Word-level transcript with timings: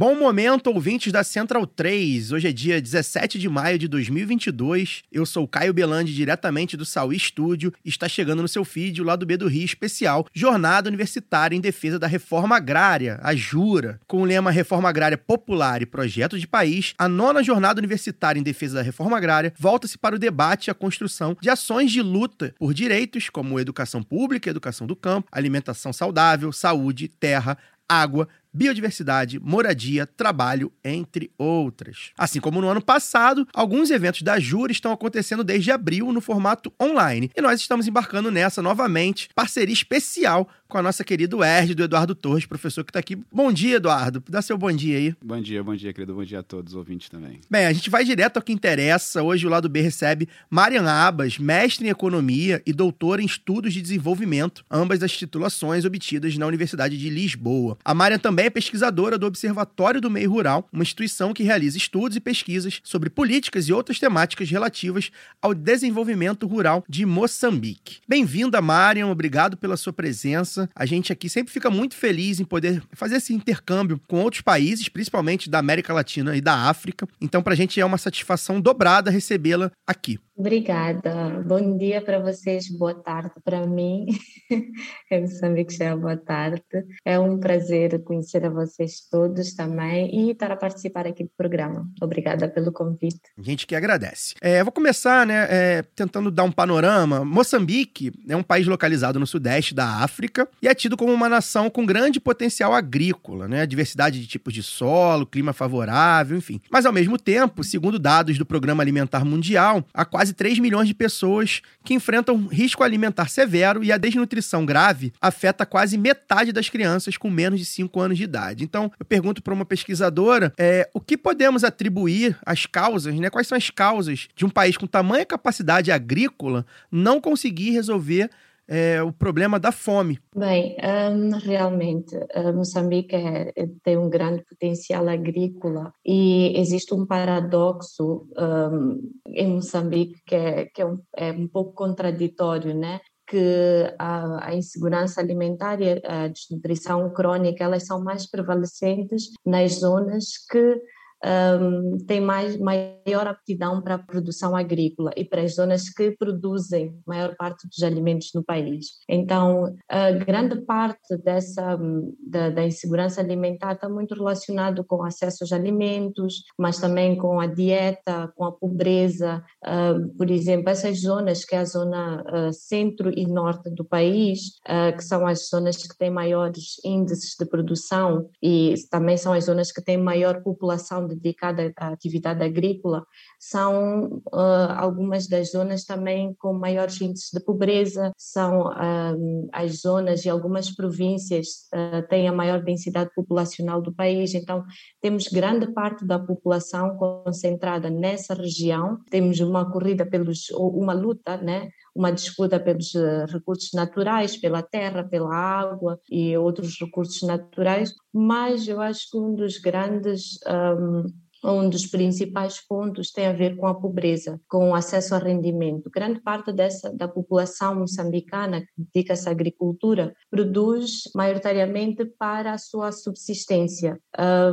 Bom 0.00 0.14
momento, 0.14 0.68
ouvintes 0.68 1.12
da 1.12 1.22
Central 1.22 1.66
3. 1.66 2.32
Hoje 2.32 2.48
é 2.48 2.52
dia 2.52 2.80
17 2.80 3.38
de 3.38 3.50
maio 3.50 3.78
de 3.78 3.86
2022. 3.86 5.02
Eu 5.12 5.26
sou 5.26 5.46
Caio 5.46 5.74
Belandi, 5.74 6.14
diretamente 6.14 6.74
do 6.74 6.86
Saúl 6.86 7.12
Estúdio. 7.12 7.70
Está 7.84 8.08
chegando 8.08 8.40
no 8.40 8.48
seu 8.48 8.64
feed 8.64 9.02
o 9.02 9.04
lado 9.04 9.26
B 9.26 9.36
do 9.36 9.46
Rio 9.46 9.62
especial 9.62 10.26
Jornada 10.32 10.88
Universitária 10.88 11.54
em 11.54 11.60
Defesa 11.60 11.98
da 11.98 12.06
Reforma 12.06 12.56
Agrária, 12.56 13.20
a 13.22 13.34
JURA. 13.34 14.00
Com 14.06 14.22
o 14.22 14.24
lema 14.24 14.50
Reforma 14.50 14.88
Agrária 14.88 15.18
Popular 15.18 15.82
e 15.82 15.86
Projeto 15.86 16.38
de 16.38 16.48
País, 16.48 16.94
a 16.96 17.06
nona 17.06 17.42
Jornada 17.42 17.78
Universitária 17.78 18.40
em 18.40 18.42
Defesa 18.42 18.76
da 18.76 18.82
Reforma 18.82 19.18
Agrária 19.18 19.52
volta-se 19.58 19.98
para 19.98 20.16
o 20.16 20.18
debate 20.18 20.68
e 20.68 20.70
a 20.70 20.74
construção 20.74 21.36
de 21.38 21.50
ações 21.50 21.92
de 21.92 22.00
luta 22.00 22.54
por 22.58 22.72
direitos 22.72 23.28
como 23.28 23.60
educação 23.60 24.02
pública, 24.02 24.48
educação 24.48 24.86
do 24.86 24.96
campo, 24.96 25.28
alimentação 25.30 25.92
saudável, 25.92 26.50
saúde, 26.52 27.06
terra, 27.06 27.58
água, 27.90 28.28
biodiversidade, 28.52 29.38
moradia, 29.38 30.06
trabalho, 30.06 30.72
entre 30.84 31.30
outras. 31.38 32.10
Assim 32.16 32.40
como 32.40 32.60
no 32.60 32.68
ano 32.68 32.82
passado, 32.82 33.46
alguns 33.54 33.90
eventos 33.90 34.22
da 34.22 34.38
Jura 34.38 34.72
estão 34.72 34.92
acontecendo 34.92 35.44
desde 35.44 35.70
abril 35.70 36.12
no 36.12 36.20
formato 36.20 36.72
online. 36.80 37.30
E 37.36 37.40
nós 37.40 37.60
estamos 37.60 37.86
embarcando 37.86 38.30
nessa 38.30 38.62
novamente, 38.62 39.28
parceria 39.34 39.72
especial 39.72 40.48
com 40.70 40.78
a 40.78 40.82
nossa 40.82 41.02
querida 41.04 41.36
UERJ, 41.36 41.74
do 41.74 41.82
Eduardo 41.82 42.14
Torres, 42.14 42.46
professor 42.46 42.84
que 42.84 42.90
está 42.90 43.00
aqui. 43.00 43.18
Bom 43.30 43.52
dia, 43.52 43.76
Eduardo. 43.76 44.22
Dá 44.28 44.40
seu 44.40 44.56
bom 44.56 44.70
dia 44.70 44.96
aí. 44.96 45.14
Bom 45.22 45.40
dia, 45.40 45.62
bom 45.64 45.74
dia, 45.74 45.92
querido. 45.92 46.14
Bom 46.14 46.24
dia 46.24 46.38
a 46.38 46.42
todos 46.42 46.72
os 46.72 46.76
ouvintes 46.76 47.08
também. 47.08 47.40
Bem, 47.50 47.66
a 47.66 47.72
gente 47.72 47.90
vai 47.90 48.04
direto 48.04 48.36
ao 48.36 48.42
que 48.42 48.52
interessa. 48.52 49.20
Hoje 49.22 49.46
o 49.46 49.50
lado 49.50 49.68
B 49.68 49.80
recebe 49.80 50.28
Marian 50.48 50.88
Abas, 50.88 51.38
mestre 51.38 51.86
em 51.86 51.90
economia 51.90 52.62
e 52.64 52.72
doutora 52.72 53.20
em 53.20 53.26
estudos 53.26 53.74
de 53.74 53.82
desenvolvimento, 53.82 54.64
ambas 54.70 55.02
as 55.02 55.10
titulações 55.12 55.84
obtidas 55.84 56.38
na 56.38 56.46
Universidade 56.46 56.96
de 56.96 57.10
Lisboa. 57.10 57.76
A 57.84 57.92
Marian 57.92 58.18
também 58.18 58.39
é 58.40 58.50
pesquisadora 58.50 59.18
do 59.18 59.26
Observatório 59.26 60.00
do 60.00 60.10
Meio 60.10 60.30
Rural, 60.30 60.68
uma 60.72 60.82
instituição 60.82 61.32
que 61.32 61.42
realiza 61.42 61.76
estudos 61.76 62.16
e 62.16 62.20
pesquisas 62.20 62.80
sobre 62.82 63.10
políticas 63.10 63.68
e 63.68 63.72
outras 63.72 63.98
temáticas 63.98 64.50
relativas 64.50 65.10
ao 65.42 65.52
desenvolvimento 65.52 66.46
rural 66.46 66.82
de 66.88 67.04
Moçambique. 67.04 67.98
Bem-vinda, 68.08 68.60
Marian. 68.60 69.08
Obrigado 69.08 69.56
pela 69.56 69.76
sua 69.76 69.92
presença. 69.92 70.68
A 70.74 70.86
gente 70.86 71.12
aqui 71.12 71.28
sempre 71.28 71.52
fica 71.52 71.70
muito 71.70 71.94
feliz 71.94 72.40
em 72.40 72.44
poder 72.44 72.82
fazer 72.92 73.16
esse 73.16 73.34
intercâmbio 73.34 74.00
com 74.08 74.20
outros 74.20 74.42
países, 74.42 74.88
principalmente 74.88 75.50
da 75.50 75.58
América 75.58 75.92
Latina 75.92 76.36
e 76.36 76.40
da 76.40 76.68
África. 76.68 77.06
Então, 77.20 77.42
para 77.42 77.52
a 77.52 77.56
gente 77.56 77.80
é 77.80 77.84
uma 77.84 77.98
satisfação 77.98 78.60
dobrada 78.60 79.10
recebê-la 79.10 79.70
aqui. 79.86 80.18
Obrigada. 80.40 81.42
Bom 81.46 81.76
dia 81.76 82.00
para 82.00 82.18
vocês, 82.18 82.66
boa 82.70 82.94
tarde 82.94 83.34
para 83.44 83.66
mim. 83.66 84.06
Em 85.12 85.20
Moçambique 85.20 85.76
boa 85.96 86.16
tarde. 86.16 86.62
É 87.04 87.18
um 87.18 87.38
prazer 87.38 88.02
conhecer 88.04 88.29
a 88.38 88.48
vocês 88.50 89.00
todos 89.10 89.54
também 89.54 90.14
e 90.14 90.30
estar 90.30 90.50
a 90.50 90.56
participar 90.56 91.06
aqui 91.06 91.24
do 91.24 91.30
programa. 91.36 91.88
Obrigada 92.00 92.48
pelo 92.48 92.72
convite. 92.72 93.20
Gente 93.38 93.66
que 93.66 93.74
agradece. 93.74 94.34
É, 94.40 94.62
vou 94.62 94.72
começar, 94.72 95.26
né, 95.26 95.46
é, 95.50 95.82
tentando 95.94 96.30
dar 96.30 96.44
um 96.44 96.52
panorama. 96.52 97.24
Moçambique 97.24 98.12
é 98.28 98.36
um 98.36 98.42
país 98.42 98.66
localizado 98.66 99.18
no 99.18 99.26
sudeste 99.26 99.74
da 99.74 100.02
África 100.02 100.48
e 100.62 100.68
é 100.68 100.74
tido 100.74 100.96
como 100.96 101.12
uma 101.12 101.28
nação 101.28 101.68
com 101.70 101.84
grande 101.84 102.20
potencial 102.20 102.74
agrícola, 102.74 103.48
né? 103.48 103.66
Diversidade 103.66 104.20
de 104.20 104.26
tipos 104.26 104.52
de 104.52 104.62
solo, 104.62 105.26
clima 105.26 105.52
favorável, 105.52 106.36
enfim. 106.36 106.60
Mas 106.70 106.86
ao 106.86 106.92
mesmo 106.92 107.18
tempo, 107.18 107.64
segundo 107.64 107.98
dados 107.98 108.38
do 108.38 108.46
Programa 108.46 108.82
Alimentar 108.82 109.24
Mundial, 109.24 109.84
há 109.92 110.04
quase 110.04 110.32
3 110.32 110.58
milhões 110.58 110.88
de 110.88 110.94
pessoas 110.94 111.62
que 111.84 111.94
enfrentam 111.94 112.46
risco 112.46 112.82
alimentar 112.82 113.28
severo 113.28 113.82
e 113.82 113.92
a 113.92 113.98
desnutrição 113.98 114.64
grave 114.64 115.12
afeta 115.20 115.64
quase 115.66 115.96
metade 115.96 116.52
das 116.52 116.68
crianças 116.68 117.16
com 117.16 117.30
menos 117.30 117.58
de 117.58 117.66
5 117.66 118.00
anos 118.00 118.18
de 118.18 118.19
idade. 118.24 118.64
Então, 118.64 118.90
eu 118.98 119.04
pergunto 119.04 119.42
para 119.42 119.54
uma 119.54 119.64
pesquisadora 119.64 120.52
é, 120.58 120.88
o 120.94 121.00
que 121.00 121.16
podemos 121.16 121.64
atribuir 121.64 122.38
às 122.44 122.66
causas, 122.66 123.14
né? 123.14 123.30
Quais 123.30 123.46
são 123.46 123.56
as 123.56 123.70
causas 123.70 124.28
de 124.34 124.44
um 124.44 124.50
país 124.50 124.76
com 124.76 124.86
tamanha 124.86 125.24
capacidade 125.26 125.90
agrícola 125.90 126.64
não 126.90 127.20
conseguir 127.20 127.70
resolver 127.70 128.30
é, 128.70 129.02
o 129.02 129.12
problema 129.12 129.58
da 129.58 129.72
fome? 129.72 130.20
Bem, 130.34 130.76
hum, 130.78 131.30
realmente, 131.42 132.16
uh, 132.16 132.54
Moçambique 132.54 133.16
é- 133.16 133.52
é- 133.56 133.68
tem 133.82 133.98
um 133.98 134.08
grande 134.08 134.44
potencial 134.44 135.08
agrícola 135.08 135.92
e 136.06 136.56
existe 136.56 136.94
um 136.94 137.04
paradoxo 137.04 138.28
hum, 138.38 139.10
em 139.26 139.48
Moçambique 139.48 140.20
que, 140.24 140.36
é, 140.36 140.66
que 140.66 140.80
é, 140.80 140.86
um, 140.86 141.00
é 141.16 141.32
um 141.32 141.48
pouco 141.48 141.72
contraditório, 141.72 142.72
né? 142.72 143.00
Que 143.30 143.94
a, 143.96 144.48
a 144.48 144.54
insegurança 144.56 145.20
alimentar 145.20 145.80
e 145.80 146.02
a 146.04 146.26
desnutrição 146.26 147.08
crónica 147.12 147.62
elas 147.62 147.86
são 147.86 148.02
mais 148.02 148.28
prevalecentes 148.28 149.30
nas 149.46 149.74
zonas 149.74 150.44
que 150.50 150.82
um, 151.24 151.98
têm 152.06 152.20
mais, 152.20 152.56
maior 152.58 153.26
aptidão 153.26 153.80
para 153.82 153.94
a 153.96 153.98
produção 153.98 154.56
agrícola 154.56 155.10
e 155.16 155.24
para 155.24 155.42
as 155.42 155.54
zonas 155.54 155.88
que 155.90 156.12
produzem 156.12 156.98
maior 157.06 157.36
parte 157.36 157.68
dos 157.68 157.82
alimentos 157.82 158.30
no 158.34 158.42
país. 158.42 158.86
Então, 159.08 159.74
a 159.88 160.12
grande 160.12 160.60
parte 160.62 161.16
dessa 161.18 161.78
da, 162.26 162.50
da 162.50 162.64
insegurança 162.64 163.20
alimentar 163.20 163.72
está 163.72 163.88
muito 163.88 164.14
relacionado 164.14 164.84
com 164.84 165.04
acesso 165.04 165.44
aos 165.44 165.52
alimentos, 165.52 166.42
mas 166.58 166.78
também 166.78 167.16
com 167.16 167.40
a 167.40 167.46
dieta, 167.46 168.32
com 168.36 168.44
a 168.44 168.52
pobreza. 168.52 169.42
Uh, 169.64 170.08
por 170.16 170.30
exemplo, 170.30 170.70
essas 170.70 171.00
zonas 171.00 171.44
que 171.44 171.54
é 171.54 171.58
a 171.58 171.64
zona 171.64 172.22
uh, 172.22 172.52
centro 172.52 173.10
e 173.16 173.26
norte 173.26 173.70
do 173.70 173.84
país, 173.84 174.58
uh, 174.68 174.96
que 174.96 175.04
são 175.04 175.26
as 175.26 175.48
zonas 175.48 175.76
que 175.76 175.96
têm 175.96 176.10
maiores 176.10 176.76
índices 176.84 177.34
de 177.38 177.44
produção 177.46 178.28
e 178.42 178.74
também 178.90 179.16
são 179.16 179.32
as 179.32 179.44
zonas 179.44 179.72
que 179.72 179.82
têm 179.82 179.96
maior 179.96 180.42
população 180.42 181.09
dedicada 181.14 181.72
à 181.76 181.88
atividade 181.88 182.42
agrícola, 182.42 183.04
são 183.38 184.22
uh, 184.32 184.72
algumas 184.76 185.28
das 185.28 185.52
zonas 185.52 185.84
também 185.84 186.34
com 186.38 186.52
maiores 186.52 187.00
índices 187.00 187.30
de 187.32 187.44
pobreza, 187.44 188.12
são 188.16 188.68
uh, 188.68 189.48
as 189.52 189.80
zonas 189.80 190.24
e 190.24 190.30
algumas 190.30 190.70
províncias 190.74 191.68
uh, 191.74 192.06
têm 192.08 192.28
a 192.28 192.32
maior 192.32 192.62
densidade 192.62 193.10
populacional 193.14 193.80
do 193.80 193.94
país, 193.94 194.34
então 194.34 194.64
temos 195.00 195.28
grande 195.28 195.72
parte 195.72 196.04
da 196.04 196.18
população 196.18 196.96
concentrada 196.96 197.90
nessa 197.90 198.34
região, 198.34 198.98
temos 199.10 199.40
uma 199.40 199.70
corrida 199.70 200.06
pelos, 200.06 200.50
uma 200.50 200.92
luta, 200.92 201.36
né, 201.36 201.68
uma 202.00 202.10
disputa 202.10 202.58
pelos 202.58 202.94
recursos 203.28 203.70
naturais, 203.74 204.36
pela 204.36 204.62
terra, 204.62 205.04
pela 205.04 205.34
água 205.34 206.00
e 206.10 206.36
outros 206.36 206.78
recursos 206.80 207.22
naturais, 207.22 207.94
mas 208.12 208.66
eu 208.66 208.80
acho 208.80 209.10
que 209.10 209.18
um 209.18 209.34
dos 209.34 209.58
grandes 209.58 210.38
um, 210.48 211.04
um 211.44 211.68
dos 211.68 211.86
principais 211.86 212.60
pontos 212.66 213.10
tem 213.10 213.26
a 213.26 213.32
ver 213.32 213.56
com 213.56 213.66
a 213.66 213.74
pobreza, 213.74 214.40
com 214.48 214.70
o 214.70 214.74
acesso 214.74 215.14
a 215.14 215.18
rendimento. 215.18 215.90
Grande 215.90 216.20
parte 216.20 216.52
dessa 216.52 216.92
da 216.94 217.08
população 217.08 217.76
moçambicana 217.76 218.60
que 218.60 218.66
dedica-se 218.76 219.28
à 219.28 219.32
agricultura 219.32 220.14
produz 220.30 221.02
maioritariamente 221.14 222.04
para 222.04 222.52
a 222.52 222.58
sua 222.58 222.92
subsistência, 222.92 223.98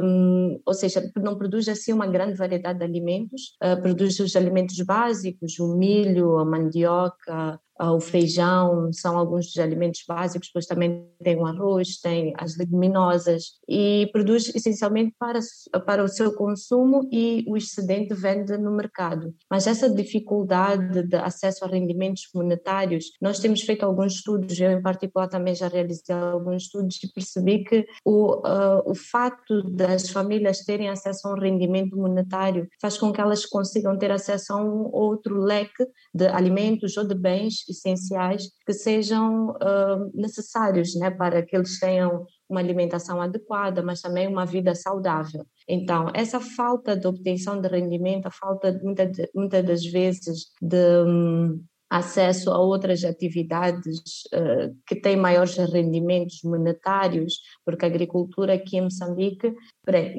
um, 0.03 0.59
ou 0.65 0.73
seja, 0.73 1.11
não 1.17 1.37
produz 1.37 1.67
assim 1.67 1.93
uma 1.93 2.07
grande 2.07 2.35
variedade 2.35 2.79
de 2.79 2.85
alimentos, 2.85 3.55
uh, 3.63 3.81
produz 3.81 4.19
os 4.19 4.35
alimentos 4.35 4.77
básicos, 4.81 5.59
o 5.59 5.75
milho, 5.77 6.37
a 6.37 6.45
mandioca, 6.45 7.59
o 7.79 7.99
feijão, 7.99 8.91
são 8.91 9.17
alguns 9.17 9.47
dos 9.47 9.57
alimentos 9.57 10.03
básicos, 10.07 10.47
depois 10.47 10.65
também 10.65 11.07
tem 11.23 11.35
o 11.35 11.45
arroz, 11.45 11.99
tem 11.99 12.33
as 12.37 12.57
leguminosas 12.57 13.53
e 13.67 14.09
produz 14.11 14.53
essencialmente 14.55 15.15
para, 15.19 15.39
para 15.85 16.03
o 16.03 16.07
seu 16.07 16.33
consumo 16.33 17.07
e 17.11 17.45
o 17.47 17.55
excedente 17.55 18.13
vende 18.13 18.57
no 18.57 18.71
mercado. 18.71 19.33
Mas 19.49 19.67
essa 19.67 19.89
dificuldade 19.89 21.03
de 21.03 21.15
acesso 21.15 21.65
a 21.65 21.67
rendimentos 21.67 22.23
monetários, 22.33 23.05
nós 23.21 23.39
temos 23.39 23.61
feito 23.61 23.83
alguns 23.83 24.15
estudos, 24.15 24.59
eu 24.59 24.71
em 24.71 24.81
particular 24.81 25.27
também 25.27 25.53
já 25.53 25.67
realizei 25.67 26.15
alguns 26.15 26.63
estudos 26.63 26.97
e 27.03 27.11
percebi 27.11 27.63
que 27.63 27.85
o, 28.03 28.37
uh, 28.37 28.81
o 28.85 28.95
fato 28.95 29.63
das 29.63 30.09
famílias 30.09 30.59
terem 30.59 30.89
acesso 30.89 31.27
a 31.27 31.33
um 31.33 31.39
rendimento 31.39 31.95
monetário 31.95 32.67
faz 32.81 32.97
com 32.97 33.11
que 33.11 33.21
elas 33.21 33.45
consigam 33.45 33.97
ter 33.97 34.11
acesso 34.11 34.53
a 34.53 34.57
um 34.57 34.89
outro 34.91 35.39
leque 35.39 35.85
de 36.13 36.27
alimentos 36.27 36.97
ou 36.97 37.07
de 37.07 37.15
bens 37.15 37.66
essenciais 37.69 38.49
que 38.65 38.73
sejam 38.73 39.51
uh, 39.51 40.11
necessários 40.13 40.95
né, 40.95 41.09
para 41.11 41.43
que 41.43 41.55
eles 41.55 41.79
tenham 41.79 42.25
uma 42.49 42.59
alimentação 42.59 43.21
adequada, 43.21 43.83
mas 43.83 44.01
também 44.01 44.27
uma 44.27 44.45
vida 44.45 44.73
saudável. 44.73 45.45
Então, 45.67 46.09
essa 46.13 46.39
falta 46.39 46.95
de 46.95 47.07
obtenção 47.07 47.59
de 47.59 47.67
rendimento, 47.67 48.27
a 48.27 48.31
falta, 48.31 48.79
muitas 48.81 49.11
muita 49.35 49.61
das 49.61 49.85
vezes, 49.85 50.51
de 50.61 51.03
um, 51.05 51.61
acesso 51.89 52.51
a 52.51 52.59
outras 52.59 53.03
atividades 53.03 53.99
uh, 54.33 54.75
que 54.85 54.95
têm 54.95 55.15
maiores 55.15 55.55
rendimentos 55.55 56.41
monetários, 56.43 57.39
porque 57.65 57.85
a 57.85 57.87
agricultura 57.87 58.53
aqui 58.53 58.77
em 58.77 58.81
Moçambique, 58.81 59.53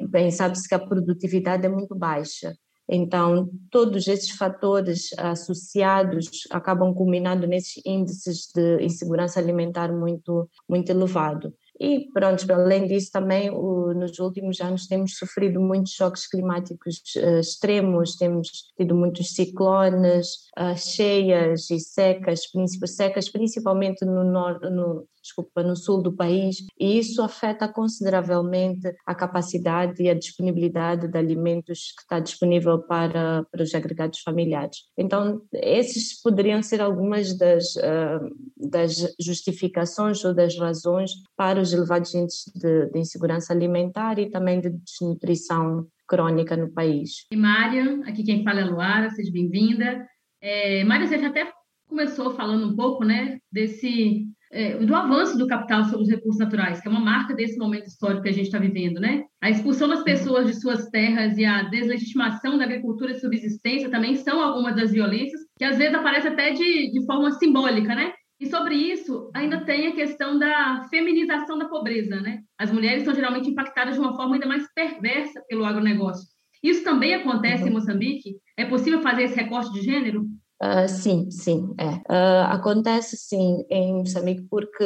bem, 0.09 0.31
sabe-se 0.31 0.67
que 0.67 0.75
a 0.75 0.79
produtividade 0.79 1.65
é 1.65 1.69
muito 1.69 1.95
baixa. 1.95 2.55
Então, 2.91 3.47
todos 3.69 4.07
esses 4.07 4.31
fatores 4.31 5.09
associados 5.15 6.47
acabam 6.49 6.91
culminando 6.91 7.45
nesses 7.45 7.79
índices 7.85 8.51
de 8.53 8.83
insegurança 8.83 9.39
alimentar 9.39 9.93
muito, 9.93 10.49
muito 10.67 10.89
elevado. 10.89 11.53
E 11.79 12.09
pronto, 12.11 12.51
além 12.51 12.87
disso 12.87 13.09
também 13.11 13.49
o, 13.51 13.93
nos 13.93 14.19
últimos 14.19 14.59
anos 14.59 14.85
temos 14.85 15.15
sofrido 15.17 15.61
muitos 15.61 15.93
choques 15.93 16.27
climáticos 16.27 17.01
uh, 17.15 17.39
extremos, 17.39 18.17
temos 18.17 18.49
tido 18.75 18.93
muitos 18.95 19.33
ciclones, 19.33 20.49
uh, 20.59 20.75
cheias 20.75 21.69
e 21.69 21.79
secas, 21.79 22.41
secas 22.85 23.29
principalmente 23.29 24.03
no, 24.03 24.25
norte, 24.25 24.69
no, 24.69 25.07
desculpa, 25.29 25.63
no 25.63 25.75
sul 25.75 26.01
do 26.01 26.11
país, 26.11 26.65
e 26.79 26.97
isso 26.97 27.21
afeta 27.21 27.67
consideravelmente 27.67 28.91
a 29.05 29.13
capacidade 29.13 30.01
e 30.01 30.09
a 30.09 30.13
disponibilidade 30.13 31.07
de 31.07 31.17
alimentos 31.17 31.93
que 31.95 32.01
está 32.01 32.19
disponível 32.19 32.79
para, 32.79 33.45
para 33.51 33.63
os 33.63 33.73
agregados 33.73 34.19
familiares. 34.21 34.77
Então, 34.97 35.41
esses 35.53 36.19
poderiam 36.21 36.61
ser 36.61 36.81
algumas 36.81 37.37
das, 37.37 37.75
uh, 37.75 38.69
das 38.69 38.95
justificações 39.19 40.23
ou 40.25 40.33
das 40.33 40.57
razões 40.57 41.11
para 41.37 41.61
os 41.61 41.71
elevados 41.71 42.13
índices 42.13 42.51
de, 42.53 42.87
de 42.87 42.99
insegurança 42.99 43.53
alimentar 43.53 44.19
e 44.19 44.29
também 44.29 44.59
de 44.59 44.69
desnutrição 44.69 45.87
crônica 46.07 46.57
no 46.57 46.71
país. 46.71 47.27
E 47.31 47.35
Mária, 47.35 48.01
aqui 48.05 48.23
quem 48.23 48.43
fala 48.43 48.61
é 48.61 48.65
Luara, 48.65 49.09
seja 49.11 49.31
bem-vinda. 49.31 50.07
É, 50.41 50.83
Mária, 50.83 51.07
você 51.07 51.15
até 51.15 51.51
começou 51.87 52.35
falando 52.35 52.67
um 52.67 52.75
pouco 52.75 53.03
né, 53.03 53.39
desse 53.51 54.27
é, 54.51 54.77
do 54.77 54.95
avanço 54.95 55.37
do 55.37 55.47
capital 55.47 55.83
sobre 55.85 56.03
os 56.03 56.09
recursos 56.09 56.39
naturais, 56.39 56.81
que 56.81 56.87
é 56.87 56.91
uma 56.91 56.99
marca 56.99 57.35
desse 57.35 57.57
momento 57.57 57.85
histórico 57.85 58.23
que 58.23 58.29
a 58.29 58.33
gente 58.33 58.45
está 58.45 58.57
vivendo, 58.57 58.99
né? 58.99 59.23
A 59.41 59.49
expulsão 59.49 59.87
das 59.87 60.03
pessoas 60.03 60.47
de 60.47 60.59
suas 60.59 60.89
terras 60.89 61.37
e 61.37 61.45
a 61.45 61.63
deslegitimação 61.63 62.57
da 62.57 62.63
agricultura 62.63 63.13
de 63.13 63.19
subsistência 63.19 63.89
também 63.89 64.15
são 64.15 64.41
algumas 64.41 64.75
das 64.75 64.91
violências 64.91 65.41
que 65.57 65.63
às 65.63 65.77
vezes 65.77 65.93
aparecem 65.93 66.31
até 66.31 66.51
de, 66.51 66.91
de 66.91 67.05
forma 67.05 67.31
simbólica, 67.31 67.93
né? 67.93 68.13
E 68.39 68.47
sobre 68.47 68.73
isso, 68.73 69.29
ainda 69.35 69.65
tem 69.65 69.87
a 69.87 69.95
questão 69.95 70.39
da 70.39 70.87
feminização 70.89 71.57
da 71.57 71.67
pobreza, 71.67 72.21
né? 72.21 72.39
As 72.57 72.71
mulheres 72.71 73.03
são 73.03 73.13
geralmente 73.13 73.49
impactadas 73.49 73.95
de 73.95 73.99
uma 73.99 74.15
forma 74.15 74.35
ainda 74.35 74.47
mais 74.47 74.65
perversa 74.73 75.43
pelo 75.47 75.65
agronegócio. 75.65 76.25
Isso 76.63 76.83
também 76.83 77.13
acontece 77.13 77.63
uhum. 77.63 77.69
em 77.69 77.73
Moçambique? 77.73 78.35
É 78.57 78.65
possível 78.65 79.01
fazer 79.01 79.23
esse 79.23 79.35
recorte 79.35 79.71
de 79.73 79.81
gênero? 79.81 80.25
Uh, 80.61 80.87
sim, 80.89 81.31
sim, 81.31 81.73
é. 81.79 81.85
Uh, 82.11 82.43
acontece 82.51 83.15
sim 83.15 83.65
em 83.69 83.93
Moçambique 83.93 84.43
porque, 84.49 84.83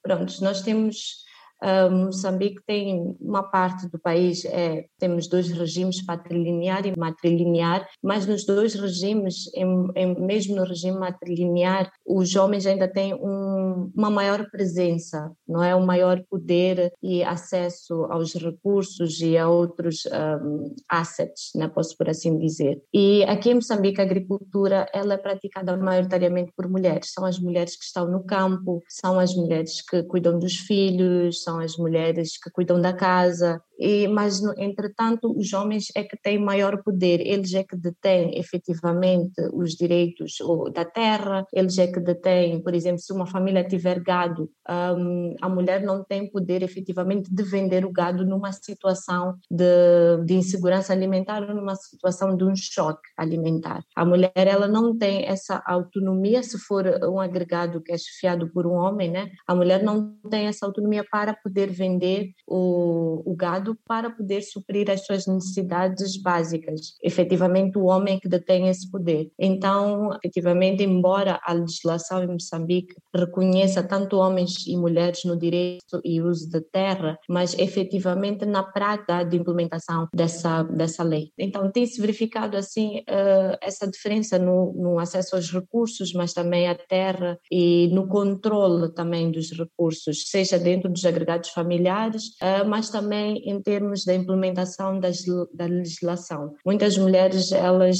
pronto, 0.00 0.32
nós 0.42 0.62
temos 0.62 1.24
Uh, 1.62 1.90
Moçambique 1.90 2.60
tem 2.66 3.16
uma 3.20 3.42
parte 3.42 3.88
do 3.88 3.98
país, 3.98 4.44
é, 4.44 4.86
temos 4.98 5.26
dois 5.26 5.48
regimes, 5.48 6.04
patrilinear 6.04 6.86
e 6.86 6.98
matrilinear, 6.98 7.88
mas 8.02 8.26
nos 8.26 8.44
dois 8.44 8.74
regimes, 8.74 9.50
em, 9.54 9.88
em, 9.94 10.20
mesmo 10.20 10.56
no 10.56 10.64
regime 10.64 10.98
matrilinear, 10.98 11.90
os 12.04 12.36
homens 12.36 12.66
ainda 12.66 12.86
têm 12.86 13.14
um, 13.14 13.90
uma 13.94 14.10
maior 14.10 14.48
presença, 14.50 15.32
não 15.48 15.62
é? 15.62 15.74
Um 15.74 15.84
maior 15.84 16.22
poder 16.28 16.92
e 17.02 17.22
acesso 17.24 18.04
aos 18.10 18.34
recursos 18.34 19.20
e 19.20 19.38
a 19.38 19.48
outros 19.48 20.04
um, 20.06 20.74
assets, 20.88 21.50
né? 21.54 21.68
posso 21.68 21.96
por 21.96 22.08
assim 22.08 22.38
dizer. 22.38 22.82
E 22.92 23.24
aqui 23.24 23.50
em 23.50 23.54
Moçambique 23.54 24.00
a 24.00 24.04
agricultura 24.04 24.88
ela 24.92 25.14
é 25.14 25.18
praticada 25.18 25.76
maioritariamente 25.76 26.52
por 26.56 26.68
mulheres, 26.68 27.12
são 27.12 27.24
as 27.24 27.38
mulheres 27.38 27.76
que 27.76 27.84
estão 27.84 28.10
no 28.10 28.24
campo, 28.24 28.82
são 28.88 29.18
as 29.18 29.34
mulheres 29.34 29.82
que 29.82 30.02
cuidam 30.02 30.38
dos 30.38 30.56
filhos, 30.56 31.42
são 31.42 31.55
as 31.58 31.76
mulheres 31.76 32.38
que 32.38 32.50
cuidam 32.50 32.80
da 32.80 32.92
casa, 32.92 33.62
e, 33.78 34.08
mas, 34.08 34.40
entretanto, 34.56 35.32
os 35.36 35.52
homens 35.52 35.86
é 35.94 36.02
que 36.02 36.16
têm 36.16 36.38
maior 36.38 36.82
poder, 36.82 37.20
eles 37.20 37.52
é 37.54 37.62
que 37.62 37.76
detêm 37.76 38.38
efetivamente 38.38 39.40
os 39.52 39.72
direitos 39.72 40.36
da 40.72 40.84
terra, 40.84 41.46
eles 41.52 41.78
é 41.78 41.86
que 41.86 42.00
detêm, 42.00 42.62
por 42.62 42.74
exemplo, 42.74 43.00
se 43.00 43.12
uma 43.12 43.26
família 43.26 43.64
tiver 43.64 44.00
gado, 44.00 44.50
um, 44.68 45.34
a 45.40 45.48
mulher 45.48 45.82
não 45.82 46.04
tem 46.04 46.30
poder 46.30 46.62
efetivamente 46.62 47.32
de 47.32 47.42
vender 47.42 47.84
o 47.84 47.92
gado 47.92 48.24
numa 48.24 48.52
situação 48.52 49.36
de, 49.50 50.24
de 50.24 50.34
insegurança 50.34 50.92
alimentar 50.92 51.42
ou 51.42 51.54
numa 51.54 51.74
situação 51.74 52.36
de 52.36 52.44
um 52.44 52.54
choque 52.54 53.08
alimentar. 53.16 53.82
A 53.94 54.04
mulher 54.04 54.32
ela 54.34 54.66
não 54.66 54.96
tem 54.96 55.26
essa 55.26 55.62
autonomia, 55.66 56.42
se 56.42 56.58
for 56.58 56.86
um 57.04 57.20
agregado 57.20 57.82
que 57.82 57.92
é 57.92 57.98
chefiado 57.98 58.50
por 58.52 58.66
um 58.66 58.74
homem, 58.74 59.10
né? 59.10 59.30
a 59.46 59.54
mulher 59.54 59.82
não 59.82 60.16
tem 60.30 60.46
essa 60.46 60.66
autonomia 60.66 61.04
para 61.10 61.34
poder 61.34 61.70
vender 61.70 62.30
o, 62.46 63.22
o 63.24 63.34
gado 63.34 63.65
para 63.74 64.10
poder 64.10 64.42
suprir 64.42 64.90
as 64.90 65.04
suas 65.04 65.26
necessidades 65.26 66.20
básicas. 66.20 66.94
Efetivamente, 67.02 67.78
o 67.78 67.84
homem 67.84 68.16
é 68.16 68.20
que 68.20 68.28
detém 68.28 68.68
esse 68.68 68.90
poder. 68.90 69.30
Então, 69.38 70.10
efetivamente, 70.24 70.82
embora 70.82 71.40
a 71.44 71.52
legislação 71.52 72.22
em 72.22 72.28
Moçambique 72.28 72.94
reconheça 73.14 73.82
tanto 73.82 74.16
homens 74.16 74.66
e 74.66 74.76
mulheres 74.76 75.24
no 75.24 75.36
direito 75.38 76.00
e 76.04 76.20
uso 76.20 76.50
da 76.50 76.60
terra, 76.60 77.18
mas 77.28 77.58
efetivamente 77.58 78.44
na 78.44 78.62
prática 78.62 79.24
de 79.24 79.36
implementação 79.36 80.08
dessa, 80.14 80.62
dessa 80.62 81.02
lei. 81.02 81.30
Então, 81.38 81.70
tem-se 81.70 82.00
verificado 82.00 82.56
assim 82.56 82.98
uh, 83.00 83.56
essa 83.60 83.86
diferença 83.86 84.38
no, 84.38 84.72
no 84.74 84.98
acesso 84.98 85.36
aos 85.36 85.50
recursos, 85.50 86.12
mas 86.12 86.32
também 86.32 86.68
à 86.68 86.74
terra 86.74 87.38
e 87.50 87.88
no 87.88 88.06
controle 88.08 88.92
também 88.92 89.30
dos 89.30 89.50
recursos, 89.50 90.24
seja 90.28 90.58
dentro 90.58 90.90
dos 90.90 91.04
agregados 91.04 91.50
familiares, 91.50 92.28
uh, 92.42 92.68
mas 92.68 92.90
também 92.90 93.42
em 93.56 93.62
termos 93.62 94.04
da 94.04 94.14
implementação 94.14 95.00
das, 95.00 95.24
da 95.52 95.66
legislação. 95.66 96.54
Muitas 96.64 96.96
mulheres 96.98 97.52
elas 97.52 97.98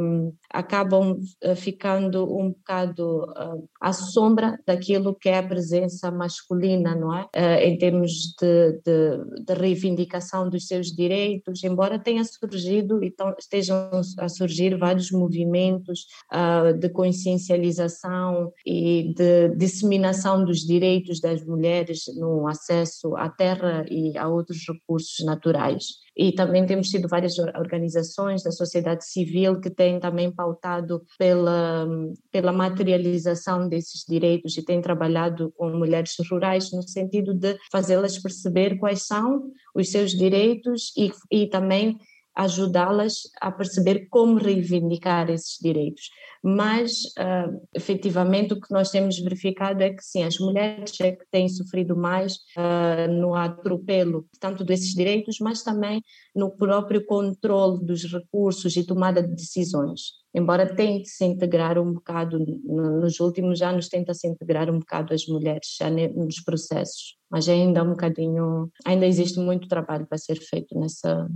um, 0.00 0.32
acabam 0.50 1.18
eh, 1.42 1.54
ficando 1.54 2.24
um 2.24 2.50
bocado 2.50 3.24
uh, 3.24 3.68
à 3.80 3.92
sombra 3.92 4.58
daquilo 4.66 5.14
que 5.14 5.28
é 5.28 5.38
a 5.38 5.46
presença 5.46 6.10
masculina, 6.10 6.94
não 6.94 7.14
é? 7.14 7.22
Uh, 7.36 7.62
em 7.62 7.78
termos 7.78 8.34
de, 8.40 8.72
de, 8.84 9.44
de, 9.44 9.54
reivindicação 9.54 10.48
dos 10.48 10.66
seus 10.66 10.88
direitos, 10.88 11.62
embora 11.62 11.98
tenha 11.98 12.24
surgido 12.24 13.02
e 13.02 13.14
estejam 13.38 13.90
a 14.18 14.28
surgir 14.28 14.76
vários 14.78 15.10
movimentos 15.10 16.06
uh, 16.32 16.72
de 16.78 16.88
consciencialização 16.88 18.52
e 18.64 19.14
de 19.14 19.50
disseminação 19.56 20.44
dos 20.44 20.60
direitos 20.60 21.20
das 21.20 21.44
mulheres 21.44 22.04
no 22.16 22.48
acesso 22.48 23.14
à 23.16 23.28
terra 23.28 23.84
e 23.90 24.16
a 24.16 24.28
outros 24.28 24.64
recursos 24.66 24.95
naturais. 25.24 26.06
E 26.16 26.32
também 26.32 26.64
temos 26.64 26.88
tido 26.88 27.08
várias 27.08 27.38
organizações 27.38 28.42
da 28.42 28.50
sociedade 28.50 29.04
civil 29.04 29.60
que 29.60 29.68
têm 29.68 30.00
também 30.00 30.30
pautado 30.30 31.02
pela, 31.18 31.86
pela 32.32 32.52
materialização 32.52 33.68
desses 33.68 34.02
direitos 34.08 34.56
e 34.56 34.64
têm 34.64 34.80
trabalhado 34.80 35.52
com 35.56 35.68
mulheres 35.70 36.14
rurais 36.30 36.72
no 36.72 36.82
sentido 36.82 37.34
de 37.34 37.58
fazê-las 37.70 38.18
perceber 38.18 38.78
quais 38.78 39.02
são 39.06 39.50
os 39.74 39.90
seus 39.90 40.12
direitos 40.12 40.92
e, 40.96 41.12
e 41.30 41.46
também 41.48 41.98
ajudá-las 42.36 43.22
a 43.40 43.50
perceber 43.50 44.08
como 44.10 44.38
reivindicar 44.38 45.30
esses 45.30 45.58
direitos. 45.60 46.10
Mas, 46.42 46.92
uh, 47.18 47.60
efetivamente, 47.74 48.52
o 48.52 48.60
que 48.60 48.72
nós 48.72 48.90
temos 48.90 49.18
verificado 49.18 49.82
é 49.82 49.90
que, 49.90 50.04
sim, 50.04 50.22
as 50.22 50.38
mulheres 50.38 51.00
é 51.00 51.12
que 51.12 51.24
têm 51.30 51.48
sofrido 51.48 51.96
mais 51.96 52.34
uh, 52.56 53.10
no 53.10 53.34
atropelo, 53.34 54.26
tanto 54.38 54.64
desses 54.64 54.94
direitos, 54.94 55.38
mas 55.40 55.62
também 55.62 56.02
no 56.34 56.54
próprio 56.54 57.04
controle 57.04 57.84
dos 57.84 58.04
recursos 58.04 58.76
e 58.76 58.84
tomada 58.84 59.22
de 59.22 59.34
decisões. 59.34 60.12
Embora 60.36 60.66
tente 60.76 61.08
se 61.08 61.24
integrar 61.24 61.78
um 61.78 61.94
bocado, 61.94 62.38
nos 62.38 63.18
últimos 63.20 63.62
anos 63.62 63.88
tenta 63.88 64.12
se 64.12 64.28
integrar 64.28 64.70
um 64.70 64.78
bocado 64.78 65.14
as 65.14 65.26
mulheres 65.26 65.78
nos 66.14 66.40
processos, 66.40 67.16
mas 67.30 67.48
ainda 67.48 67.82
um 67.82 67.90
bocadinho, 67.90 68.70
ainda 68.84 69.06
existe 69.06 69.40
muito 69.40 69.66
trabalho 69.66 70.06
para 70.06 70.18
ser 70.18 70.38
feito 70.38 70.78
nessa, 70.78 71.26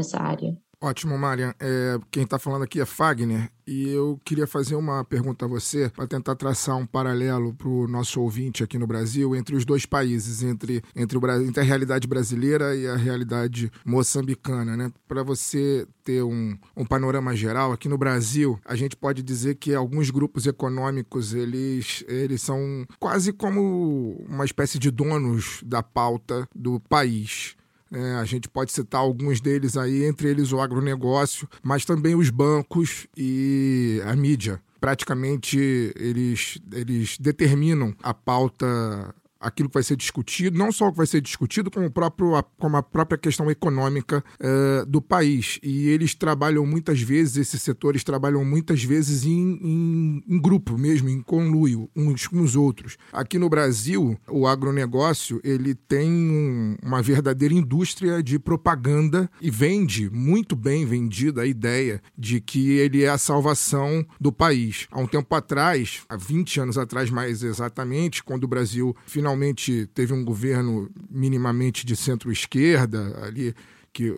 nessa 0.00 0.18
área. 0.18 0.56
Ótimo, 0.82 1.18
Marian. 1.18 1.54
É, 1.60 1.98
quem 2.10 2.22
está 2.22 2.38
falando 2.38 2.62
aqui 2.62 2.80
é 2.80 2.86
Fagner 2.86 3.50
e 3.66 3.90
eu 3.90 4.18
queria 4.24 4.46
fazer 4.46 4.76
uma 4.76 5.04
pergunta 5.04 5.44
a 5.44 5.48
você 5.48 5.90
para 5.90 6.06
tentar 6.06 6.34
traçar 6.36 6.74
um 6.74 6.86
paralelo 6.86 7.52
para 7.52 7.68
o 7.68 7.86
nosso 7.86 8.18
ouvinte 8.18 8.64
aqui 8.64 8.78
no 8.78 8.86
Brasil 8.86 9.36
entre 9.36 9.54
os 9.54 9.66
dois 9.66 9.84
países, 9.84 10.42
entre, 10.42 10.82
entre, 10.96 11.18
o, 11.18 11.30
entre 11.42 11.60
a 11.60 11.64
realidade 11.64 12.08
brasileira 12.08 12.74
e 12.74 12.88
a 12.88 12.96
realidade 12.96 13.70
moçambicana, 13.84 14.74
né? 14.74 14.90
Para 15.06 15.22
você 15.22 15.86
ter 16.02 16.22
um, 16.22 16.56
um 16.74 16.86
panorama 16.86 17.36
geral, 17.36 17.72
aqui 17.72 17.86
no 17.86 17.98
Brasil, 17.98 18.58
a 18.64 18.74
gente 18.74 18.96
pode 18.96 19.22
dizer 19.22 19.56
que 19.56 19.74
alguns 19.74 20.08
grupos 20.08 20.46
econômicos, 20.46 21.34
eles, 21.34 22.02
eles 22.08 22.40
são 22.40 22.86
quase 22.98 23.34
como 23.34 24.16
uma 24.26 24.46
espécie 24.46 24.78
de 24.78 24.90
donos 24.90 25.60
da 25.62 25.82
pauta 25.82 26.48
do 26.54 26.80
país. 26.80 27.54
É, 27.92 28.14
a 28.14 28.24
gente 28.24 28.48
pode 28.48 28.70
citar 28.72 29.00
alguns 29.00 29.40
deles 29.40 29.76
aí, 29.76 30.04
entre 30.04 30.28
eles 30.28 30.52
o 30.52 30.60
agronegócio, 30.60 31.48
mas 31.62 31.84
também 31.84 32.14
os 32.14 32.30
bancos 32.30 33.06
e 33.16 34.00
a 34.06 34.14
mídia. 34.14 34.60
Praticamente 34.80 35.92
eles, 35.96 36.58
eles 36.72 37.18
determinam 37.18 37.94
a 38.02 38.14
pauta 38.14 39.14
aquilo 39.40 39.68
que 39.70 39.74
vai 39.74 39.82
ser 39.82 39.96
discutido, 39.96 40.58
não 40.58 40.70
só 40.70 40.88
o 40.88 40.90
que 40.92 40.98
vai 40.98 41.06
ser 41.06 41.22
discutido, 41.22 41.70
como, 41.70 41.86
o 41.86 41.90
próprio, 41.90 42.44
como 42.58 42.76
a 42.76 42.82
própria 42.82 43.16
questão 43.16 43.50
econômica 43.50 44.22
uh, 44.38 44.84
do 44.86 45.00
país. 45.00 45.58
E 45.62 45.88
eles 45.88 46.14
trabalham 46.14 46.66
muitas 46.66 47.00
vezes, 47.00 47.38
esses 47.38 47.62
setores 47.62 48.04
trabalham 48.04 48.44
muitas 48.44 48.84
vezes 48.84 49.24
em, 49.24 49.58
em, 49.62 50.24
em 50.28 50.40
grupo 50.40 50.76
mesmo, 50.76 51.08
em 51.08 51.22
conluio, 51.22 51.88
uns 51.96 52.26
com 52.26 52.40
os 52.42 52.54
outros. 52.54 52.98
Aqui 53.12 53.38
no 53.38 53.48
Brasil, 53.48 54.18
o 54.28 54.46
agronegócio 54.46 55.40
ele 55.42 55.74
tem 55.74 56.10
um, 56.10 56.76
uma 56.82 57.00
verdadeira 57.00 57.54
indústria 57.54 58.22
de 58.22 58.38
propaganda 58.38 59.30
e 59.40 59.50
vende, 59.50 60.10
muito 60.10 60.54
bem 60.54 60.84
vendida, 60.84 61.42
a 61.42 61.46
ideia 61.46 62.02
de 62.18 62.40
que 62.40 62.72
ele 62.72 63.04
é 63.04 63.08
a 63.08 63.16
salvação 63.16 64.04
do 64.20 64.30
país. 64.30 64.86
Há 64.90 65.00
um 65.00 65.06
tempo 65.06 65.34
atrás, 65.34 66.02
há 66.08 66.16
20 66.16 66.60
anos 66.60 66.78
atrás 66.78 67.08
mais 67.08 67.42
exatamente, 67.42 68.22
quando 68.22 68.44
o 68.44 68.48
Brasil 68.48 68.94
finalmente 69.06 69.29
finalmente 69.30 69.86
teve 69.94 70.12
um 70.12 70.24
governo 70.24 70.90
minimamente 71.08 71.86
de 71.86 71.94
centro-esquerda 71.96 73.24
ali 73.24 73.54
que 73.92 74.16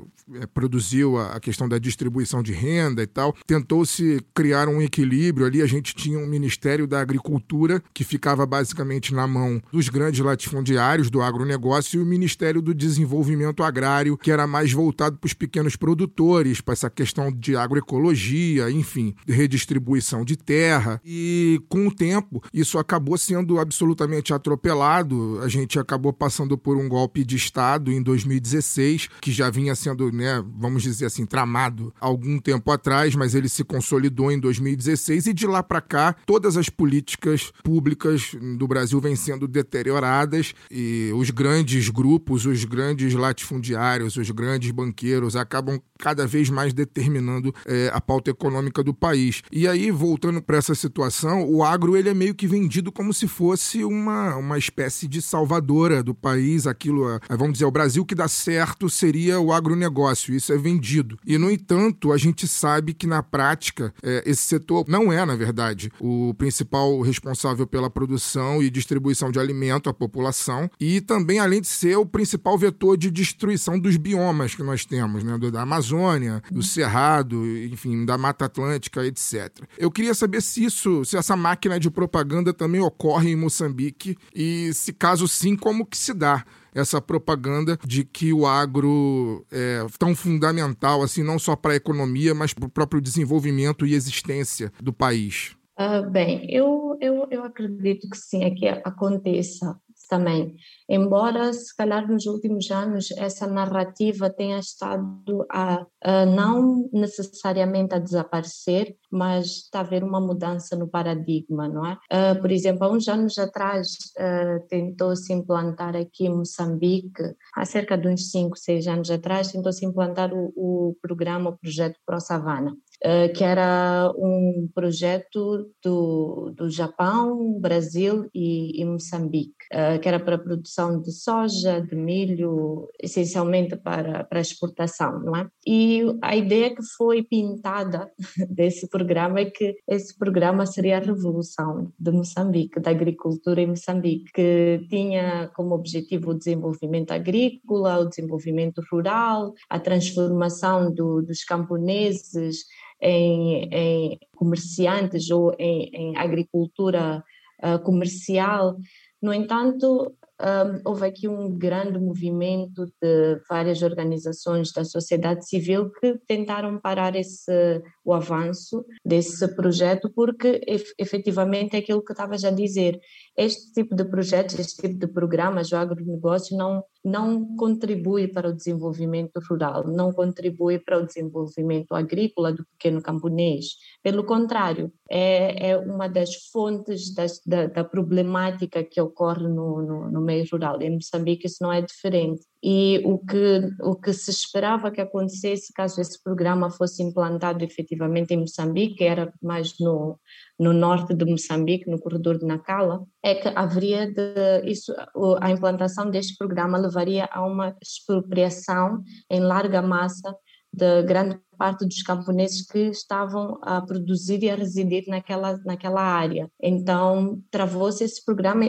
produziu 0.52 1.18
a, 1.18 1.40
questão 1.40 1.68
da 1.68 1.78
distribuição 1.78 2.42
de 2.42 2.52
renda 2.52 3.02
e 3.02 3.06
tal. 3.06 3.34
Tentou-se 3.46 4.20
criar 4.34 4.68
um 4.68 4.80
equilíbrio 4.80 5.46
ali. 5.46 5.62
A 5.62 5.66
gente 5.66 5.94
tinha 5.94 6.18
um 6.18 6.26
Ministério 6.26 6.86
da 6.86 7.00
Agricultura 7.00 7.82
que 7.92 8.04
ficava 8.04 8.46
basicamente 8.46 9.14
na 9.14 9.26
mão 9.26 9.60
dos 9.72 9.88
grandes 9.88 10.20
latifundiários 10.20 11.10
do 11.10 11.22
agronegócio 11.22 11.98
e 11.98 12.02
o 12.02 12.06
Ministério 12.06 12.62
do 12.62 12.74
Desenvolvimento 12.74 13.62
Agrário, 13.62 14.16
que 14.16 14.30
era 14.30 14.46
mais 14.46 14.72
voltado 14.72 15.16
para 15.16 15.26
os 15.26 15.34
pequenos 15.34 15.76
produtores, 15.76 16.60
para 16.60 16.72
essa 16.72 16.90
questão 16.90 17.32
de 17.32 17.56
agroecologia, 17.56 18.70
enfim, 18.70 19.14
redistribuição 19.26 20.24
de 20.24 20.36
terra. 20.36 21.00
E 21.04 21.60
com 21.68 21.86
o 21.86 21.94
tempo, 21.94 22.42
isso 22.52 22.78
acabou 22.78 23.18
sendo 23.18 23.58
absolutamente 23.58 24.32
atropelado. 24.32 25.40
A 25.42 25.48
gente 25.48 25.78
acabou 25.78 26.12
passando 26.12 26.56
por 26.56 26.76
um 26.76 26.88
golpe 26.88 27.24
de 27.24 27.36
Estado 27.36 27.90
em 27.90 28.02
2016, 28.02 29.08
que 29.20 29.32
já 29.32 29.50
vinha 29.50 29.62
vinha 29.62 29.74
sendo, 29.74 30.12
né, 30.22 30.42
vamos 30.56 30.82
dizer 30.82 31.06
assim, 31.06 31.26
tramado 31.26 31.92
algum 32.00 32.38
tempo 32.38 32.70
atrás, 32.70 33.14
mas 33.16 33.34
ele 33.34 33.48
se 33.48 33.64
consolidou 33.64 34.30
em 34.30 34.38
2016 34.38 35.26
e 35.26 35.32
de 35.32 35.46
lá 35.46 35.62
para 35.62 35.80
cá 35.80 36.14
todas 36.24 36.56
as 36.56 36.68
políticas 36.68 37.52
públicas 37.64 38.36
do 38.56 38.68
Brasil 38.68 39.00
vêm 39.00 39.16
sendo 39.16 39.48
deterioradas 39.48 40.54
e 40.70 41.10
os 41.14 41.30
grandes 41.30 41.88
grupos, 41.88 42.46
os 42.46 42.64
grandes 42.64 43.14
latifundiários, 43.14 44.16
os 44.16 44.30
grandes 44.30 44.70
banqueiros 44.70 45.34
acabam 45.34 45.80
cada 45.98 46.26
vez 46.26 46.50
mais 46.50 46.72
determinando 46.72 47.54
é, 47.66 47.90
a 47.92 48.00
pauta 48.00 48.30
econômica 48.30 48.82
do 48.82 48.92
país. 48.92 49.42
E 49.52 49.68
aí, 49.68 49.90
voltando 49.90 50.42
para 50.42 50.56
essa 50.56 50.74
situação, 50.74 51.48
o 51.48 51.62
agro 51.64 51.96
ele 51.96 52.08
é 52.08 52.14
meio 52.14 52.34
que 52.34 52.46
vendido 52.46 52.90
como 52.90 53.12
se 53.12 53.28
fosse 53.28 53.84
uma, 53.84 54.36
uma 54.36 54.58
espécie 54.58 55.06
de 55.06 55.22
salvadora 55.22 56.02
do 56.02 56.14
país, 56.14 56.66
aquilo, 56.66 57.20
vamos 57.30 57.54
dizer, 57.54 57.64
o 57.64 57.70
Brasil 57.70 58.04
que 58.04 58.14
dá 58.14 58.28
certo 58.28 58.90
seria 58.90 59.40
o 59.40 59.52
agronegócio, 59.52 60.01
isso 60.35 60.52
é 60.52 60.59
vendido. 60.59 61.18
E, 61.26 61.38
no 61.38 61.50
entanto, 61.50 62.12
a 62.12 62.16
gente 62.16 62.47
sabe 62.47 62.94
que 62.94 63.06
na 63.06 63.23
prática 63.23 63.92
é, 64.02 64.23
esse 64.26 64.42
setor 64.42 64.85
não 64.88 65.12
é, 65.12 65.25
na 65.25 65.37
verdade, 65.37 65.90
o 66.00 66.35
principal 66.35 67.00
responsável 67.00 67.66
pela 67.66 67.90
produção 67.90 68.62
e 68.62 68.71
distribuição 68.71 69.30
de 69.30 69.38
alimento 69.38 69.88
à 69.88 69.94
população 69.94 70.71
e 70.80 71.00
também, 71.00 71.38
além 71.38 71.61
de 71.61 71.68
ser 71.68 71.97
o 71.97 72.06
principal 72.06 72.56
vetor 72.59 72.97
de 72.97 73.11
destruição 73.11 73.78
dos 73.78 73.97
biomas 73.97 74.54
que 74.54 74.62
nós 74.62 74.85
temos, 74.85 75.25
né, 75.25 75.38
da 75.38 75.62
Amazônia, 75.62 76.42
do 76.50 76.62
Cerrado, 76.62 77.47
enfim, 77.66 78.04
da 78.04 78.16
Mata 78.16 78.47
Atlântica, 78.47 79.04
etc. 79.04 79.50
Eu 79.78 79.90
queria 79.90 80.14
saber 80.14 80.40
se 80.42 80.64
isso, 80.64 81.04
se 81.04 81.16
essa 81.16 81.37
máquina 81.37 81.78
de 81.78 81.90
propaganda 81.90 82.52
também 82.52 82.80
ocorre 82.80 83.30
em 83.30 83.37
Moçambique 83.37 84.16
e 84.35 84.73
se 84.73 84.92
caso 84.92 85.26
sim, 85.26 85.56
como 85.56 85.87
que 85.87 85.97
se 85.97 86.12
dá 86.12 86.44
essa 86.74 87.00
propaganda 87.00 87.78
de 87.84 88.04
que 88.04 88.32
o 88.32 88.46
agro 88.46 89.44
é 89.50 89.84
tão 89.98 90.14
fundamental, 90.14 91.02
assim, 91.02 91.22
não 91.22 91.38
só 91.38 91.54
para 91.54 91.72
a 91.72 91.76
economia, 91.76 92.34
mas 92.34 92.52
para 92.52 92.66
o 92.66 92.70
próprio 92.70 93.00
desenvolvimento 93.00 93.86
e 93.86 93.94
existência 93.94 94.72
do 94.80 94.92
país? 94.92 95.56
Uh, 95.78 96.08
bem, 96.10 96.46
eu, 96.50 96.96
eu, 97.00 97.26
eu 97.30 97.44
acredito 97.44 98.08
que 98.08 98.16
sim, 98.16 98.44
é 98.44 98.50
que 98.50 98.68
aconteça 98.68 99.76
também. 100.12 100.54
Embora, 100.87 101.50
se 101.54 101.75
calhar, 101.75 102.07
nos 102.07 102.26
últimos 102.26 102.71
anos, 102.71 103.11
essa 103.12 103.47
narrativa 103.47 104.28
tenha 104.28 104.59
estado 104.59 105.47
a, 105.50 105.87
a, 106.04 106.26
não 106.26 106.87
necessariamente 106.92 107.95
a 107.95 107.99
desaparecer, 107.99 108.95
mas 109.11 109.47
está 109.47 109.78
a 109.78 109.81
haver 109.81 110.04
uma 110.04 110.21
mudança 110.21 110.76
no 110.76 110.87
paradigma, 110.87 111.66
não 111.66 111.87
é? 111.87 111.95
Uh, 112.12 112.38
por 112.42 112.52
exemplo, 112.52 112.85
há 112.85 112.90
uns 112.90 113.09
anos 113.09 113.38
atrás, 113.38 113.88
uh, 114.19 114.66
tentou-se 114.69 115.33
implantar 115.33 115.97
aqui 115.97 116.26
em 116.26 116.37
Moçambique, 116.37 117.23
há 117.57 117.64
cerca 117.64 117.97
de 117.97 118.09
uns 118.09 118.31
5, 118.31 118.59
6 118.59 118.87
anos 118.88 119.11
atrás, 119.11 119.50
tentou-se 119.50 119.87
implantar 119.87 120.31
o, 120.35 120.52
o 120.54 120.97
programa, 121.00 121.50
o 121.50 121.57
projeto 121.57 121.99
Pro 122.04 122.21
Savana. 122.21 122.76
Eh, 123.04 123.30
que 123.30 123.42
era 123.42 124.12
um 124.16 124.68
projeto 124.73 125.73
do, 125.82 126.52
do 126.56 126.71
Japão, 126.71 127.59
Brasil 127.59 128.30
e, 128.32 128.80
e 128.80 128.85
Moçambique, 128.85 129.52
uh, 129.73 129.99
que 129.99 130.06
era 130.06 130.21
para 130.21 130.37
a 130.37 130.38
produção 130.38 131.00
de 131.00 131.11
soja, 131.11 131.80
de 131.80 131.97
milho, 131.97 132.88
essencialmente 133.02 133.75
para, 133.75 134.23
para 134.23 134.40
exportação, 134.40 135.18
não 135.18 135.35
é? 135.35 135.49
E 135.66 136.16
a 136.23 136.37
ideia 136.37 136.73
que 136.73 136.82
foi 136.97 137.25
pintada 137.25 138.09
desse 138.49 138.88
programa 138.88 139.40
é 139.40 139.47
que 139.47 139.75
esse 139.88 140.16
programa 140.16 140.64
seria 140.64 140.99
a 140.99 141.00
revolução 141.00 141.92
de 141.99 142.12
Moçambique, 142.12 142.78
da 142.78 142.92
agricultura 142.92 143.62
em 143.62 143.66
Moçambique, 143.66 144.30
que 144.32 144.87
tinha 144.88 145.50
como 145.56 145.75
objetivo 145.75 146.30
o 146.30 146.38
desenvolvimento 146.38 147.11
agrícola, 147.11 147.99
o 147.99 148.09
desenvolvimento 148.09 148.80
rural, 148.92 149.54
a 149.68 149.80
transformação 149.80 150.94
do, 150.94 151.21
dos 151.21 151.42
camponeses 151.42 152.64
em, 153.02 153.68
em 153.73 154.18
comerciantes 154.37 155.30
ou 155.30 155.54
em, 155.59 155.90
em 155.92 156.16
agricultura 156.16 157.23
uh, 157.62 157.78
comercial. 157.82 158.76
No 159.21 159.32
entanto, 159.35 160.16
um, 160.42 160.90
houve 160.90 161.06
aqui 161.06 161.28
um 161.28 161.56
grande 161.56 161.99
movimento 162.00 162.87
de 163.00 163.40
várias 163.49 163.80
organizações 163.82 164.73
da 164.73 164.85
sociedade 164.85 165.49
civil 165.49 165.90
que 165.92 166.18
tentaram 166.26 166.80
parar 166.80 167.14
esse, 167.14 167.80
o 168.04 168.12
avanço 168.12 168.85
desse 169.04 169.47
projeto, 169.54 170.11
porque 170.11 170.61
efetivamente 170.99 171.76
é 171.76 171.78
aquilo 171.78 172.04
que 172.04 172.12
estava 172.12 172.37
já 172.37 172.49
a 172.49 172.52
dizer, 172.52 172.99
este 173.36 173.72
tipo 173.72 173.94
de 173.94 174.04
projetos, 174.04 174.58
este 174.58 174.82
tipo 174.82 174.98
de 174.98 175.06
programas, 175.06 175.72
o 175.72 175.76
agronegócio 175.76 176.56
não, 176.56 176.84
não 177.04 177.56
contribui 177.56 178.28
para 178.28 178.48
o 178.48 178.52
desenvolvimento 178.52 179.40
rural, 179.48 179.86
não 179.86 180.12
contribui 180.12 180.78
para 180.78 180.98
o 180.98 181.06
desenvolvimento 181.06 181.94
agrícola 181.94 182.52
do 182.52 182.64
pequeno 182.66 183.00
camponês. 183.02 183.76
Pelo 184.02 184.24
contrário, 184.24 184.92
é, 185.10 185.70
é 185.70 185.78
uma 185.78 186.08
das 186.08 186.48
fontes 186.52 187.14
das, 187.14 187.40
da, 187.46 187.66
da, 187.66 187.84
problemática 187.84 188.84
que 188.84 189.00
ocorre 189.00 189.48
no, 189.48 189.82
no, 189.82 190.10
no 190.10 190.20
meio 190.20 190.44
rural. 190.50 190.80
Em 190.82 190.90
Moçambique 190.90 191.46
isso 191.46 191.62
não 191.62 191.72
é 191.72 191.80
diferente. 191.80 192.42
E 192.64 193.02
o 193.04 193.19
que, 193.19 193.71
o 193.81 193.97
que 193.97 194.12
se 194.12 194.31
esperava 194.31 194.92
que 194.92 195.00
acontecesse 195.00 195.73
caso 195.73 196.00
esse 196.00 196.23
programa 196.23 196.71
fosse 196.71 197.02
implantado 197.02 197.64
efetivamente 197.64 198.33
em 198.33 198.37
Moçambique, 198.37 199.02
era 199.02 199.33
mais 199.42 199.75
no, 199.81 200.16
no 200.59 200.73
norte 200.73 201.12
de 201.12 201.25
Moçambique, 201.25 201.90
no 201.90 201.99
corredor 201.99 202.38
de 202.38 202.47
Nacala, 202.47 203.04
é 203.21 203.35
que 203.35 203.49
haveria 203.49 204.07
de 204.07 204.62
isso, 204.64 204.95
a 205.40 205.50
implantação 205.50 206.09
deste 206.09 206.37
programa 206.37 206.78
levaria 206.78 207.28
a 207.33 207.45
uma 207.45 207.76
expropriação 207.83 209.02
em 209.28 209.40
larga 209.40 209.83
massa 209.83 210.33
de 210.72 211.02
grande 211.02 211.38
parte 211.62 211.86
dos 211.86 212.02
camponeses 212.02 212.66
que 212.66 212.88
estavam 212.88 213.56
a 213.62 213.80
produzir 213.80 214.42
e 214.42 214.50
a 214.50 214.56
residir 214.56 215.04
naquela, 215.06 215.56
naquela 215.64 216.02
área. 216.02 216.50
Então, 216.60 217.40
travou-se 217.52 218.02
esse 218.02 218.24
programa 218.24 218.68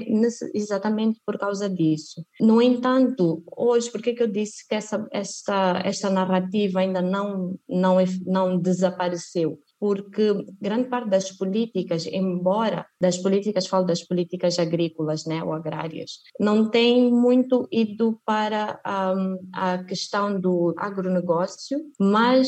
exatamente 0.53 1.19
por 1.25 1.39
causa 1.39 1.67
disso. 1.67 2.23
No 2.39 2.61
entanto, 2.61 3.43
hoje, 3.57 3.89
por 3.89 3.99
que 3.99 4.15
eu 4.21 4.27
disse 4.27 4.67
que 4.67 4.75
essa, 4.75 5.07
esta, 5.11 5.81
esta 5.83 6.09
narrativa 6.09 6.81
ainda 6.81 7.01
não, 7.01 7.57
não, 7.67 7.97
não 8.27 8.59
desapareceu? 8.59 9.57
Porque 9.83 10.45
grande 10.61 10.87
parte 10.87 11.09
das 11.09 11.29
políticas, 11.33 12.05
embora 12.05 12.87
das 13.01 13.17
políticas, 13.17 13.67
falo 13.67 13.85
das 13.85 14.01
políticas 14.01 14.57
agrícolas 14.57 15.25
né, 15.25 15.43
ou 15.43 15.51
agrárias, 15.51 16.21
não 16.39 16.69
tem 16.69 17.11
muito 17.11 17.67
ido 17.69 18.17
para 18.25 18.79
um, 18.87 19.37
a 19.51 19.83
questão 19.83 20.39
do 20.39 20.73
agronegócio, 20.77 21.77
mas 21.99 22.47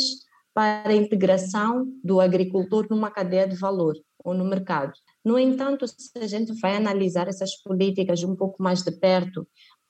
para 0.53 0.91
a 0.91 0.95
integração 0.95 1.85
do 2.01 2.21
agricultor 2.21 2.87
numa 2.89 3.11
cadeia 3.11 3.45
de 3.45 3.57
valor 3.57 3.95
ou 4.23 4.33
no 4.33 4.45
mercado. 4.45 4.93
No 5.25 5.37
entanto, 5.37 5.85
se 5.89 6.17
a 6.17 6.27
gente 6.27 6.53
vai 6.61 6.77
analisar 6.77 7.27
essas 7.27 7.61
políticas 7.61 8.23
um 8.23 8.35
pouco 8.35 8.63
mais 8.63 8.81
de 8.81 8.91
perto, 8.91 9.45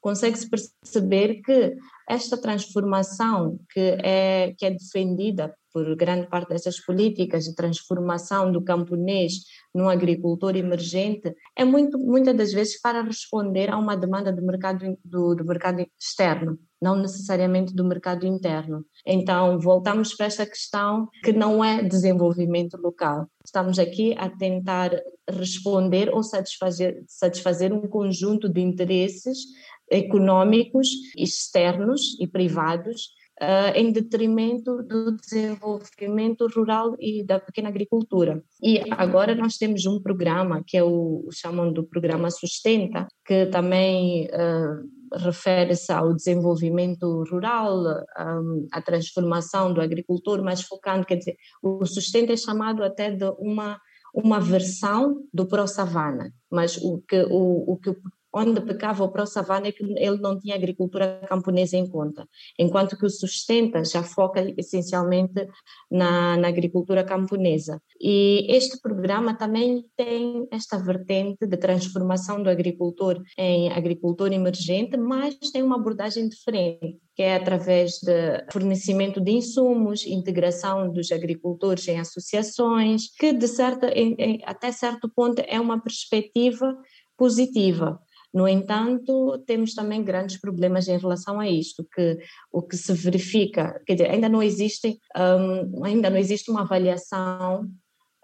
consegue-se 0.05 0.47
perceber 0.47 1.41
que 1.41 1.75
esta 2.07 2.37
transformação 2.37 3.57
que 3.73 3.97
é, 4.03 4.53
que 4.55 4.63
é 4.63 4.69
defendida 4.69 5.51
por 5.73 5.95
grande 5.95 6.27
parte 6.27 6.49
dessas 6.49 6.79
políticas 6.79 7.45
de 7.45 7.55
transformação 7.55 8.51
do 8.51 8.63
camponês 8.63 9.33
num 9.73 9.89
agricultor 9.89 10.55
emergente, 10.55 11.35
é 11.53 11.65
muito, 11.65 11.97
muitas 11.97 12.37
das 12.37 12.53
vezes 12.53 12.79
para 12.79 13.01
responder 13.01 13.69
a 13.71 13.77
uma 13.77 13.97
demanda 13.97 14.31
do 14.31 14.41
mercado, 14.43 14.95
do, 15.03 15.35
do 15.35 15.43
mercado 15.43 15.83
externo, 15.99 16.57
não 16.79 16.95
necessariamente 16.95 17.73
do 17.73 17.83
mercado 17.83 18.27
interno. 18.27 18.85
Então, 19.05 19.59
voltamos 19.59 20.13
para 20.13 20.27
esta 20.27 20.45
questão 20.45 21.09
que 21.23 21.33
não 21.33 21.61
é 21.61 21.83
desenvolvimento 21.83 22.77
local. 22.77 23.27
Estamos 23.43 23.79
aqui 23.79 24.15
a 24.17 24.29
tentar 24.29 24.91
responder 25.27 26.09
ou 26.13 26.23
satisfazer, 26.23 27.03
satisfazer 27.07 27.73
um 27.73 27.87
conjunto 27.87 28.47
de 28.47 28.61
interesses 28.61 29.39
econômicos 29.89 30.89
externos 31.17 32.17
e 32.19 32.27
privados 32.27 33.13
Uh, 33.35 33.75
em 33.75 33.91
detrimento 33.91 34.81
do 34.83 35.11
desenvolvimento 35.17 36.47
rural 36.55 36.95
e 36.97 37.21
da 37.21 37.37
pequena 37.37 37.67
agricultura. 37.67 38.41
E 38.63 38.79
agora 38.91 39.35
nós 39.35 39.57
temos 39.57 39.85
um 39.85 40.01
programa 40.01 40.63
que 40.65 40.77
é 40.77 40.83
o, 40.85 41.27
chamam 41.33 41.73
do 41.73 41.83
programa 41.83 42.31
Sustenta, 42.31 43.05
que 43.25 43.47
também 43.47 44.27
uh, 44.27 45.17
refere-se 45.17 45.91
ao 45.91 46.13
desenvolvimento 46.13 47.25
rural, 47.29 47.83
um, 48.17 48.67
à 48.71 48.81
transformação 48.81 49.73
do 49.73 49.81
agricultor, 49.81 50.41
mas 50.41 50.61
focando, 50.61 51.05
quer 51.05 51.17
dizer, 51.17 51.35
o 51.61 51.85
Sustenta 51.85 52.31
é 52.31 52.37
chamado 52.37 52.85
até 52.85 53.11
de 53.11 53.25
uma 53.37 53.77
uma 54.15 54.39
versão 54.39 55.27
do 55.33 55.45
Pro 55.45 55.67
Savana, 55.67 56.33
mas 56.49 56.77
o 56.77 57.01
que 57.05 57.21
o, 57.29 57.73
o 57.73 57.77
que 57.77 57.93
onde 58.35 58.59
pecava 58.61 59.03
o 59.03 59.09
pró-savana 59.09 59.67
é 59.67 59.71
que 59.71 59.83
ele 59.83 60.17
não 60.17 60.37
tinha 60.37 60.55
agricultura 60.55 61.21
camponesa 61.27 61.77
em 61.77 61.87
conta, 61.87 62.27
enquanto 62.59 62.97
que 62.97 63.05
o 63.05 63.09
sustenta 63.09 63.83
já 63.83 64.03
foca 64.03 64.53
essencialmente 64.57 65.47
na, 65.89 66.35
na 66.35 66.49
agricultura 66.49 67.03
camponesa. 67.03 67.81
E 67.99 68.45
este 68.49 68.81
programa 68.81 69.33
também 69.33 69.85
tem 69.95 70.45
esta 70.51 70.77
vertente 70.77 71.47
de 71.47 71.57
transformação 71.57 72.43
do 72.43 72.49
agricultor 72.49 73.21
em 73.37 73.71
agricultor 73.71 74.33
emergente, 74.33 74.97
mas 74.97 75.35
tem 75.51 75.63
uma 75.63 75.77
abordagem 75.77 76.27
diferente 76.27 76.99
que 77.15 77.23
é 77.23 77.35
através 77.35 77.99
de 78.03 78.45
fornecimento 78.51 79.21
de 79.21 79.31
insumos, 79.31 80.05
integração 80.05 80.91
dos 80.91 81.13
agricultores 81.13 81.87
em 81.87 81.97
associações, 81.97 83.03
que 83.17 83.31
de 83.31 83.47
certa, 83.47 83.87
em, 83.87 84.15
em, 84.19 84.41
até 84.43 84.69
certo 84.69 85.09
ponto 85.09 85.41
é 85.47 85.57
uma 85.57 85.81
perspectiva 85.81 86.77
positiva, 87.17 87.97
no 88.35 88.49
entanto, 88.49 89.41
temos 89.47 89.73
também 89.73 90.03
grandes 90.03 90.37
problemas 90.37 90.89
em 90.89 90.97
relação 90.97 91.39
a 91.39 91.49
isto, 91.49 91.87
que 91.95 92.17
o 92.51 92.61
que 92.61 92.75
se 92.75 92.91
verifica, 92.91 93.81
quer 93.87 93.93
dizer, 93.93 94.11
ainda 94.11 94.27
não 94.27 94.43
existe, 94.43 94.99
um, 95.15 95.85
ainda 95.85 96.09
não 96.09 96.17
existe 96.17 96.51
uma 96.51 96.63
avaliação 96.63 97.65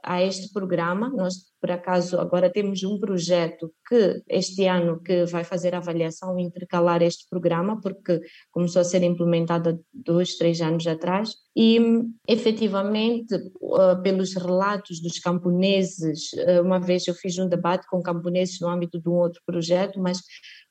a 0.03 0.22
este 0.22 0.51
programa. 0.53 1.10
Nós 1.10 1.51
por 1.62 1.70
acaso, 1.70 2.20
agora 2.20 2.50
temos 2.50 2.84
um 2.84 3.00
projeto 3.00 3.72
que 3.88 4.24
este 4.27 4.65
ano 4.65 5.00
que 5.00 5.25
vai 5.25 5.43
fazer 5.43 5.75
a 5.75 5.77
avaliação 5.77 6.39
intercalar 6.39 7.03
este 7.03 7.29
programa, 7.29 7.79
porque 7.79 8.20
começou 8.50 8.81
a 8.81 8.84
ser 8.84 9.03
implementado 9.03 9.70
há 9.70 9.74
dois, 9.93 10.38
três 10.38 10.60
anos 10.60 10.88
atrás, 10.88 11.36
e 11.55 11.79
efetivamente, 12.27 13.36
uh, 13.62 14.01
pelos 14.01 14.34
relatos 14.34 15.00
dos 15.00 15.20
camponeses, 15.20 16.31
uh, 16.34 16.63
uma 16.63 16.79
vez 16.79 17.08
eu 17.08 17.13
fiz 17.13 17.38
um 17.38 17.48
debate 17.48 17.86
com 17.88 18.01
camponeses 18.01 18.60
no 18.60 18.67
âmbito 18.67 19.00
de 19.00 19.08
um 19.08 19.13
outro 19.13 19.39
projeto, 19.46 20.01
mas 20.01 20.17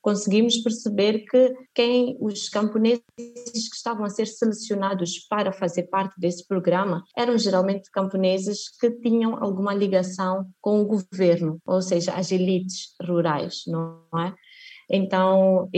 conseguimos 0.00 0.58
perceber 0.58 1.24
que 1.26 1.54
quem 1.74 2.16
os 2.20 2.48
camponeses 2.48 3.02
que 3.14 3.76
estavam 3.76 4.04
a 4.04 4.10
ser 4.10 4.26
selecionados 4.26 5.18
para 5.28 5.52
fazer 5.52 5.84
parte 5.84 6.18
desse 6.18 6.46
programa 6.46 7.04
eram 7.16 7.36
geralmente 7.36 7.90
camponeses 7.90 8.68
que 8.78 8.90
tinham 8.90 9.42
alguma 9.42 9.74
ligação 9.74 10.46
com 10.60 10.80
o 10.80 10.86
governo, 10.86 11.60
ou 11.66 11.82
seja, 11.82 12.12
as 12.12 12.32
elites 12.32 12.94
rurais, 13.06 13.62
não 13.66 14.02
é? 14.18 14.34
Então, 14.92 15.68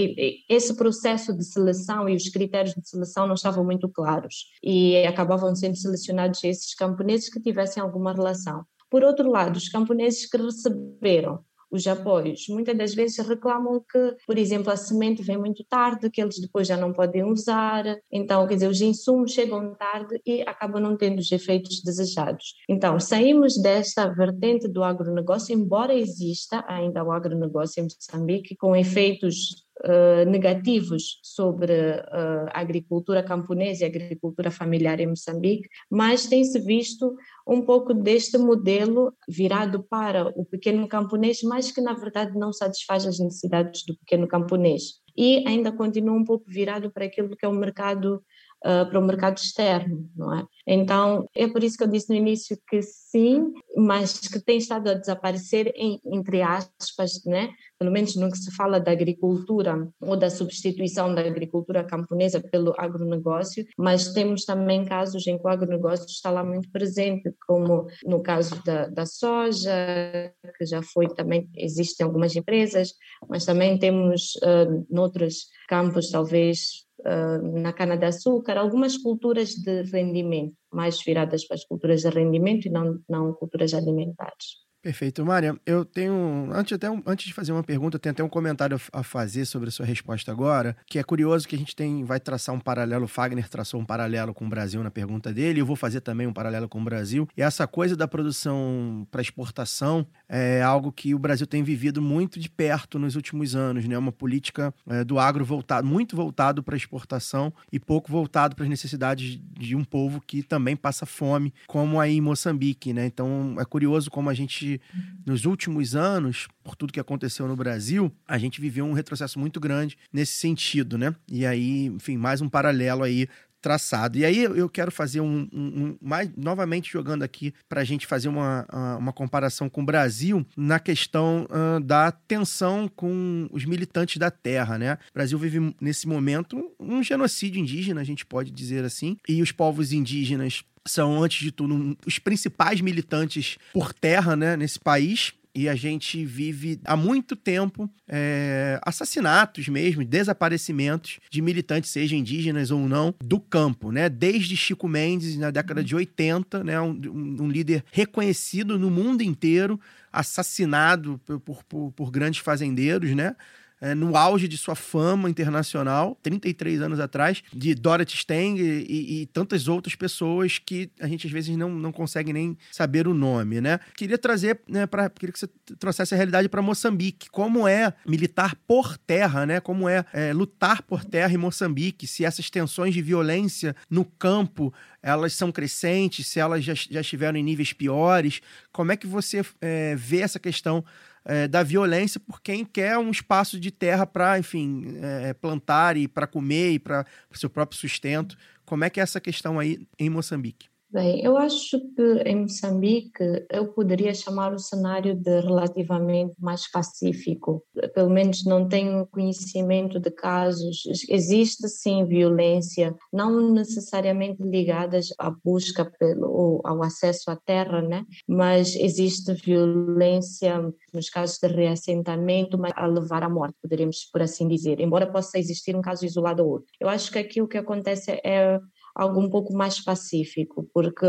esse 0.48 0.74
processo 0.74 1.36
de 1.36 1.44
seleção 1.44 2.08
e 2.08 2.16
os 2.16 2.30
critérios 2.30 2.74
de 2.74 2.88
seleção 2.88 3.26
não 3.26 3.34
estavam 3.34 3.62
muito 3.62 3.86
claros 3.86 4.46
e 4.62 4.96
acabavam 5.04 5.54
sendo 5.54 5.76
selecionados 5.76 6.42
esses 6.42 6.74
camponeses 6.74 7.28
que 7.28 7.38
tivessem 7.38 7.82
alguma 7.82 8.14
relação. 8.14 8.64
Por 8.90 9.04
outro 9.04 9.30
lado, 9.30 9.58
os 9.58 9.68
camponeses 9.68 10.24
que 10.24 10.38
receberam 10.38 11.44
os 11.72 11.86
apoios. 11.86 12.46
Muitas 12.48 12.76
das 12.76 12.94
vezes 12.94 13.26
reclamam 13.26 13.80
que, 13.80 14.16
por 14.26 14.36
exemplo, 14.36 14.70
a 14.70 14.76
semente 14.76 15.22
vem 15.22 15.38
muito 15.38 15.64
tarde, 15.64 16.10
que 16.10 16.20
eles 16.20 16.38
depois 16.38 16.68
já 16.68 16.76
não 16.76 16.92
podem 16.92 17.24
usar, 17.24 17.84
então, 18.10 18.46
quer 18.46 18.54
dizer, 18.54 18.68
os 18.68 18.80
insumos 18.80 19.32
chegam 19.32 19.74
tarde 19.74 20.20
e 20.26 20.42
acabam 20.42 20.82
não 20.82 20.96
tendo 20.96 21.18
os 21.18 21.32
efeitos 21.32 21.82
desejados. 21.82 22.54
Então, 22.68 23.00
saímos 23.00 23.60
desta 23.60 24.06
vertente 24.08 24.68
do 24.68 24.84
agronegócio, 24.84 25.54
embora 25.54 25.94
exista 25.94 26.62
ainda 26.68 27.02
o 27.02 27.10
agronegócio 27.10 27.80
em 27.80 27.84
Moçambique, 27.84 28.54
com 28.56 28.76
efeitos 28.76 29.61
Uh, 29.80 30.28
negativos 30.30 31.18
sobre 31.22 31.72
uh, 31.72 32.46
a 32.52 32.60
agricultura 32.60 33.22
camponesa 33.22 33.82
e 33.82 33.84
a 33.84 33.88
agricultura 33.88 34.50
familiar 34.50 35.00
em 35.00 35.08
Moçambique, 35.08 35.66
mas 35.90 36.26
tem-se 36.26 36.60
visto 36.60 37.16
um 37.48 37.62
pouco 37.62 37.94
deste 37.94 38.36
modelo 38.36 39.12
virado 39.26 39.82
para 39.82 40.28
o 40.38 40.44
pequeno 40.44 40.86
camponês, 40.86 41.42
mas 41.42 41.72
que 41.72 41.80
na 41.80 41.94
verdade 41.94 42.38
não 42.38 42.52
satisfaz 42.52 43.06
as 43.06 43.18
necessidades 43.18 43.82
do 43.84 43.96
pequeno 43.96 44.28
camponês. 44.28 45.00
E 45.16 45.42
ainda 45.48 45.72
continua 45.72 46.16
um 46.16 46.24
pouco 46.24 46.44
virado 46.48 46.90
para 46.90 47.06
aquilo 47.06 47.36
que 47.36 47.44
é 47.44 47.48
o 47.48 47.54
mercado 47.54 48.22
uh, 48.64 48.88
para 48.88 48.98
o 48.98 49.04
mercado 49.04 49.36
externo, 49.36 50.08
não 50.16 50.34
é? 50.34 50.46
Então, 50.66 51.28
é 51.34 51.46
por 51.48 51.62
isso 51.62 51.76
que 51.76 51.84
eu 51.84 51.88
disse 51.88 52.08
no 52.08 52.16
início 52.16 52.58
que 52.68 52.80
sim, 52.82 53.52
mas 53.76 54.18
que 54.18 54.40
tem 54.40 54.58
estado 54.58 54.88
a 54.88 54.94
desaparecer, 54.94 55.72
em, 55.76 56.00
entre 56.06 56.42
aspas, 56.42 57.24
né? 57.24 57.50
Pelo 57.82 57.90
menos 57.90 58.14
no 58.14 58.30
que 58.30 58.38
se 58.38 58.54
fala 58.54 58.78
da 58.78 58.92
agricultura 58.92 59.88
ou 60.00 60.16
da 60.16 60.30
substituição 60.30 61.12
da 61.12 61.20
agricultura 61.20 61.82
camponesa 61.82 62.40
pelo 62.40 62.72
agronegócio, 62.78 63.66
mas 63.76 64.12
temos 64.12 64.44
também 64.44 64.84
casos 64.84 65.26
em 65.26 65.36
que 65.36 65.44
o 65.44 65.48
agronegócio 65.48 66.06
está 66.06 66.30
lá 66.30 66.44
muito 66.44 66.70
presente, 66.70 67.34
como 67.44 67.88
no 68.04 68.22
caso 68.22 68.62
da, 68.64 68.86
da 68.86 69.04
soja, 69.04 70.32
que 70.56 70.64
já 70.64 70.80
foi 70.80 71.08
também, 71.08 71.50
existem 71.56 72.06
algumas 72.06 72.36
empresas, 72.36 72.94
mas 73.28 73.44
também 73.44 73.76
temos 73.76 74.36
uh, 74.36 74.86
noutros 74.88 75.48
campos, 75.68 76.08
talvez 76.08 76.84
uh, 77.00 77.60
na 77.60 77.72
cana-de-açúcar, 77.72 78.58
algumas 78.58 78.96
culturas 78.96 79.56
de 79.56 79.82
rendimento, 79.90 80.54
mais 80.72 81.02
viradas 81.02 81.44
para 81.44 81.56
as 81.56 81.64
culturas 81.64 82.02
de 82.02 82.10
rendimento 82.10 82.66
e 82.66 82.70
não, 82.70 83.00
não 83.08 83.32
culturas 83.32 83.74
alimentares. 83.74 84.62
Perfeito. 84.82 85.24
Mária, 85.24 85.56
eu 85.64 85.84
tenho. 85.84 86.50
Antes, 86.52 86.72
até, 86.72 86.88
antes 87.06 87.26
de 87.26 87.32
fazer 87.32 87.52
uma 87.52 87.62
pergunta, 87.62 87.94
eu 87.94 88.00
tenho 88.00 88.12
até 88.12 88.24
um 88.24 88.28
comentário 88.28 88.80
a 88.92 89.02
fazer 89.04 89.44
sobre 89.44 89.68
a 89.68 89.72
sua 89.72 89.86
resposta 89.86 90.32
agora, 90.32 90.76
que 90.86 90.98
é 90.98 91.04
curioso 91.04 91.46
que 91.46 91.54
a 91.54 91.58
gente 91.58 91.76
tem, 91.76 92.02
vai 92.02 92.18
traçar 92.18 92.52
um 92.52 92.58
paralelo. 92.58 93.04
O 93.04 93.08
Fagner 93.08 93.48
traçou 93.48 93.80
um 93.80 93.84
paralelo 93.84 94.34
com 94.34 94.44
o 94.44 94.48
Brasil 94.48 94.82
na 94.82 94.90
pergunta 94.90 95.32
dele, 95.32 95.60
eu 95.60 95.66
vou 95.66 95.76
fazer 95.76 96.00
também 96.00 96.26
um 96.26 96.32
paralelo 96.32 96.68
com 96.68 96.80
o 96.80 96.84
Brasil. 96.84 97.28
E 97.36 97.42
essa 97.42 97.64
coisa 97.64 97.94
da 97.94 98.08
produção 98.08 99.06
para 99.08 99.22
exportação 99.22 100.04
é 100.34 100.62
algo 100.62 100.90
que 100.90 101.14
o 101.14 101.18
Brasil 101.18 101.46
tem 101.46 101.62
vivido 101.62 102.00
muito 102.00 102.40
de 102.40 102.48
perto 102.48 102.98
nos 102.98 103.16
últimos 103.16 103.54
anos, 103.54 103.86
né? 103.86 103.98
Uma 103.98 104.10
política 104.10 104.72
é, 104.88 105.04
do 105.04 105.18
agro 105.18 105.44
voltado, 105.44 105.86
muito 105.86 106.16
voltado 106.16 106.62
para 106.62 106.74
exportação 106.74 107.52
e 107.70 107.78
pouco 107.78 108.10
voltado 108.10 108.56
para 108.56 108.64
as 108.64 108.70
necessidades 108.70 109.38
de 109.52 109.76
um 109.76 109.84
povo 109.84 110.22
que 110.26 110.42
também 110.42 110.74
passa 110.74 111.04
fome, 111.04 111.52
como 111.66 112.00
aí 112.00 112.16
em 112.16 112.20
Moçambique, 112.22 112.94
né? 112.94 113.04
Então 113.04 113.56
é 113.58 113.64
curioso 113.66 114.10
como 114.10 114.30
a 114.30 114.34
gente 114.34 114.80
nos 115.26 115.44
últimos 115.44 115.94
anos, 115.94 116.48
por 116.64 116.76
tudo 116.76 116.94
que 116.94 117.00
aconteceu 117.00 117.46
no 117.46 117.54
Brasil, 117.54 118.10
a 118.26 118.38
gente 118.38 118.58
viveu 118.58 118.86
um 118.86 118.94
retrocesso 118.94 119.38
muito 119.38 119.60
grande 119.60 119.98
nesse 120.10 120.32
sentido, 120.32 120.96
né? 120.96 121.14
E 121.30 121.44
aí, 121.44 121.86
enfim, 121.86 122.16
mais 122.16 122.40
um 122.40 122.48
paralelo 122.48 123.02
aí 123.02 123.28
traçado. 123.62 124.18
E 124.18 124.24
aí 124.24 124.42
eu 124.42 124.68
quero 124.68 124.90
fazer 124.90 125.20
um, 125.20 125.48
um, 125.52 125.62
um 125.62 125.96
mais 126.02 126.28
novamente 126.36 126.92
jogando 126.92 127.22
aqui 127.22 127.54
para 127.68 127.80
a 127.80 127.84
gente 127.84 128.06
fazer 128.06 128.28
uma, 128.28 128.66
uma 128.98 129.12
comparação 129.12 129.70
com 129.70 129.82
o 129.82 129.86
Brasil 129.86 130.44
na 130.56 130.80
questão 130.80 131.46
uh, 131.48 131.80
da 131.80 132.10
tensão 132.10 132.88
com 132.88 133.48
os 133.52 133.64
militantes 133.64 134.16
da 134.16 134.30
terra, 134.30 134.76
né? 134.76 134.98
O 135.10 135.14
Brasil 135.14 135.38
vive 135.38 135.74
nesse 135.80 136.08
momento 136.08 136.70
um 136.78 137.02
genocídio 137.02 137.60
indígena, 137.60 138.00
a 138.00 138.04
gente 138.04 138.26
pode 138.26 138.50
dizer 138.50 138.84
assim, 138.84 139.16
e 139.28 139.40
os 139.40 139.52
povos 139.52 139.92
indígenas 139.92 140.64
são, 140.86 141.22
antes 141.22 141.38
de 141.40 141.52
tudo, 141.52 141.74
um, 141.74 141.96
os 142.04 142.18
principais 142.18 142.80
militantes 142.80 143.56
por 143.72 143.94
terra 143.94 144.34
né, 144.34 144.56
nesse 144.56 144.80
país 144.80 145.32
e 145.54 145.68
a 145.68 145.74
gente 145.74 146.24
vive 146.24 146.80
há 146.84 146.96
muito 146.96 147.36
tempo 147.36 147.88
é, 148.08 148.80
assassinatos 148.84 149.68
mesmo, 149.68 150.04
desaparecimentos 150.04 151.20
de 151.30 151.42
militantes, 151.42 151.90
seja 151.90 152.16
indígenas 152.16 152.70
ou 152.70 152.88
não, 152.88 153.14
do 153.22 153.38
campo, 153.38 153.92
né? 153.92 154.08
Desde 154.08 154.56
Chico 154.56 154.88
Mendes, 154.88 155.36
na 155.36 155.50
década 155.50 155.84
de 155.84 155.94
80, 155.94 156.64
né? 156.64 156.80
um, 156.80 156.98
um 157.40 157.48
líder 157.48 157.84
reconhecido 157.92 158.78
no 158.78 158.90
mundo 158.90 159.22
inteiro, 159.22 159.78
assassinado 160.10 161.20
por, 161.44 161.62
por, 161.64 161.92
por 161.92 162.10
grandes 162.10 162.40
fazendeiros, 162.40 163.14
né? 163.14 163.36
É, 163.82 163.96
no 163.96 164.16
auge 164.16 164.46
de 164.46 164.56
sua 164.56 164.76
fama 164.76 165.28
internacional, 165.28 166.16
33 166.22 166.80
anos 166.80 167.00
atrás, 167.00 167.42
de 167.52 167.74
Dorothy 167.74 168.14
Stang 168.14 168.62
e, 168.62 169.22
e, 169.22 169.26
tantas 169.26 169.66
outras 169.66 169.96
pessoas 169.96 170.58
que 170.58 170.88
a 171.00 171.08
gente 171.08 171.26
às 171.26 171.32
vezes 171.32 171.56
não, 171.56 171.68
não 171.68 171.90
consegue 171.90 172.32
nem 172.32 172.56
saber 172.70 173.08
o 173.08 173.12
nome, 173.12 173.60
né? 173.60 173.80
Queria 173.96 174.16
trazer, 174.16 174.60
né, 174.68 174.86
para 174.86 175.10
queria 175.10 175.32
que 175.32 175.38
você 175.38 175.48
trouxesse 175.80 176.14
a 176.14 176.16
realidade 176.16 176.48
para 176.48 176.62
Moçambique, 176.62 177.28
como 177.28 177.66
é 177.66 177.92
militar 178.06 178.54
por 178.68 178.96
terra, 178.96 179.44
né? 179.44 179.58
Como 179.58 179.88
é, 179.88 180.04
é 180.12 180.32
lutar 180.32 180.82
por 180.82 181.04
terra 181.04 181.34
em 181.34 181.38
Moçambique, 181.38 182.06
se 182.06 182.24
essas 182.24 182.48
tensões 182.48 182.94
de 182.94 183.02
violência 183.02 183.74
no 183.90 184.04
campo 184.04 184.72
elas 185.02 185.32
são 185.32 185.50
crescentes, 185.50 186.28
se 186.28 186.38
elas 186.38 186.62
já, 186.62 186.74
já 186.74 187.00
estiveram 187.00 187.36
em 187.36 187.42
níveis 187.42 187.72
piores, 187.72 188.40
como 188.70 188.92
é 188.92 188.96
que 188.96 189.06
você 189.06 189.44
é, 189.60 189.96
vê 189.96 190.20
essa 190.20 190.38
questão 190.38 190.84
é, 191.24 191.46
da 191.46 191.62
violência 191.62 192.18
por 192.20 192.40
quem 192.40 192.64
quer 192.64 192.98
um 192.98 193.10
espaço 193.10 193.58
de 193.58 193.70
terra 193.70 194.06
para, 194.06 194.38
enfim, 194.38 194.96
é, 195.00 195.32
plantar 195.34 195.96
e 195.96 196.08
para 196.08 196.26
comer 196.26 196.72
e 196.72 196.78
para 196.78 197.06
seu 197.32 197.50
próprio 197.50 197.78
sustento. 197.78 198.36
Como 198.64 198.84
é 198.84 198.90
que 198.90 199.00
é 199.00 199.02
essa 199.02 199.20
questão 199.20 199.58
aí 199.58 199.86
em 199.98 200.08
Moçambique? 200.08 200.71
Bem, 200.92 201.24
eu 201.24 201.38
acho 201.38 201.80
que 201.96 202.02
em 202.26 202.42
Moçambique 202.42 203.46
eu 203.50 203.72
poderia 203.72 204.12
chamar 204.12 204.52
o 204.52 204.58
cenário 204.58 205.14
de 205.14 205.40
relativamente 205.40 206.34
mais 206.38 206.70
pacífico. 206.70 207.64
Pelo 207.94 208.10
menos 208.10 208.44
não 208.44 208.68
tenho 208.68 209.06
conhecimento 209.06 209.98
de 209.98 210.10
casos. 210.10 210.82
Existe 211.08 211.66
sim 211.66 212.04
violência, 212.04 212.94
não 213.10 213.52
necessariamente 213.52 214.42
ligadas 214.42 215.08
à 215.18 215.30
busca 215.30 215.90
pelo 215.98 216.60
ao 216.62 216.82
acesso 216.82 217.30
à 217.30 217.36
terra, 217.36 217.80
né? 217.80 218.04
Mas 218.28 218.76
existe 218.76 219.32
violência 219.32 220.60
nos 220.92 221.08
casos 221.08 221.38
de 221.38 221.48
reassentamento, 221.48 222.58
mas 222.58 222.72
a 222.76 222.86
levar 222.86 223.22
à 223.22 223.30
morte, 223.30 223.56
poderíamos 223.62 224.04
por 224.12 224.20
assim 224.20 224.46
dizer. 224.46 224.78
Embora 224.78 225.10
possa 225.10 225.38
existir 225.38 225.74
um 225.74 225.80
caso 225.80 226.04
isolado 226.04 226.44
ou 226.44 226.50
outro. 226.50 226.66
Eu 226.78 226.90
acho 226.90 227.10
que 227.10 227.18
aqui 227.18 227.40
o 227.40 227.48
que 227.48 227.56
acontece 227.56 228.10
é 228.22 228.60
algo 228.94 229.20
um 229.20 229.30
pouco 229.30 229.52
mais 229.54 229.80
pacífico, 229.80 230.68
porque, 230.72 231.06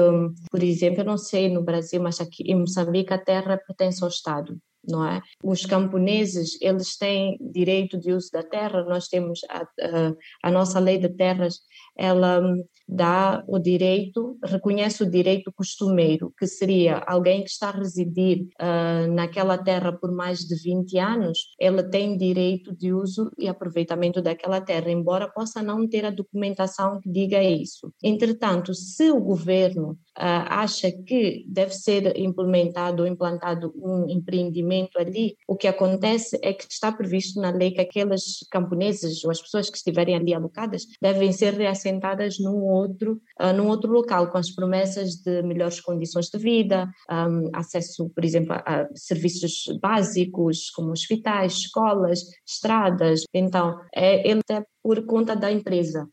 por 0.51 0.63
exemplo, 0.63 1.01
eu 1.01 1.05
não 1.05 1.17
sei 1.17 1.49
no 1.49 1.63
Brasil, 1.63 2.01
mas 2.01 2.19
aqui 2.19 2.43
em 2.43 2.55
Moçambique 2.55 3.13
a 3.13 3.17
terra 3.17 3.57
pertence 3.57 4.03
ao 4.03 4.09
Estado 4.09 4.57
não 4.85 5.05
é? 5.05 5.21
Os 5.41 5.65
camponeses, 5.65 6.57
eles 6.61 6.97
têm 6.97 7.37
direito 7.39 7.97
de 7.97 8.11
uso 8.11 8.29
da 8.31 8.43
terra, 8.43 8.83
nós 8.83 9.07
temos 9.07 9.41
a, 9.49 9.61
a, 9.61 10.13
a, 10.43 10.51
nossa 10.51 10.79
lei 10.79 10.97
de 10.97 11.09
terras, 11.09 11.59
ela 11.97 12.41
dá 12.87 13.43
o 13.47 13.59
direito, 13.59 14.37
reconhece 14.43 15.03
o 15.03 15.09
direito 15.09 15.51
costumeiro, 15.51 16.33
que 16.37 16.45
seria 16.45 16.97
alguém 17.07 17.43
que 17.43 17.49
está 17.49 17.69
a 17.69 17.77
residir 17.77 18.47
uh, 18.61 19.11
naquela 19.13 19.57
terra 19.57 19.91
por 19.91 20.11
mais 20.11 20.39
de 20.39 20.55
20 20.55 20.97
anos, 20.97 21.39
ela 21.59 21.83
tem 21.83 22.17
direito 22.17 22.75
de 22.75 22.93
uso 22.93 23.31
e 23.37 23.47
aproveitamento 23.47 24.21
daquela 24.21 24.61
terra, 24.61 24.91
embora 24.91 25.31
possa 25.31 25.61
não 25.61 25.87
ter 25.87 26.05
a 26.05 26.11
documentação 26.11 26.99
que 26.99 27.09
diga 27.09 27.41
isso. 27.41 27.91
Entretanto, 28.03 28.73
se 28.73 29.11
o 29.11 29.19
governo 29.19 29.91
uh, 29.91 30.45
acha 30.49 30.91
que 30.91 31.45
deve 31.47 31.73
ser 31.73 32.17
implementado 32.17 33.03
ou 33.03 33.07
implantado 33.07 33.73
um 33.75 34.09
empreendimento 34.09 34.99
ali, 34.99 35.35
o 35.47 35.55
que 35.55 35.67
acontece 35.67 36.37
é 36.41 36.53
que 36.53 36.65
está 36.69 36.91
previsto 36.91 37.39
na 37.39 37.51
lei 37.51 37.71
que 37.71 37.81
aquelas 37.81 38.39
camponeses 38.51 39.23
ou 39.23 39.31
as 39.31 39.41
pessoas 39.41 39.69
que 39.69 39.77
estiverem 39.77 40.15
ali 40.15 40.33
alocadas 40.33 40.85
devem 41.01 41.31
ser 41.31 41.55
reassentadas 41.83 42.39
num 42.39 42.63
outro, 42.63 43.21
uh, 43.39 43.53
num 43.53 43.67
outro 43.67 43.91
local, 43.91 44.31
com 44.31 44.37
as 44.37 44.51
promessas 44.51 45.15
de 45.15 45.41
melhores 45.43 45.79
condições 45.81 46.27
de 46.27 46.37
vida, 46.37 46.89
um, 47.11 47.49
acesso, 47.53 48.09
por 48.09 48.23
exemplo, 48.23 48.53
a, 48.53 48.87
serviços 48.95 49.65
básicos 49.81 50.69
como 50.71 50.91
hospitais, 50.91 51.53
escolas, 51.53 52.19
estradas. 52.47 53.23
Então, 53.33 53.77
é, 53.95 54.27
ele 54.27 54.41
é 54.49 54.63
por 54.81 55.05
conta 55.05 55.35
da 55.35 55.51
empresa 55.51 56.07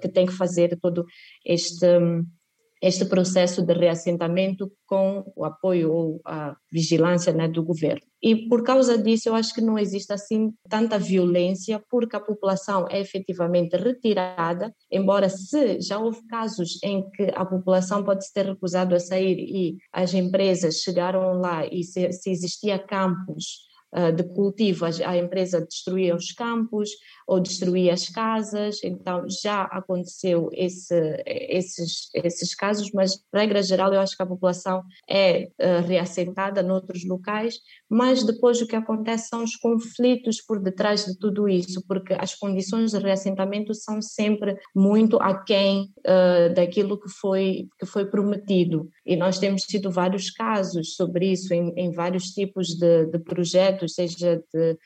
que 0.00 0.08
tem 0.08 0.26
que 0.26 0.32
fazer 0.32 0.78
todo 0.80 1.04
este 1.44 1.86
este 2.82 3.04
processo 3.06 3.62
de 3.62 3.72
reassentamento 3.72 4.70
com 4.86 5.24
o 5.34 5.44
apoio 5.44 5.92
ou 5.92 6.20
a 6.24 6.56
vigilância 6.70 7.32
né, 7.32 7.48
do 7.48 7.62
governo. 7.62 8.02
E 8.22 8.48
por 8.48 8.62
causa 8.62 8.98
disso, 8.98 9.28
eu 9.28 9.34
acho 9.34 9.54
que 9.54 9.60
não 9.60 9.78
existe 9.78 10.12
assim 10.12 10.52
tanta 10.68 10.98
violência, 10.98 11.82
porque 11.90 12.16
a 12.16 12.20
população 12.20 12.86
é 12.90 13.00
efetivamente 13.00 13.76
retirada, 13.76 14.74
embora 14.90 15.28
se 15.28 15.80
já 15.80 15.98
houve 15.98 16.26
casos 16.26 16.78
em 16.82 17.08
que 17.10 17.30
a 17.34 17.44
população 17.44 18.04
pode 18.04 18.24
ter 18.32 18.46
recusado 18.46 18.94
a 18.94 19.00
sair 19.00 19.38
e 19.38 19.76
as 19.92 20.12
empresas 20.14 20.76
chegaram 20.76 21.40
lá 21.40 21.66
e 21.66 21.82
se, 21.84 22.10
se 22.12 22.30
existia 22.30 22.78
campos 22.78 23.65
de 24.14 24.24
cultivo, 24.24 24.84
a 24.84 25.16
empresa 25.16 25.60
destruía 25.60 26.14
os 26.14 26.32
campos, 26.32 26.90
ou 27.26 27.40
destruir 27.40 27.90
as 27.90 28.08
casas, 28.08 28.78
então 28.84 29.24
já 29.28 29.62
aconteceu 29.62 30.48
esse, 30.52 30.94
esses, 31.26 32.08
esses 32.14 32.54
casos, 32.54 32.92
mas 32.92 33.20
regra 33.34 33.62
geral 33.62 33.92
eu 33.92 34.00
acho 34.00 34.16
que 34.16 34.22
a 34.22 34.26
população 34.26 34.84
é 35.10 35.48
uh, 35.60 35.86
reassentada 35.86 36.62
noutros 36.62 37.04
locais, 37.04 37.58
mas 37.90 38.22
depois 38.22 38.60
o 38.60 38.66
que 38.66 38.76
acontece 38.76 39.28
são 39.28 39.42
os 39.42 39.56
conflitos 39.56 40.40
por 40.40 40.60
detrás 40.60 41.04
de 41.04 41.18
tudo 41.18 41.48
isso, 41.48 41.82
porque 41.88 42.14
as 42.14 42.34
condições 42.34 42.92
de 42.92 42.98
reassentamento 42.98 43.74
são 43.74 44.00
sempre 44.00 44.56
muito 44.74 45.16
aquém 45.20 45.92
uh, 45.98 46.54
daquilo 46.54 47.00
que 47.00 47.08
foi, 47.08 47.68
que 47.78 47.86
foi 47.86 48.06
prometido, 48.06 48.88
e 49.04 49.16
nós 49.16 49.38
temos 49.38 49.62
tido 49.62 49.90
vários 49.90 50.30
casos 50.30 50.94
sobre 50.94 51.32
isso 51.32 51.52
em, 51.52 51.72
em 51.76 51.90
vários 51.90 52.26
tipos 52.26 52.68
de, 52.68 53.06
de 53.06 53.18
projetos, 53.18 53.75
seja 53.88 54.42
de 54.52 54.78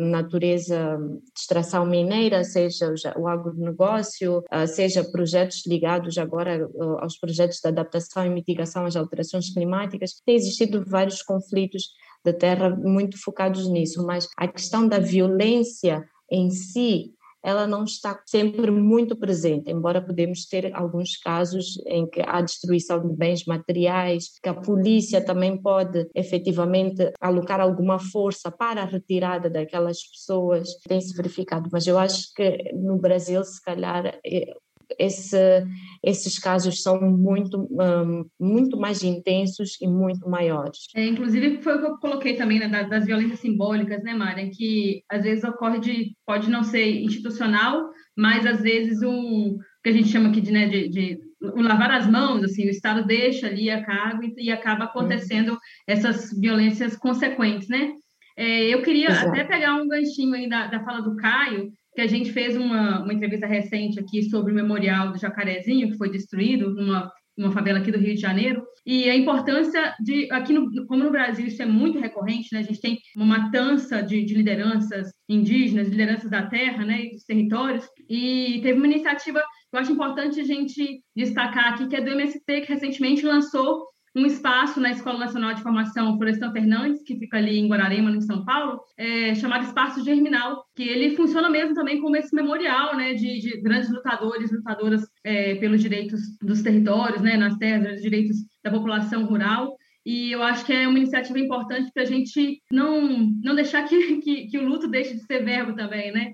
natureza 0.00 0.98
de 0.98 1.40
extração 1.40 1.86
mineira, 1.86 2.42
seja 2.42 2.92
o 3.16 3.28
agronegócio, 3.28 4.42
ah, 4.50 4.66
seja 4.66 5.04
projetos 5.04 5.64
ligados 5.66 6.18
agora 6.18 6.66
ah, 6.66 7.02
aos 7.02 7.16
projetos 7.18 7.58
de 7.62 7.68
adaptação 7.68 8.26
e 8.26 8.30
mitigação 8.30 8.84
às 8.84 8.96
alterações 8.96 9.52
climáticas. 9.52 10.20
Tem 10.26 10.34
existido 10.34 10.84
vários 10.84 11.22
conflitos 11.22 11.84
de 12.24 12.32
terra 12.32 12.68
muito 12.70 13.16
focados 13.22 13.68
nisso, 13.68 14.04
mas 14.04 14.28
a 14.36 14.48
questão 14.48 14.86
da 14.88 14.98
violência 14.98 16.04
em 16.30 16.50
si 16.50 17.14
ela 17.42 17.66
não 17.66 17.84
está 17.84 18.20
sempre 18.26 18.70
muito 18.70 19.16
presente, 19.16 19.70
embora 19.70 20.04
podemos 20.04 20.46
ter 20.46 20.74
alguns 20.74 21.16
casos 21.16 21.78
em 21.86 22.08
que 22.08 22.20
há 22.20 22.40
destruição 22.40 23.00
de 23.06 23.14
bens 23.14 23.44
materiais, 23.44 24.38
que 24.42 24.48
a 24.48 24.54
polícia 24.54 25.24
também 25.24 25.60
pode 25.60 26.08
efetivamente 26.14 27.12
alocar 27.20 27.60
alguma 27.60 27.98
força 27.98 28.50
para 28.50 28.82
a 28.82 28.86
retirada 28.86 29.48
daquelas 29.48 30.02
pessoas, 30.02 30.68
tem 30.86 31.00
se 31.00 31.14
verificado, 31.14 31.68
mas 31.72 31.86
eu 31.86 31.98
acho 31.98 32.32
que 32.34 32.72
no 32.74 32.98
Brasil, 32.98 33.42
se 33.44 33.62
calhar, 33.62 34.18
é, 34.24 34.54
esse, 34.98 35.64
esses 36.02 36.38
casos 36.38 36.82
são 36.82 37.00
muito, 37.00 37.68
um, 37.70 38.24
muito 38.38 38.78
mais 38.78 39.02
intensos 39.02 39.76
e 39.80 39.86
muito 39.86 40.28
maiores. 40.28 40.88
É, 40.94 41.06
inclusive, 41.06 41.62
foi 41.62 41.76
o 41.76 41.80
que 41.80 41.86
eu 41.86 41.98
coloquei 41.98 42.34
também 42.36 42.58
né, 42.58 42.68
das, 42.68 42.88
das 42.88 43.06
violências 43.06 43.40
simbólicas, 43.40 44.02
né, 44.02 44.14
Mária? 44.14 44.50
Que 44.50 45.02
às 45.10 45.22
vezes 45.22 45.44
ocorre 45.44 45.80
de, 45.80 46.14
pode 46.26 46.50
não 46.50 46.62
ser 46.62 47.02
institucional, 47.02 47.90
mas 48.16 48.46
às 48.46 48.60
vezes 48.60 49.02
um 49.02 49.58
que 49.82 49.88
a 49.88 49.92
gente 49.92 50.08
chama 50.08 50.28
aqui 50.28 50.40
de, 50.40 50.52
né, 50.52 50.68
de, 50.68 50.88
de 50.88 51.18
lavar 51.40 51.90
as 51.90 52.06
mãos, 52.06 52.44
assim, 52.44 52.66
o 52.66 52.70
Estado 52.70 53.06
deixa 53.06 53.46
ali 53.46 53.70
a 53.70 53.82
cargo 53.82 54.22
e, 54.22 54.34
e 54.44 54.50
acaba 54.50 54.84
acontecendo 54.84 55.52
uhum. 55.52 55.58
essas 55.86 56.38
violências 56.38 56.96
consequentes, 56.96 57.68
né? 57.68 57.92
É, 58.36 58.72
eu 58.72 58.82
queria 58.82 59.10
Exato. 59.10 59.28
até 59.28 59.44
pegar 59.44 59.74
um 59.74 59.88
ganchinho 59.88 60.34
aí 60.34 60.48
da, 60.48 60.66
da 60.66 60.84
fala 60.84 61.02
do 61.02 61.16
Caio, 61.16 61.72
que 61.94 62.00
a 62.00 62.06
gente 62.06 62.32
fez 62.32 62.56
uma, 62.56 63.02
uma 63.02 63.12
entrevista 63.12 63.46
recente 63.46 63.98
aqui 63.98 64.22
sobre 64.24 64.52
o 64.52 64.54
memorial 64.54 65.12
do 65.12 65.18
Jacarezinho, 65.18 65.90
que 65.90 65.98
foi 65.98 66.10
destruído 66.10 66.74
numa 66.74 67.10
uma 67.38 67.52
favela 67.52 67.78
aqui 67.78 67.90
do 67.90 67.98
Rio 67.98 68.14
de 68.14 68.20
Janeiro, 68.20 68.62
e 68.84 69.08
a 69.08 69.16
importância 69.16 69.94
de, 70.00 70.30
aqui 70.30 70.52
no, 70.52 70.86
como 70.86 71.04
no 71.04 71.10
Brasil 71.10 71.46
isso 71.46 71.62
é 71.62 71.64
muito 71.64 71.98
recorrente, 71.98 72.48
né, 72.52 72.58
a 72.58 72.62
gente 72.62 72.80
tem 72.80 72.98
uma 73.16 73.24
matança 73.24 74.02
de, 74.02 74.22
de 74.24 74.34
lideranças 74.34 75.10
indígenas, 75.26 75.88
lideranças 75.88 76.30
da 76.30 76.46
terra, 76.46 76.84
né, 76.84 77.06
e 77.06 77.10
dos 77.12 77.24
territórios, 77.24 77.88
e 78.10 78.60
teve 78.62 78.78
uma 78.78 78.86
iniciativa 78.86 79.42
eu 79.72 79.78
acho 79.78 79.92
importante 79.92 80.40
a 80.40 80.44
gente 80.44 81.00
destacar 81.14 81.72
aqui, 81.72 81.86
que 81.86 81.94
é 81.94 82.00
do 82.00 82.10
MST, 82.10 82.60
que 82.62 82.72
recentemente 82.72 83.24
lançou 83.24 83.86
um 84.14 84.26
espaço 84.26 84.80
na 84.80 84.90
Escola 84.90 85.18
Nacional 85.18 85.54
de 85.54 85.62
Formação 85.62 86.16
Florestan 86.16 86.52
Fernandes, 86.52 87.02
que 87.02 87.16
fica 87.16 87.36
ali 87.36 87.58
em 87.58 87.68
Guararema, 87.68 88.10
no 88.10 88.20
São 88.20 88.44
Paulo, 88.44 88.80
é, 88.96 89.34
chamado 89.34 89.64
Espaço 89.64 90.04
Germinal, 90.04 90.64
que 90.74 90.82
ele 90.82 91.16
funciona 91.16 91.48
mesmo 91.48 91.74
também 91.74 92.00
como 92.00 92.16
esse 92.16 92.34
memorial 92.34 92.96
né, 92.96 93.14
de, 93.14 93.40
de 93.40 93.60
grandes 93.60 93.90
lutadores, 93.90 94.50
lutadoras 94.50 95.02
é, 95.24 95.54
pelos 95.56 95.80
direitos 95.80 96.20
dos 96.42 96.62
territórios, 96.62 97.22
né, 97.22 97.36
nas 97.36 97.56
terras, 97.56 97.96
os 97.96 98.02
direitos 98.02 98.36
da 98.64 98.70
população 98.70 99.24
rural. 99.26 99.76
E 100.04 100.32
eu 100.32 100.42
acho 100.42 100.64
que 100.64 100.72
é 100.72 100.88
uma 100.88 100.98
iniciativa 100.98 101.38
importante 101.38 101.90
para 101.92 102.02
a 102.02 102.06
gente 102.06 102.60
não, 102.72 103.30
não 103.42 103.54
deixar 103.54 103.86
que, 103.86 104.16
que, 104.16 104.46
que 104.46 104.58
o 104.58 104.66
luto 104.66 104.88
deixe 104.88 105.14
de 105.14 105.24
ser 105.24 105.44
verbo 105.44 105.74
também, 105.74 106.10
né? 106.10 106.32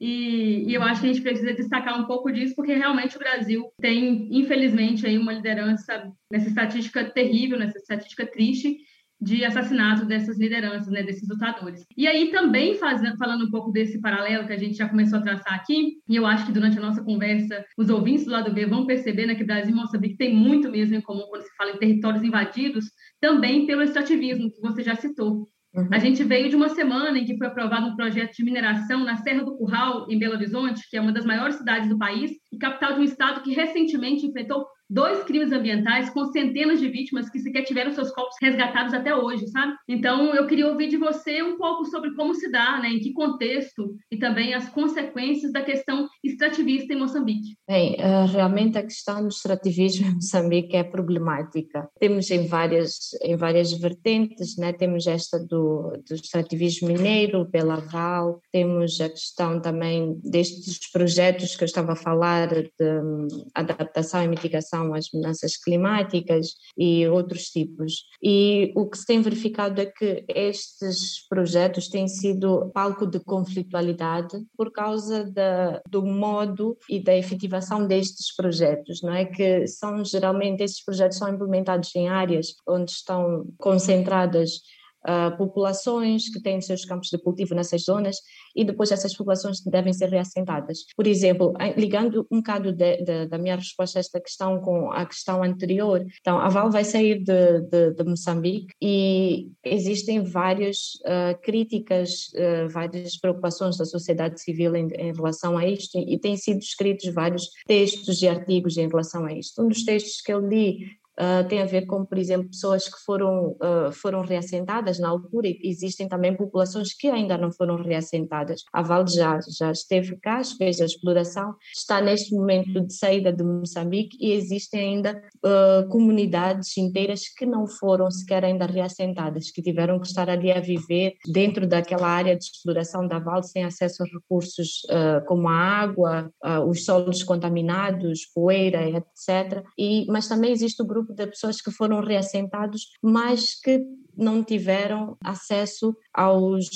E, 0.00 0.64
e, 0.68 0.74
eu 0.74 0.82
acho 0.82 1.00
que 1.00 1.08
a 1.08 1.12
gente 1.12 1.22
precisa 1.22 1.54
destacar 1.54 1.98
um 2.00 2.06
pouco 2.06 2.30
disso, 2.32 2.54
porque 2.54 2.74
realmente 2.74 3.16
o 3.16 3.18
Brasil 3.18 3.70
tem, 3.80 4.28
infelizmente, 4.30 5.06
aí 5.06 5.16
uma 5.16 5.32
liderança 5.32 6.10
nessa 6.30 6.48
estatística 6.48 7.04
terrível, 7.04 7.58
nessa 7.58 7.78
estatística 7.78 8.26
triste 8.26 8.76
de 9.20 9.44
assassinato 9.44 10.04
dessas 10.04 10.38
lideranças, 10.38 10.88
né, 10.88 11.02
desses 11.02 11.26
lutadores. 11.28 11.84
E 11.96 12.06
aí 12.06 12.30
também 12.30 12.74
fazendo, 12.74 13.16
falando 13.16 13.46
um 13.46 13.50
pouco 13.50 13.70
desse 13.70 14.00
paralelo 14.00 14.46
que 14.46 14.52
a 14.52 14.58
gente 14.58 14.76
já 14.76 14.88
começou 14.88 15.18
a 15.18 15.22
traçar 15.22 15.54
aqui, 15.54 15.94
e 16.08 16.16
eu 16.16 16.26
acho 16.26 16.46
que 16.46 16.52
durante 16.52 16.78
a 16.78 16.82
nossa 16.82 17.02
conversa 17.02 17.64
os 17.78 17.88
ouvintes 17.88 18.24
do 18.24 18.32
lado 18.32 18.52
B 18.52 18.66
vão 18.66 18.86
perceber 18.86 19.26
né, 19.26 19.34
que 19.34 19.44
Brasil 19.44 19.72
e 19.72 19.74
Moçambique 19.74 20.16
tem 20.16 20.34
muito 20.34 20.70
mesmo 20.70 20.96
em 20.96 21.00
comum 21.00 21.26
quando 21.30 21.42
se 21.42 21.56
fala 21.56 21.70
em 21.70 21.78
territórios 21.78 22.22
invadidos, 22.22 22.84
também 23.20 23.66
pelo 23.66 23.82
extrativismo 23.82 24.50
que 24.50 24.60
você 24.60 24.82
já 24.82 24.94
citou. 24.94 25.48
Uhum. 25.74 25.88
A 25.90 25.98
gente 25.98 26.22
veio 26.22 26.48
de 26.48 26.54
uma 26.54 26.68
semana 26.68 27.18
em 27.18 27.24
que 27.24 27.36
foi 27.36 27.48
aprovado 27.48 27.86
um 27.86 27.96
projeto 27.96 28.32
de 28.32 28.44
mineração 28.44 29.00
na 29.00 29.16
Serra 29.16 29.42
do 29.42 29.56
Curral, 29.56 30.06
em 30.08 30.18
Belo 30.18 30.34
Horizonte, 30.34 30.88
que 30.88 30.96
é 30.96 31.00
uma 31.00 31.12
das 31.12 31.24
maiores 31.24 31.56
cidades 31.56 31.88
do 31.88 31.98
país, 31.98 32.30
e 32.52 32.56
capital 32.56 32.94
de 32.94 33.00
um 33.00 33.04
estado 33.04 33.42
que 33.42 33.52
recentemente 33.52 34.24
enfrentou 34.24 34.64
dois 34.88 35.22
crimes 35.24 35.52
ambientais 35.52 36.10
com 36.10 36.26
centenas 36.26 36.80
de 36.80 36.88
vítimas 36.88 37.28
que 37.30 37.38
sequer 37.38 37.64
tiveram 37.64 37.92
seus 37.92 38.10
corpos 38.10 38.36
resgatados 38.40 38.94
até 38.94 39.14
hoje, 39.14 39.48
sabe? 39.48 39.74
Então, 39.88 40.34
eu 40.34 40.46
queria 40.46 40.68
ouvir 40.68 40.88
de 40.88 40.96
você 40.96 41.42
um 41.42 41.56
pouco 41.56 41.84
sobre 41.86 42.14
como 42.14 42.34
se 42.34 42.50
dá, 42.50 42.80
né, 42.80 42.88
em 42.88 43.00
que 43.00 43.12
contexto 43.12 43.96
e 44.10 44.16
também 44.16 44.54
as 44.54 44.68
consequências 44.68 45.52
da 45.52 45.62
questão 45.62 46.08
extrativista 46.22 46.92
em 46.92 46.98
Moçambique. 46.98 47.56
Bem, 47.68 47.96
eh, 47.98 48.24
realmente 48.26 48.78
a 48.78 48.82
questão 48.82 49.22
do 49.22 49.28
extrativismo 49.28 50.06
em 50.08 50.14
Moçambique 50.14 50.76
é 50.76 50.84
problemática. 50.84 51.88
Temos 51.98 52.30
em 52.30 52.46
várias 52.46 52.94
em 53.22 53.36
várias 53.36 53.72
vertentes, 53.72 54.56
né? 54.56 54.72
Temos 54.72 55.06
esta 55.06 55.38
do, 55.38 55.92
do 56.08 56.14
extrativismo 56.14 56.88
mineiro 56.88 57.48
pela 57.50 57.76
Val, 57.76 58.40
temos 58.52 59.00
a 59.00 59.08
questão 59.08 59.60
também 59.60 60.18
destes 60.22 60.90
projetos 60.90 61.56
que 61.56 61.64
eu 61.64 61.66
estava 61.66 61.92
a 61.92 61.96
falar 61.96 62.48
de 62.48 62.72
um, 62.80 63.28
adaptação 63.54 64.22
e 64.22 64.28
mitigação 64.28 64.83
adaptação 64.84 64.94
às 64.94 65.10
mudanças 65.12 65.56
climáticas 65.56 66.48
e 66.76 67.06
outros 67.08 67.44
tipos. 67.44 68.04
E 68.22 68.72
o 68.76 68.88
que 68.88 68.98
se 68.98 69.06
tem 69.06 69.22
verificado 69.22 69.80
é 69.80 69.86
que 69.86 70.24
estes 70.28 71.26
projetos 71.28 71.88
têm 71.88 72.08
sido 72.08 72.70
palco 72.74 73.06
de 73.06 73.20
conflitualidade 73.20 74.36
por 74.56 74.70
causa 74.72 75.24
da, 75.24 75.80
do 75.88 76.04
modo 76.04 76.76
e 76.88 77.02
da 77.02 77.16
efetivação 77.16 77.86
destes 77.86 78.34
projetos, 78.34 79.00
não 79.02 79.12
é? 79.12 79.24
Que 79.24 79.66
são 79.66 80.04
geralmente, 80.04 80.62
estes 80.62 80.84
projetos 80.84 81.18
são 81.18 81.32
implementados 81.32 81.94
em 81.94 82.08
áreas 82.08 82.54
onde 82.66 82.90
estão 82.90 83.46
concentradas 83.58 84.60
uh, 85.06 85.36
populações 85.36 86.28
que 86.28 86.40
têm 86.40 86.60
seus 86.60 86.84
campos 86.84 87.08
de 87.08 87.18
cultivo 87.18 87.54
nessas 87.54 87.82
zonas 87.84 88.16
e 88.54 88.64
depois 88.64 88.90
essas 88.90 89.16
populações 89.16 89.60
devem 89.60 89.92
ser 89.92 90.08
reassentadas. 90.08 90.84
Por 90.96 91.06
exemplo, 91.06 91.52
ligando 91.76 92.26
um 92.30 92.38
bocado 92.38 92.72
de, 92.72 92.98
de, 92.98 93.26
da 93.26 93.38
minha 93.38 93.56
resposta 93.56 93.98
a 93.98 94.00
esta 94.00 94.20
questão 94.20 94.60
com 94.60 94.90
a 94.92 95.04
questão 95.06 95.42
anterior, 95.42 96.04
então 96.20 96.38
a 96.38 96.48
Val 96.48 96.70
vai 96.70 96.84
sair 96.84 97.22
de, 97.22 97.90
de 97.92 98.04
Moçambique 98.04 98.74
e 98.80 99.50
existem 99.64 100.22
várias 100.22 100.94
uh, 101.04 101.38
críticas, 101.42 102.28
uh, 102.34 102.68
várias 102.68 103.16
preocupações 103.18 103.76
da 103.76 103.84
sociedade 103.84 104.40
civil 104.40 104.74
em, 104.74 104.88
em 104.94 105.12
relação 105.12 105.56
a 105.56 105.66
isto 105.66 105.98
e 105.98 106.18
têm 106.18 106.36
sido 106.36 106.58
escritos 106.58 107.12
vários 107.12 107.48
textos 107.66 108.22
e 108.22 108.28
artigos 108.28 108.76
em 108.76 108.88
relação 108.88 109.24
a 109.24 109.32
isto. 109.32 109.62
Um 109.62 109.68
dos 109.68 109.84
textos 109.84 110.20
que 110.20 110.32
eu 110.32 110.40
li 110.40 111.03
Uh, 111.18 111.46
tem 111.48 111.62
a 111.62 111.64
ver 111.64 111.86
com, 111.86 112.04
por 112.04 112.18
exemplo, 112.18 112.48
pessoas 112.48 112.88
que 112.88 112.98
foram, 113.04 113.50
uh, 113.52 113.92
foram 113.92 114.22
reassentadas 114.22 114.98
na 114.98 115.08
altura 115.08 115.46
e 115.46 115.60
existem 115.62 116.08
também 116.08 116.36
populações 116.36 116.92
que 116.92 117.08
ainda 117.08 117.38
não 117.38 117.52
foram 117.52 117.76
reassentadas. 117.76 118.64
A 118.72 118.82
Vale 118.82 119.08
já, 119.08 119.38
já 119.48 119.70
esteve 119.70 120.16
cá, 120.16 120.42
fez 120.58 120.80
a 120.80 120.84
exploração, 120.84 121.54
está 121.72 122.00
neste 122.00 122.34
momento 122.34 122.80
de 122.80 122.92
saída 122.94 123.32
de 123.32 123.44
Moçambique 123.44 124.16
e 124.20 124.32
existem 124.32 124.80
ainda 124.80 125.22
uh, 125.36 125.88
comunidades 125.88 126.76
inteiras 126.76 127.28
que 127.28 127.46
não 127.46 127.68
foram 127.68 128.10
sequer 128.10 128.44
ainda 128.44 128.66
reassentadas, 128.66 129.52
que 129.52 129.62
tiveram 129.62 130.00
que 130.00 130.08
estar 130.08 130.28
ali 130.28 130.50
a 130.50 130.60
viver 130.60 131.14
dentro 131.32 131.64
daquela 131.64 132.08
área 132.08 132.36
de 132.36 132.44
exploração 132.44 133.06
da 133.06 133.20
Vale 133.20 133.44
sem 133.44 133.64
acesso 133.64 134.02
a 134.02 134.06
recursos 134.06 134.82
como 135.26 135.48
a 135.48 135.54
água, 135.54 136.30
os 136.68 136.84
solos 136.84 137.22
contaminados, 137.22 138.26
poeira, 138.34 138.88
etc. 138.88 139.64
E, 139.78 140.06
mas 140.08 140.28
também 140.28 140.52
existe 140.52 140.82
o 140.82 140.86
grupo 140.86 141.03
grupo 141.04 141.14
de 141.14 141.26
pessoas 141.26 141.60
que 141.60 141.70
foram 141.70 142.00
reassentados, 142.00 142.92
mas 143.02 143.60
que 143.60 143.84
não 144.16 144.42
tiveram 144.42 145.16
acesso 145.22 145.94
aos, 146.12 146.68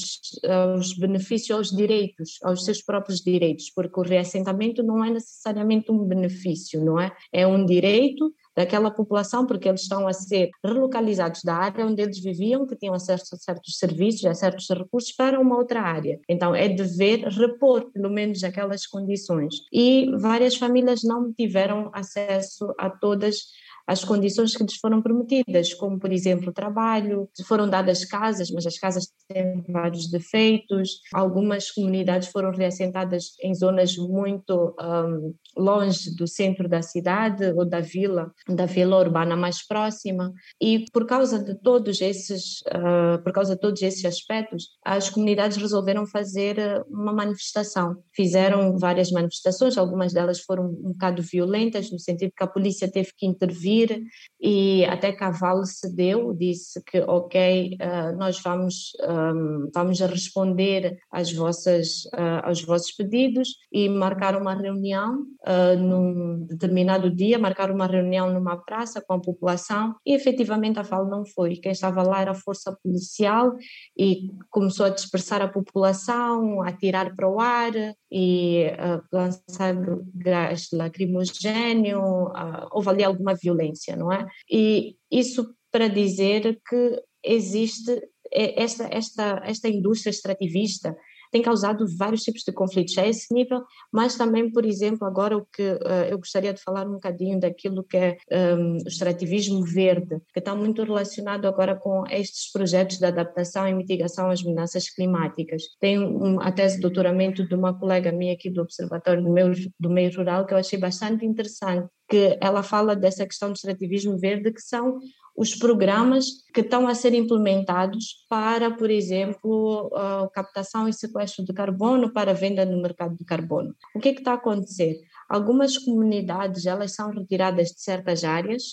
aos 0.44 0.92
benefícios, 0.94 1.56
aos 1.56 1.70
direitos, 1.70 2.38
aos 2.42 2.64
seus 2.64 2.82
próprios 2.82 3.20
direitos, 3.20 3.70
porque 3.74 3.98
o 3.98 4.02
reassentamento 4.02 4.82
não 4.82 5.04
é 5.04 5.10
necessariamente 5.10 5.90
um 5.90 6.04
benefício, 6.04 6.84
não 6.84 7.00
é? 7.00 7.12
É 7.32 7.46
um 7.46 7.64
direito 7.64 8.32
daquela 8.56 8.90
população, 8.90 9.46
porque 9.46 9.68
eles 9.68 9.82
estão 9.82 10.08
a 10.08 10.12
ser 10.12 10.50
relocalizados 10.64 11.42
da 11.44 11.54
área 11.54 11.86
onde 11.86 12.02
eles 12.02 12.18
viviam, 12.18 12.66
que 12.66 12.74
tinham 12.74 12.92
acesso 12.92 13.36
a 13.36 13.38
certos 13.38 13.78
serviços, 13.78 14.24
a 14.24 14.34
certos 14.34 14.68
recursos, 14.68 15.12
para 15.12 15.38
uma 15.38 15.56
outra 15.56 15.80
área. 15.80 16.18
Então, 16.28 16.52
é 16.52 16.68
dever 16.68 17.20
repor, 17.28 17.92
pelo 17.92 18.10
menos, 18.10 18.42
aquelas 18.42 18.84
condições. 18.84 19.54
E 19.72 20.10
várias 20.16 20.56
famílias 20.56 21.04
não 21.04 21.32
tiveram 21.32 21.88
acesso 21.94 22.74
a 22.76 22.90
todas 22.90 23.44
as 23.88 24.04
condições 24.04 24.54
que 24.54 24.62
lhes 24.62 24.76
foram 24.76 25.00
prometidas, 25.00 25.72
como, 25.72 25.98
por 25.98 26.12
exemplo, 26.12 26.50
o 26.50 26.52
trabalho, 26.52 27.26
foram 27.46 27.66
dadas 27.66 28.04
casas, 28.04 28.50
mas 28.50 28.66
as 28.66 28.78
casas 28.78 29.08
têm 29.26 29.64
vários 29.66 30.10
defeitos, 30.10 31.00
algumas 31.10 31.70
comunidades 31.70 32.28
foram 32.28 32.50
reassentadas 32.50 33.32
em 33.42 33.54
zonas 33.54 33.96
muito 33.96 34.76
um, 34.78 35.34
longe 35.58 36.14
do 36.14 36.26
centro 36.26 36.68
da 36.68 36.80
cidade 36.80 37.52
ou 37.56 37.64
da 37.64 37.80
vila, 37.80 38.32
da 38.48 38.64
vila 38.64 38.98
urbana 38.98 39.36
mais 39.36 39.66
próxima, 39.66 40.32
e 40.60 40.84
por 40.92 41.06
causa 41.06 41.42
de 41.42 41.54
todos 41.54 42.00
esses, 42.00 42.60
uh, 42.68 43.22
por 43.22 43.32
causa 43.32 43.54
de 43.54 43.60
todos 43.60 43.82
esses 43.82 44.04
aspectos, 44.04 44.68
as 44.84 45.10
comunidades 45.10 45.56
resolveram 45.56 46.06
fazer 46.06 46.58
uh, 46.58 46.84
uma 46.88 47.12
manifestação. 47.12 47.96
Fizeram 48.14 48.78
várias 48.78 49.10
manifestações, 49.10 49.76
algumas 49.76 50.12
delas 50.12 50.40
foram 50.40 50.66
um 50.66 50.92
bocado 50.92 51.22
violentas, 51.22 51.90
no 51.90 51.98
sentido 51.98 52.32
que 52.36 52.44
a 52.44 52.46
polícia 52.46 52.90
teve 52.90 53.10
que 53.16 53.26
intervir 53.26 54.02
e 54.40 54.84
até 54.84 55.12
Cavalo 55.12 55.66
cedeu, 55.66 56.32
disse 56.32 56.82
que 56.84 57.00
ok, 57.00 57.76
uh, 57.80 58.16
nós 58.16 58.40
vamos, 58.40 58.92
um, 59.02 59.70
vamos 59.74 59.98
responder 60.00 60.98
às 61.10 61.32
vossas, 61.32 62.04
uh, 62.14 62.44
aos 62.44 62.62
vossos 62.62 62.92
pedidos 62.92 63.56
e 63.72 63.88
marcar 63.88 64.40
uma 64.40 64.54
reunião 64.54 65.24
uh, 65.48 65.78
num 65.78 66.44
determinado 66.44 67.10
dia, 67.10 67.38
marcar 67.38 67.70
uma 67.70 67.86
reunião 67.86 68.30
numa 68.32 68.56
praça 68.56 69.00
com 69.00 69.14
a 69.14 69.20
população 69.20 69.94
e 70.04 70.14
efetivamente 70.14 70.78
a 70.78 70.84
FAL 70.84 71.08
não 71.08 71.24
foi. 71.24 71.56
Quem 71.56 71.72
estava 71.72 72.02
lá 72.02 72.20
era 72.20 72.32
a 72.32 72.34
força 72.34 72.76
policial 72.82 73.54
e 73.96 74.30
começou 74.50 74.86
a 74.86 74.90
dispersar 74.90 75.40
a 75.40 75.48
população, 75.48 76.62
a 76.62 76.72
tirar 76.72 77.14
para 77.16 77.28
o 77.28 77.40
ar 77.40 77.72
e 78.10 78.66
lançar 79.12 79.74
gás 80.14 80.68
lacrimogêneo, 80.72 82.30
houve 82.70 82.88
ali 82.90 83.04
alguma 83.04 83.34
violência 83.34 83.96
não 83.96 84.12
é? 84.12 84.26
E 84.50 84.96
isso 85.10 85.54
para 85.70 85.88
dizer 85.88 86.60
que 86.68 87.02
existe 87.24 88.00
esta, 88.32 88.88
esta, 88.90 89.42
esta 89.44 89.68
indústria 89.68 90.10
extrativista 90.10 90.96
tem 91.30 91.42
causado 91.42 91.86
vários 91.96 92.22
tipos 92.22 92.42
de 92.42 92.52
conflitos 92.52 92.96
a 92.98 93.06
esse 93.06 93.32
nível, 93.32 93.62
mas 93.92 94.16
também, 94.16 94.50
por 94.50 94.64
exemplo, 94.64 95.06
agora 95.06 95.36
o 95.36 95.46
que 95.46 95.62
uh, 95.62 96.08
eu 96.08 96.18
gostaria 96.18 96.52
de 96.52 96.62
falar 96.62 96.86
um 96.86 96.92
bocadinho 96.92 97.38
daquilo 97.38 97.82
que 97.84 97.96
é 97.96 98.16
um, 98.30 98.74
o 98.84 98.88
extrativismo 98.88 99.64
verde, 99.64 100.18
que 100.32 100.38
está 100.38 100.54
muito 100.54 100.82
relacionado 100.82 101.46
agora 101.46 101.74
com 101.74 102.04
estes 102.08 102.50
projetos 102.50 102.98
de 102.98 103.04
adaptação 103.04 103.68
e 103.68 103.74
mitigação 103.74 104.30
às 104.30 104.42
mudanças 104.42 104.88
climáticas. 104.88 105.62
Tem 105.80 105.98
um, 105.98 106.40
a 106.40 106.50
tese 106.52 106.76
de 106.76 106.82
doutoramento 106.82 107.46
de 107.46 107.54
uma 107.54 107.78
colega 107.78 108.12
minha 108.12 108.34
aqui 108.34 108.50
do 108.50 108.62
Observatório 108.62 109.22
do 109.22 109.30
Meio, 109.30 109.52
do 109.78 109.90
Meio 109.90 110.14
Rural 110.16 110.46
que 110.46 110.54
eu 110.54 110.58
achei 110.58 110.78
bastante 110.78 111.24
interessante, 111.24 111.88
que 112.08 112.38
ela 112.40 112.62
fala 112.62 112.96
dessa 112.96 113.26
questão 113.26 113.50
do 113.50 113.56
extrativismo 113.56 114.18
verde, 114.18 114.52
que 114.52 114.60
são 114.60 114.98
os 115.38 115.54
programas 115.54 116.26
que 116.52 116.62
estão 116.62 116.88
a 116.88 116.94
ser 116.96 117.14
implementados 117.14 118.26
para, 118.28 118.72
por 118.72 118.90
exemplo, 118.90 119.88
a 119.94 120.28
captação 120.34 120.88
e 120.88 120.92
sequestro 120.92 121.44
de 121.44 121.52
carbono 121.52 122.12
para 122.12 122.34
venda 122.34 122.64
no 122.64 122.82
mercado 122.82 123.16
de 123.16 123.24
carbono. 123.24 123.72
O 123.94 124.00
que, 124.00 124.08
é 124.08 124.12
que 124.12 124.18
está 124.18 124.32
a 124.32 124.34
acontecer? 124.34 125.00
Algumas 125.28 125.78
comunidades 125.78 126.66
elas 126.66 126.92
são 126.92 127.12
retiradas 127.12 127.68
de 127.68 127.80
certas 127.80 128.24
áreas, 128.24 128.64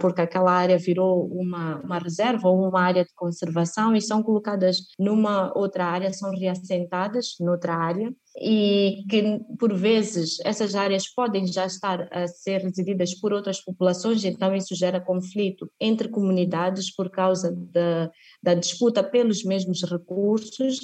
porque 0.00 0.20
aquela 0.20 0.52
área 0.52 0.76
virou 0.76 1.26
uma, 1.32 1.80
uma 1.80 1.98
reserva 1.98 2.48
ou 2.48 2.68
uma 2.68 2.80
área 2.80 3.04
de 3.04 3.14
conservação 3.14 3.96
e 3.96 4.02
são 4.02 4.22
colocadas 4.22 4.76
numa 4.98 5.50
outra 5.56 5.86
área, 5.86 6.12
são 6.12 6.30
reassentadas 6.30 7.34
noutra 7.40 7.74
área 7.74 8.12
e 8.40 9.04
que 9.08 9.40
por 9.58 9.74
vezes 9.74 10.38
essas 10.44 10.74
áreas 10.74 11.08
podem 11.12 11.46
já 11.46 11.66
estar 11.66 12.08
a 12.10 12.26
ser 12.26 12.62
resididas 12.62 13.14
por 13.14 13.32
outras 13.32 13.62
populações, 13.62 14.24
então 14.24 14.54
isso 14.54 14.74
gera 14.74 15.00
conflito 15.00 15.70
entre 15.80 16.08
comunidades 16.08 16.94
por 16.94 17.10
causa 17.10 17.54
da, 17.72 18.10
da 18.42 18.54
disputa 18.54 19.02
pelos 19.02 19.44
mesmos 19.44 19.82
recursos 19.82 20.80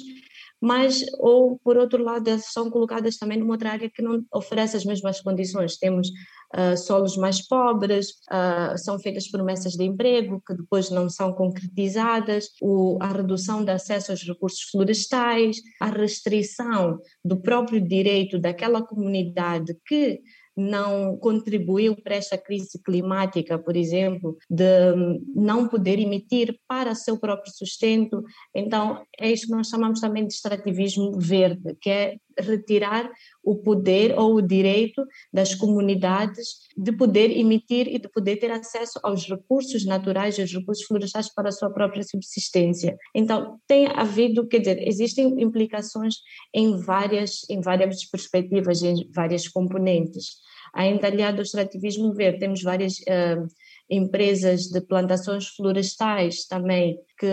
mas 0.61 1.01
ou 1.19 1.59
por 1.63 1.77
outro 1.77 2.03
lado 2.03 2.29
são 2.39 2.69
colocadas 2.69 3.17
também 3.17 3.37
numa 3.37 3.53
outra 3.53 3.71
área 3.71 3.89
que 3.89 4.01
não 4.01 4.23
oferece 4.33 4.75
as 4.75 4.85
mesmas 4.85 5.21
condições. 5.21 5.77
Temos 5.77 6.09
uh, 6.55 6.77
solos 6.77 7.15
mais 7.15 7.45
pobres, 7.47 8.09
uh, 8.31 8.77
são 8.77 8.99
feitas 8.99 9.29
promessas 9.29 9.73
de 9.73 9.83
emprego 9.83 10.41
que 10.45 10.53
depois 10.53 10.89
não 10.89 11.09
são 11.09 11.33
concretizadas, 11.33 12.49
o, 12.61 12.97
a 13.01 13.07
redução 13.07 13.63
de 13.63 13.71
acesso 13.71 14.11
aos 14.11 14.23
recursos 14.23 14.63
florestais, 14.69 15.57
a 15.79 15.87
restrição 15.87 16.99
do 17.23 17.41
próprio 17.41 17.79
direito 17.81 18.39
daquela 18.39 18.81
comunidade 18.81 19.75
que 19.85 20.19
não 20.59 21.17
contribuiu 21.17 21.95
para 21.95 22.15
esta 22.15 22.37
crise 22.37 22.81
climática, 22.83 23.57
por 23.57 23.75
exemplo, 23.75 24.37
de 24.49 24.93
não 25.33 25.67
poder 25.67 25.99
emitir 25.99 26.59
para 26.67 26.93
seu 26.93 27.17
próprio 27.17 27.51
sustento. 27.53 28.23
Então, 28.53 29.03
é 29.19 29.31
isso 29.31 29.47
que 29.47 29.51
nós 29.51 29.67
chamamos 29.67 29.99
também 29.99 30.27
de 30.27 30.33
extrativismo 30.33 31.17
verde, 31.17 31.75
que 31.81 31.89
é 31.89 32.17
retirar 32.41 33.09
o 33.43 33.55
poder 33.55 34.17
ou 34.17 34.35
o 34.35 34.41
direito 34.41 35.05
das 35.31 35.55
comunidades 35.55 36.47
de 36.77 36.91
poder 36.91 37.31
emitir 37.31 37.87
e 37.87 37.99
de 37.99 38.07
poder 38.09 38.37
ter 38.37 38.51
acesso 38.51 38.99
aos 39.03 39.27
recursos 39.27 39.85
naturais 39.85 40.37
e 40.37 40.41
aos 40.41 40.53
recursos 40.53 40.85
florestais 40.85 41.33
para 41.33 41.49
a 41.49 41.51
sua 41.51 41.69
própria 41.69 42.03
subsistência. 42.03 42.97
Então, 43.13 43.59
tem 43.67 43.87
havido, 43.87 44.47
quer 44.47 44.59
dizer, 44.59 44.87
existem 44.87 45.41
implicações 45.41 46.15
em 46.53 46.77
várias, 46.77 47.41
em 47.49 47.61
várias 47.61 48.05
perspectivas, 48.05 48.81
em 48.83 49.09
várias 49.13 49.47
componentes. 49.47 50.37
Ainda 50.73 51.07
aliado 51.07 51.37
ao 51.37 51.43
extrativismo 51.43 52.13
verde, 52.13 52.39
temos 52.39 52.61
várias 52.61 52.99
uh, 52.99 53.47
empresas 53.89 54.63
de 54.63 54.81
plantações 54.81 55.47
florestais 55.47 56.45
também 56.45 56.97
que 57.17 57.27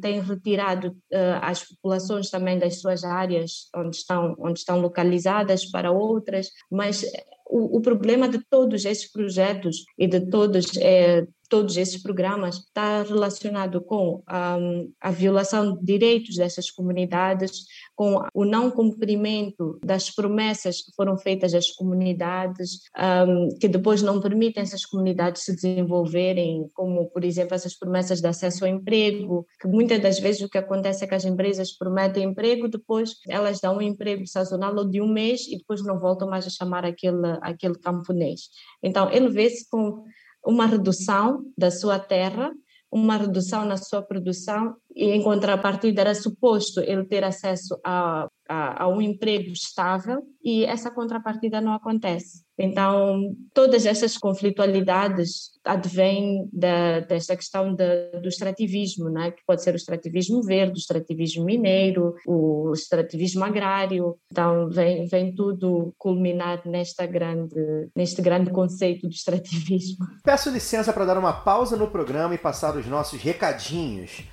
têm 0.00 0.20
retirado 0.20 0.88
uh, 0.88 1.40
as 1.42 1.64
populações 1.64 2.30
também 2.30 2.58
das 2.58 2.80
suas 2.80 3.04
áreas 3.04 3.68
onde 3.74 3.96
estão, 3.96 4.34
onde 4.38 4.60
estão 4.60 4.80
localizadas 4.80 5.66
para 5.66 5.90
outras, 5.90 6.48
mas 6.70 7.04
o, 7.48 7.78
o 7.78 7.80
problema 7.80 8.28
de 8.28 8.38
todos 8.48 8.84
esses 8.84 9.10
projetos 9.10 9.84
e 9.98 10.06
de 10.06 10.28
todos 10.28 10.76
é, 10.76 11.26
todos 11.48 11.76
esses 11.76 12.02
programas 12.02 12.56
está 12.56 13.02
relacionado 13.02 13.80
com 13.80 14.22
um, 14.30 14.92
a 15.00 15.10
violação 15.10 15.76
de 15.76 15.84
direitos 15.84 16.36
dessas 16.36 16.70
comunidades, 16.70 17.64
com 17.94 18.22
o 18.34 18.44
não 18.44 18.70
cumprimento 18.70 19.78
das 19.84 20.10
promessas 20.10 20.82
que 20.82 20.92
foram 20.94 21.16
feitas 21.16 21.54
às 21.54 21.70
comunidades, 21.70 22.80
um, 23.26 23.48
que 23.58 23.68
depois 23.68 24.02
não 24.02 24.20
permitem 24.20 24.62
essas 24.62 24.84
comunidades 24.84 25.42
se 25.42 25.54
desenvolverem, 25.54 26.68
como, 26.74 27.08
por 27.10 27.24
exemplo, 27.24 27.54
essas 27.54 27.76
promessas 27.76 28.20
de 28.20 28.28
acesso 28.28 28.64
ao 28.64 28.70
emprego, 28.70 29.46
que 29.60 29.68
muitas 29.68 30.00
das 30.00 30.18
vezes 30.18 30.42
o 30.42 30.48
que 30.48 30.58
acontece 30.58 31.04
é 31.04 31.06
que 31.06 31.14
as 31.14 31.24
empresas 31.24 31.72
prometem 31.72 32.24
emprego, 32.24 32.68
depois 32.68 33.16
elas 33.28 33.60
dão 33.60 33.78
um 33.78 33.82
emprego 33.82 34.26
sazonal 34.26 34.74
ou 34.76 34.88
de 34.88 35.00
um 35.00 35.08
mês 35.08 35.46
e 35.48 35.58
depois 35.58 35.82
não 35.82 35.98
voltam 35.98 36.28
mais 36.28 36.46
a 36.46 36.50
chamar 36.50 36.84
aquele, 36.84 37.38
aquele 37.42 37.78
camponês. 37.78 38.48
Então, 38.82 39.10
ele 39.10 39.28
vê-se 39.28 39.68
com 39.68 40.04
uma 40.46 40.66
redução 40.66 41.44
da 41.58 41.70
sua 41.70 41.98
terra, 41.98 42.52
uma 42.90 43.16
redução 43.16 43.64
na 43.64 43.76
sua 43.76 44.00
produção 44.00 44.76
e 44.96 45.10
em 45.10 45.22
contrapartida 45.22 46.00
era 46.00 46.14
suposto 46.14 46.80
ele 46.80 47.04
ter 47.04 47.22
acesso 47.22 47.78
a, 47.84 48.26
a, 48.48 48.84
a, 48.84 48.88
um 48.88 49.02
emprego 49.02 49.52
estável 49.52 50.22
e 50.42 50.64
essa 50.64 50.90
contrapartida 50.90 51.60
não 51.60 51.74
acontece. 51.74 52.46
Então, 52.58 53.20
todas 53.52 53.84
essas 53.84 54.16
conflitualidades 54.16 55.50
advêm 55.62 56.48
da, 56.50 57.00
desta 57.00 57.36
questão 57.36 57.74
de, 57.74 58.12
do 58.22 58.28
extrativismo, 58.28 59.10
né? 59.10 59.32
que 59.32 59.42
pode 59.46 59.62
ser 59.62 59.74
o 59.74 59.76
extrativismo 59.76 60.42
verde, 60.42 60.72
o 60.72 60.80
extrativismo 60.80 61.44
mineiro, 61.44 62.14
o 62.26 62.72
extrativismo 62.72 63.44
agrário. 63.44 64.16
Então, 64.32 64.70
vem, 64.70 65.04
vem 65.06 65.34
tudo 65.34 65.92
culminar 65.98 66.62
nesta 66.64 67.04
grande, 67.04 67.54
neste 67.94 68.22
grande 68.22 68.50
conceito 68.50 69.06
do 69.06 69.12
extrativismo. 69.12 70.06
Peço 70.24 70.48
licença 70.48 70.90
para 70.90 71.04
dar 71.04 71.18
uma 71.18 71.34
pausa 71.34 71.76
no 71.76 71.88
programa 71.88 72.34
e 72.34 72.38
passar 72.38 72.74
os 72.74 72.86
nossos 72.86 73.20
recadinhos. 73.20 74.24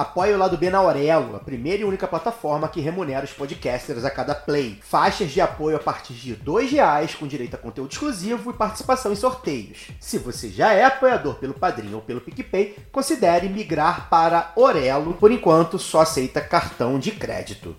Apoie 0.00 0.32
o 0.32 0.38
Lado 0.38 0.56
B 0.56 0.70
na 0.70 0.78
Aurelo, 0.78 1.36
a 1.36 1.40
primeira 1.40 1.82
e 1.82 1.84
única 1.84 2.08
plataforma 2.08 2.70
que 2.70 2.80
remunera 2.80 3.26
os 3.26 3.34
podcasters 3.34 4.02
a 4.02 4.10
cada 4.10 4.34
play. 4.34 4.78
Faixas 4.80 5.30
de 5.30 5.42
apoio 5.42 5.76
a 5.76 5.78
partir 5.78 6.14
de 6.14 6.32
R$ 6.32 6.66
reais 6.70 7.14
com 7.14 7.26
direito 7.26 7.56
a 7.56 7.58
conteúdo 7.58 7.92
exclusivo 7.92 8.48
e 8.50 8.54
participação 8.54 9.12
em 9.12 9.14
sorteios. 9.14 9.88
Se 10.00 10.16
você 10.16 10.48
já 10.48 10.72
é 10.72 10.84
apoiador 10.84 11.34
pelo 11.34 11.52
Padrinho 11.52 11.96
ou 11.96 12.00
pelo 12.00 12.22
PicPay, 12.22 12.78
considere 12.90 13.50
migrar 13.50 14.08
para 14.08 14.52
Orelo. 14.56 15.12
Por 15.12 15.30
enquanto, 15.30 15.78
só 15.78 16.00
aceita 16.00 16.40
cartão 16.40 16.98
de 16.98 17.10
crédito. 17.10 17.76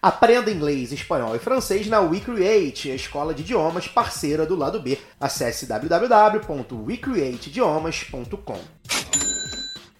Aprenda 0.00 0.50
inglês, 0.50 0.92
espanhol 0.92 1.34
e 1.34 1.38
francês 1.38 1.86
na 1.86 2.00
WeCreate, 2.00 2.90
a 2.90 2.94
escola 2.94 3.32
de 3.34 3.42
idiomas 3.42 3.88
parceira 3.88 4.44
do 4.44 4.54
lado 4.54 4.78
B. 4.80 4.98
Acesse 5.18 5.64
www.wecreateidiomas.com. 5.66 8.60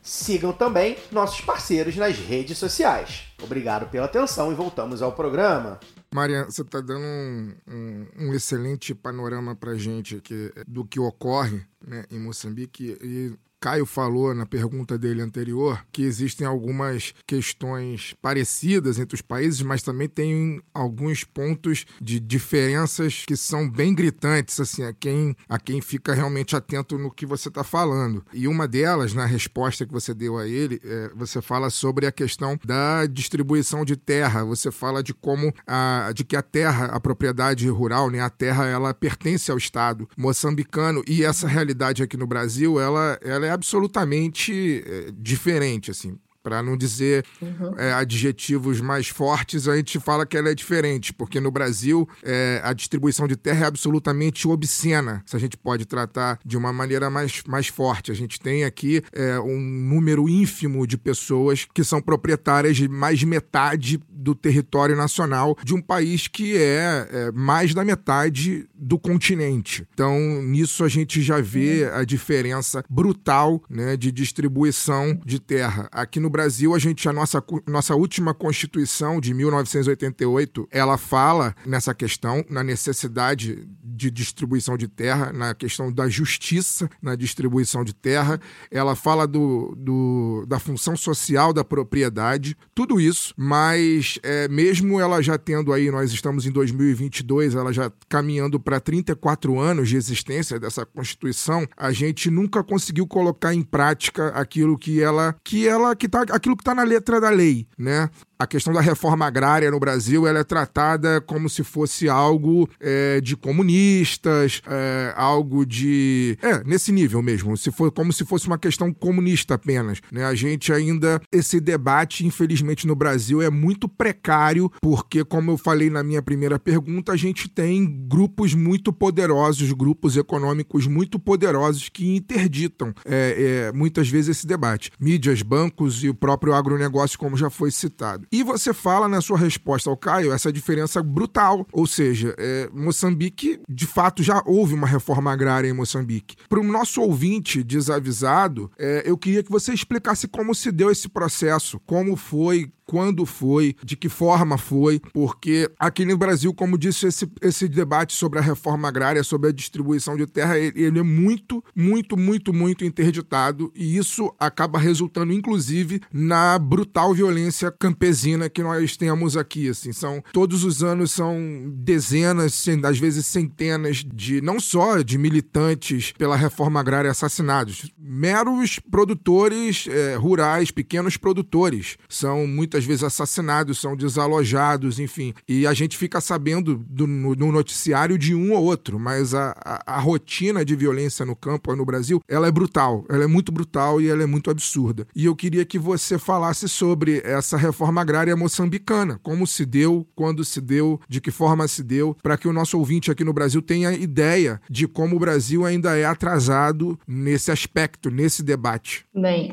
Sigam 0.02 0.52
também 0.52 0.98
nossos 1.10 1.40
parceiros 1.40 1.96
nas 1.96 2.16
redes 2.16 2.58
sociais. 2.58 3.24
Obrigado 3.42 3.90
pela 3.90 4.04
atenção 4.06 4.52
e 4.52 4.54
voltamos 4.54 5.02
ao 5.02 5.10
programa. 5.12 5.80
Maria, 6.14 6.44
você 6.44 6.62
está 6.62 6.80
dando 6.80 7.04
um, 7.04 7.52
um, 7.66 8.06
um, 8.18 8.32
excelente 8.32 8.94
panorama 8.94 9.56
para 9.56 9.74
gente 9.74 10.14
aqui 10.16 10.52
do 10.66 10.84
que 10.84 11.00
ocorre 11.00 11.66
né, 11.84 12.04
em 12.10 12.20
Moçambique 12.20 12.96
e 13.02 13.34
Caio 13.66 13.84
falou 13.84 14.32
na 14.32 14.46
pergunta 14.46 14.96
dele 14.96 15.20
anterior 15.20 15.84
que 15.90 16.04
existem 16.04 16.46
algumas 16.46 17.12
questões 17.26 18.14
parecidas 18.22 18.96
entre 18.96 19.16
os 19.16 19.20
países, 19.20 19.60
mas 19.60 19.82
também 19.82 20.08
tem 20.08 20.62
alguns 20.72 21.24
pontos 21.24 21.84
de 22.00 22.20
diferenças 22.20 23.24
que 23.26 23.36
são 23.36 23.68
bem 23.68 23.92
gritantes, 23.92 24.60
assim, 24.60 24.84
a 24.84 24.92
quem, 24.92 25.34
a 25.48 25.58
quem 25.58 25.80
fica 25.80 26.14
realmente 26.14 26.54
atento 26.54 26.96
no 26.96 27.10
que 27.10 27.26
você 27.26 27.48
está 27.48 27.64
falando. 27.64 28.24
E 28.32 28.46
uma 28.46 28.68
delas, 28.68 29.12
na 29.12 29.26
resposta 29.26 29.84
que 29.84 29.92
você 29.92 30.14
deu 30.14 30.38
a 30.38 30.46
ele, 30.46 30.80
é, 30.84 31.10
você 31.16 31.42
fala 31.42 31.68
sobre 31.68 32.06
a 32.06 32.12
questão 32.12 32.56
da 32.64 33.04
distribuição 33.06 33.84
de 33.84 33.96
terra. 33.96 34.44
Você 34.44 34.70
fala 34.70 35.02
de 35.02 35.12
como 35.12 35.52
a, 35.66 36.12
de 36.14 36.22
que 36.22 36.36
a 36.36 36.42
terra, 36.42 36.84
a 36.84 37.00
propriedade 37.00 37.68
rural, 37.68 38.10
né, 38.10 38.20
a 38.20 38.30
terra, 38.30 38.64
ela 38.66 38.94
pertence 38.94 39.50
ao 39.50 39.58
Estado 39.58 40.08
moçambicano 40.16 41.02
e 41.04 41.24
essa 41.24 41.48
realidade 41.48 42.00
aqui 42.00 42.16
no 42.16 42.28
Brasil, 42.28 42.78
ela, 42.78 43.18
ela 43.22 43.44
é 43.44 43.55
absolutamente 43.56 44.84
é, 44.86 45.10
diferente, 45.12 45.90
assim 45.90 46.18
para 46.46 46.62
não 46.62 46.76
dizer 46.76 47.24
uhum. 47.42 47.74
é, 47.76 47.92
adjetivos 47.92 48.80
mais 48.80 49.08
fortes, 49.08 49.66
a 49.66 49.76
gente 49.76 49.98
fala 49.98 50.24
que 50.24 50.36
ela 50.36 50.48
é 50.48 50.54
diferente, 50.54 51.12
porque 51.12 51.40
no 51.40 51.50
Brasil 51.50 52.08
é, 52.22 52.60
a 52.62 52.72
distribuição 52.72 53.26
de 53.26 53.34
terra 53.34 53.64
é 53.64 53.66
absolutamente 53.66 54.46
obscena, 54.46 55.24
se 55.26 55.34
a 55.34 55.40
gente 55.40 55.56
pode 55.56 55.84
tratar 55.84 56.38
de 56.44 56.56
uma 56.56 56.72
maneira 56.72 57.10
mais, 57.10 57.42
mais 57.48 57.66
forte. 57.66 58.12
A 58.12 58.14
gente 58.14 58.38
tem 58.38 58.62
aqui 58.62 59.02
é, 59.12 59.40
um 59.40 59.58
número 59.58 60.28
ínfimo 60.28 60.86
de 60.86 60.96
pessoas 60.96 61.66
que 61.74 61.82
são 61.82 62.00
proprietárias 62.00 62.76
de 62.76 62.88
mais 62.88 63.18
de 63.18 63.26
metade 63.26 64.00
do 64.08 64.32
território 64.32 64.94
nacional 64.94 65.56
de 65.64 65.74
um 65.74 65.80
país 65.80 66.28
que 66.28 66.56
é, 66.56 67.08
é 67.10 67.32
mais 67.32 67.74
da 67.74 67.84
metade 67.84 68.68
do 68.72 69.00
continente. 69.00 69.84
Então, 69.92 70.16
nisso 70.42 70.84
a 70.84 70.88
gente 70.88 71.20
já 71.22 71.40
vê 71.40 71.86
uhum. 71.86 71.96
a 71.96 72.04
diferença 72.04 72.84
brutal 72.88 73.60
né, 73.68 73.96
de 73.96 74.12
distribuição 74.12 75.20
de 75.24 75.40
terra. 75.40 75.88
Aqui 75.90 76.20
no 76.20 76.35
Brasil, 76.36 76.74
a 76.74 76.78
gente, 76.78 77.08
a 77.08 77.14
nossa, 77.14 77.42
nossa 77.66 77.94
última 77.94 78.34
Constituição 78.34 79.18
de 79.22 79.32
1988, 79.32 80.68
ela 80.70 80.98
fala 80.98 81.56
nessa 81.64 81.94
questão, 81.94 82.44
na 82.50 82.62
necessidade 82.62 83.66
de 83.82 84.10
distribuição 84.10 84.76
de 84.76 84.86
terra, 84.86 85.32
na 85.32 85.54
questão 85.54 85.90
da 85.90 86.10
justiça 86.10 86.90
na 87.00 87.14
distribuição 87.14 87.82
de 87.82 87.94
terra, 87.94 88.38
ela 88.70 88.94
fala 88.94 89.26
do, 89.26 89.74
do 89.78 90.44
da 90.46 90.58
função 90.58 90.94
social 90.94 91.54
da 91.54 91.64
propriedade, 91.64 92.54
tudo 92.74 93.00
isso, 93.00 93.32
mas 93.34 94.18
é, 94.22 94.46
mesmo 94.48 95.00
ela 95.00 95.22
já 95.22 95.38
tendo 95.38 95.72
aí, 95.72 95.90
nós 95.90 96.12
estamos 96.12 96.44
em 96.44 96.50
2022, 96.50 97.54
ela 97.54 97.72
já 97.72 97.90
caminhando 98.10 98.60
para 98.60 98.78
34 98.78 99.58
anos 99.58 99.88
de 99.88 99.96
existência 99.96 100.60
dessa 100.60 100.84
Constituição, 100.84 101.66
a 101.76 101.92
gente 101.92 102.30
nunca 102.30 102.62
conseguiu 102.62 103.06
colocar 103.06 103.54
em 103.54 103.62
prática 103.62 104.28
aquilo 104.28 104.76
que 104.76 105.00
ela 105.00 105.34
que 105.42 105.66
ela 105.66 105.96
que 105.96 106.08
tá 106.08 106.25
aquilo 106.32 106.56
que 106.56 106.62
está 106.62 106.74
na 106.74 106.82
letra 106.82 107.20
da 107.20 107.30
lei, 107.30 107.66
né? 107.78 108.10
A 108.38 108.46
questão 108.46 108.72
da 108.72 108.80
reforma 108.80 109.26
agrária 109.26 109.70
no 109.70 109.80
Brasil 109.80 110.26
ela 110.26 110.40
é 110.40 110.44
tratada 110.44 111.20
como 111.20 111.48
se 111.48 111.64
fosse 111.64 112.08
algo 112.08 112.68
é, 112.80 113.20
de 113.20 113.36
comunistas, 113.36 114.60
é, 114.66 115.14
algo 115.16 115.64
de. 115.64 116.36
É, 116.42 116.62
nesse 116.64 116.92
nível 116.92 117.22
mesmo, 117.22 117.56
se 117.56 117.70
for 117.70 117.90
como 117.90 118.12
se 118.12 118.24
fosse 118.24 118.46
uma 118.46 118.58
questão 118.58 118.92
comunista 118.92 119.54
apenas. 119.54 120.00
Né? 120.12 120.24
A 120.24 120.34
gente 120.34 120.72
ainda. 120.72 121.20
Esse 121.32 121.60
debate, 121.60 122.26
infelizmente, 122.26 122.86
no 122.86 122.94
Brasil 122.94 123.40
é 123.40 123.50
muito 123.50 123.88
precário, 123.88 124.70
porque, 124.80 125.24
como 125.24 125.52
eu 125.52 125.58
falei 125.58 125.90
na 125.90 126.02
minha 126.02 126.22
primeira 126.22 126.58
pergunta, 126.58 127.12
a 127.12 127.16
gente 127.16 127.48
tem 127.48 127.86
grupos 128.08 128.54
muito 128.54 128.92
poderosos, 128.92 129.72
grupos 129.72 130.16
econômicos 130.16 130.86
muito 130.86 131.18
poderosos 131.18 131.88
que 131.88 132.16
interditam 132.16 132.92
é, 133.04 133.68
é 133.68 133.72
muitas 133.72 134.08
vezes 134.08 134.36
esse 134.36 134.46
debate. 134.46 134.90
Mídias, 135.00 135.42
bancos 135.42 136.02
e 136.04 136.08
o 136.08 136.14
próprio 136.14 136.54
agronegócio, 136.54 137.18
como 137.18 137.36
já 137.36 137.50
foi 137.50 137.70
citado. 137.70 138.25
E 138.30 138.42
você 138.42 138.72
fala 138.72 139.08
na 139.08 139.20
sua 139.20 139.38
resposta 139.38 139.88
ao 139.88 139.96
Caio 139.96 140.32
essa 140.32 140.52
diferença 140.52 141.02
brutal, 141.02 141.66
ou 141.72 141.86
seja, 141.86 142.34
é, 142.38 142.68
Moçambique, 142.72 143.60
de 143.68 143.86
fato, 143.86 144.22
já 144.22 144.42
houve 144.44 144.74
uma 144.74 144.86
reforma 144.86 145.32
agrária 145.32 145.68
em 145.68 145.72
Moçambique. 145.72 146.36
Para 146.48 146.60
o 146.60 146.64
nosso 146.64 147.00
ouvinte 147.00 147.62
desavisado, 147.62 148.70
é, 148.78 149.02
eu 149.06 149.16
queria 149.16 149.42
que 149.42 149.50
você 149.50 149.72
explicasse 149.72 150.26
como 150.28 150.54
se 150.54 150.72
deu 150.72 150.90
esse 150.90 151.08
processo, 151.08 151.80
como 151.86 152.16
foi, 152.16 152.70
quando 152.84 153.26
foi, 153.26 153.74
de 153.84 153.96
que 153.96 154.08
forma 154.08 154.56
foi, 154.56 155.00
porque 155.12 155.68
aqui 155.76 156.04
no 156.04 156.16
Brasil, 156.16 156.54
como 156.54 156.78
disse, 156.78 157.08
esse, 157.08 157.28
esse 157.42 157.66
debate 157.66 158.14
sobre 158.14 158.38
a 158.38 158.42
reforma 158.42 158.86
agrária, 158.86 159.24
sobre 159.24 159.48
a 159.48 159.52
distribuição 159.52 160.16
de 160.16 160.24
terra, 160.24 160.56
ele, 160.56 160.84
ele 160.84 160.98
é 161.00 161.02
muito, 161.02 161.62
muito, 161.74 162.16
muito, 162.16 162.52
muito 162.52 162.84
interditado 162.84 163.72
e 163.74 163.96
isso 163.96 164.32
acaba 164.38 164.78
resultando, 164.78 165.32
inclusive, 165.32 166.00
na 166.12 166.56
brutal 166.60 167.12
violência 167.12 167.72
campesina 167.72 168.15
que 168.52 168.62
nós 168.62 168.96
temos 168.96 169.36
aqui. 169.36 169.68
Assim, 169.68 169.92
são 169.92 170.22
todos 170.32 170.64
os 170.64 170.82
anos 170.82 171.10
são 171.12 171.36
dezenas, 171.74 172.64
às 172.84 172.98
vezes 172.98 173.26
centenas 173.26 174.04
de 174.04 174.40
não 174.40 174.60
só 174.60 175.02
de 175.02 175.18
militantes 175.18 176.12
pela 176.12 176.36
reforma 176.36 176.80
agrária 176.80 177.10
assassinados, 177.10 177.90
meros 177.98 178.78
produtores 178.78 179.86
é, 179.88 180.14
rurais, 180.16 180.70
pequenos 180.70 181.16
produtores, 181.16 181.96
são 182.08 182.46
muitas 182.46 182.76
muitas 182.76 182.84
vezes 182.84 183.04
assassinados, 183.04 183.78
são 183.78 183.96
desalojados, 183.96 184.98
enfim. 184.98 185.32
E 185.48 185.66
a 185.66 185.72
gente 185.72 185.96
fica 185.96 186.20
sabendo 186.20 186.76
do, 186.88 187.06
no, 187.06 187.34
no 187.34 187.52
noticiário 187.52 188.18
de 188.18 188.34
um 188.34 188.52
ou 188.52 188.64
outro, 188.64 188.98
mas 188.98 189.34
a, 189.34 189.54
a, 189.64 189.96
a, 189.96 190.00
rotina 190.00 190.64
de 190.64 190.76
violência 190.76 191.24
no 191.24 191.34
campo 191.34 191.74
no 191.74 191.84
Brasil, 191.84 192.20
ela 192.28 192.46
é 192.46 192.50
brutal, 192.50 193.04
ela 193.08 193.24
é 193.24 193.26
muito 193.26 193.50
brutal 193.50 194.00
e 194.00 194.08
ela 194.08 194.22
é 194.22 194.26
muito 194.26 194.50
absurda. 194.50 195.06
E 195.14 195.24
eu 195.24 195.34
queria 195.34 195.64
que 195.64 195.78
você 195.78 196.18
falasse 196.18 196.68
sobre 196.68 197.22
essa 197.24 197.56
reforma 197.56 198.04
agrária 198.06 198.36
moçambicana, 198.36 199.18
como 199.20 199.44
se 199.48 199.66
deu, 199.66 200.06
quando 200.14 200.44
se 200.44 200.60
deu, 200.60 201.00
de 201.08 201.20
que 201.20 201.32
forma 201.32 201.66
se 201.66 201.82
deu, 201.82 202.16
para 202.22 202.36
que 202.36 202.46
o 202.46 202.52
nosso 202.52 202.78
ouvinte 202.78 203.10
aqui 203.10 203.24
no 203.24 203.32
Brasil 203.32 203.60
tenha 203.60 203.92
ideia 203.92 204.60
de 204.70 204.86
como 204.86 205.16
o 205.16 205.18
Brasil 205.18 205.66
ainda 205.66 205.96
é 205.96 206.04
atrasado 206.04 206.96
nesse 207.06 207.50
aspecto, 207.50 208.08
nesse 208.08 208.44
debate. 208.44 209.04
Bem, 209.12 209.52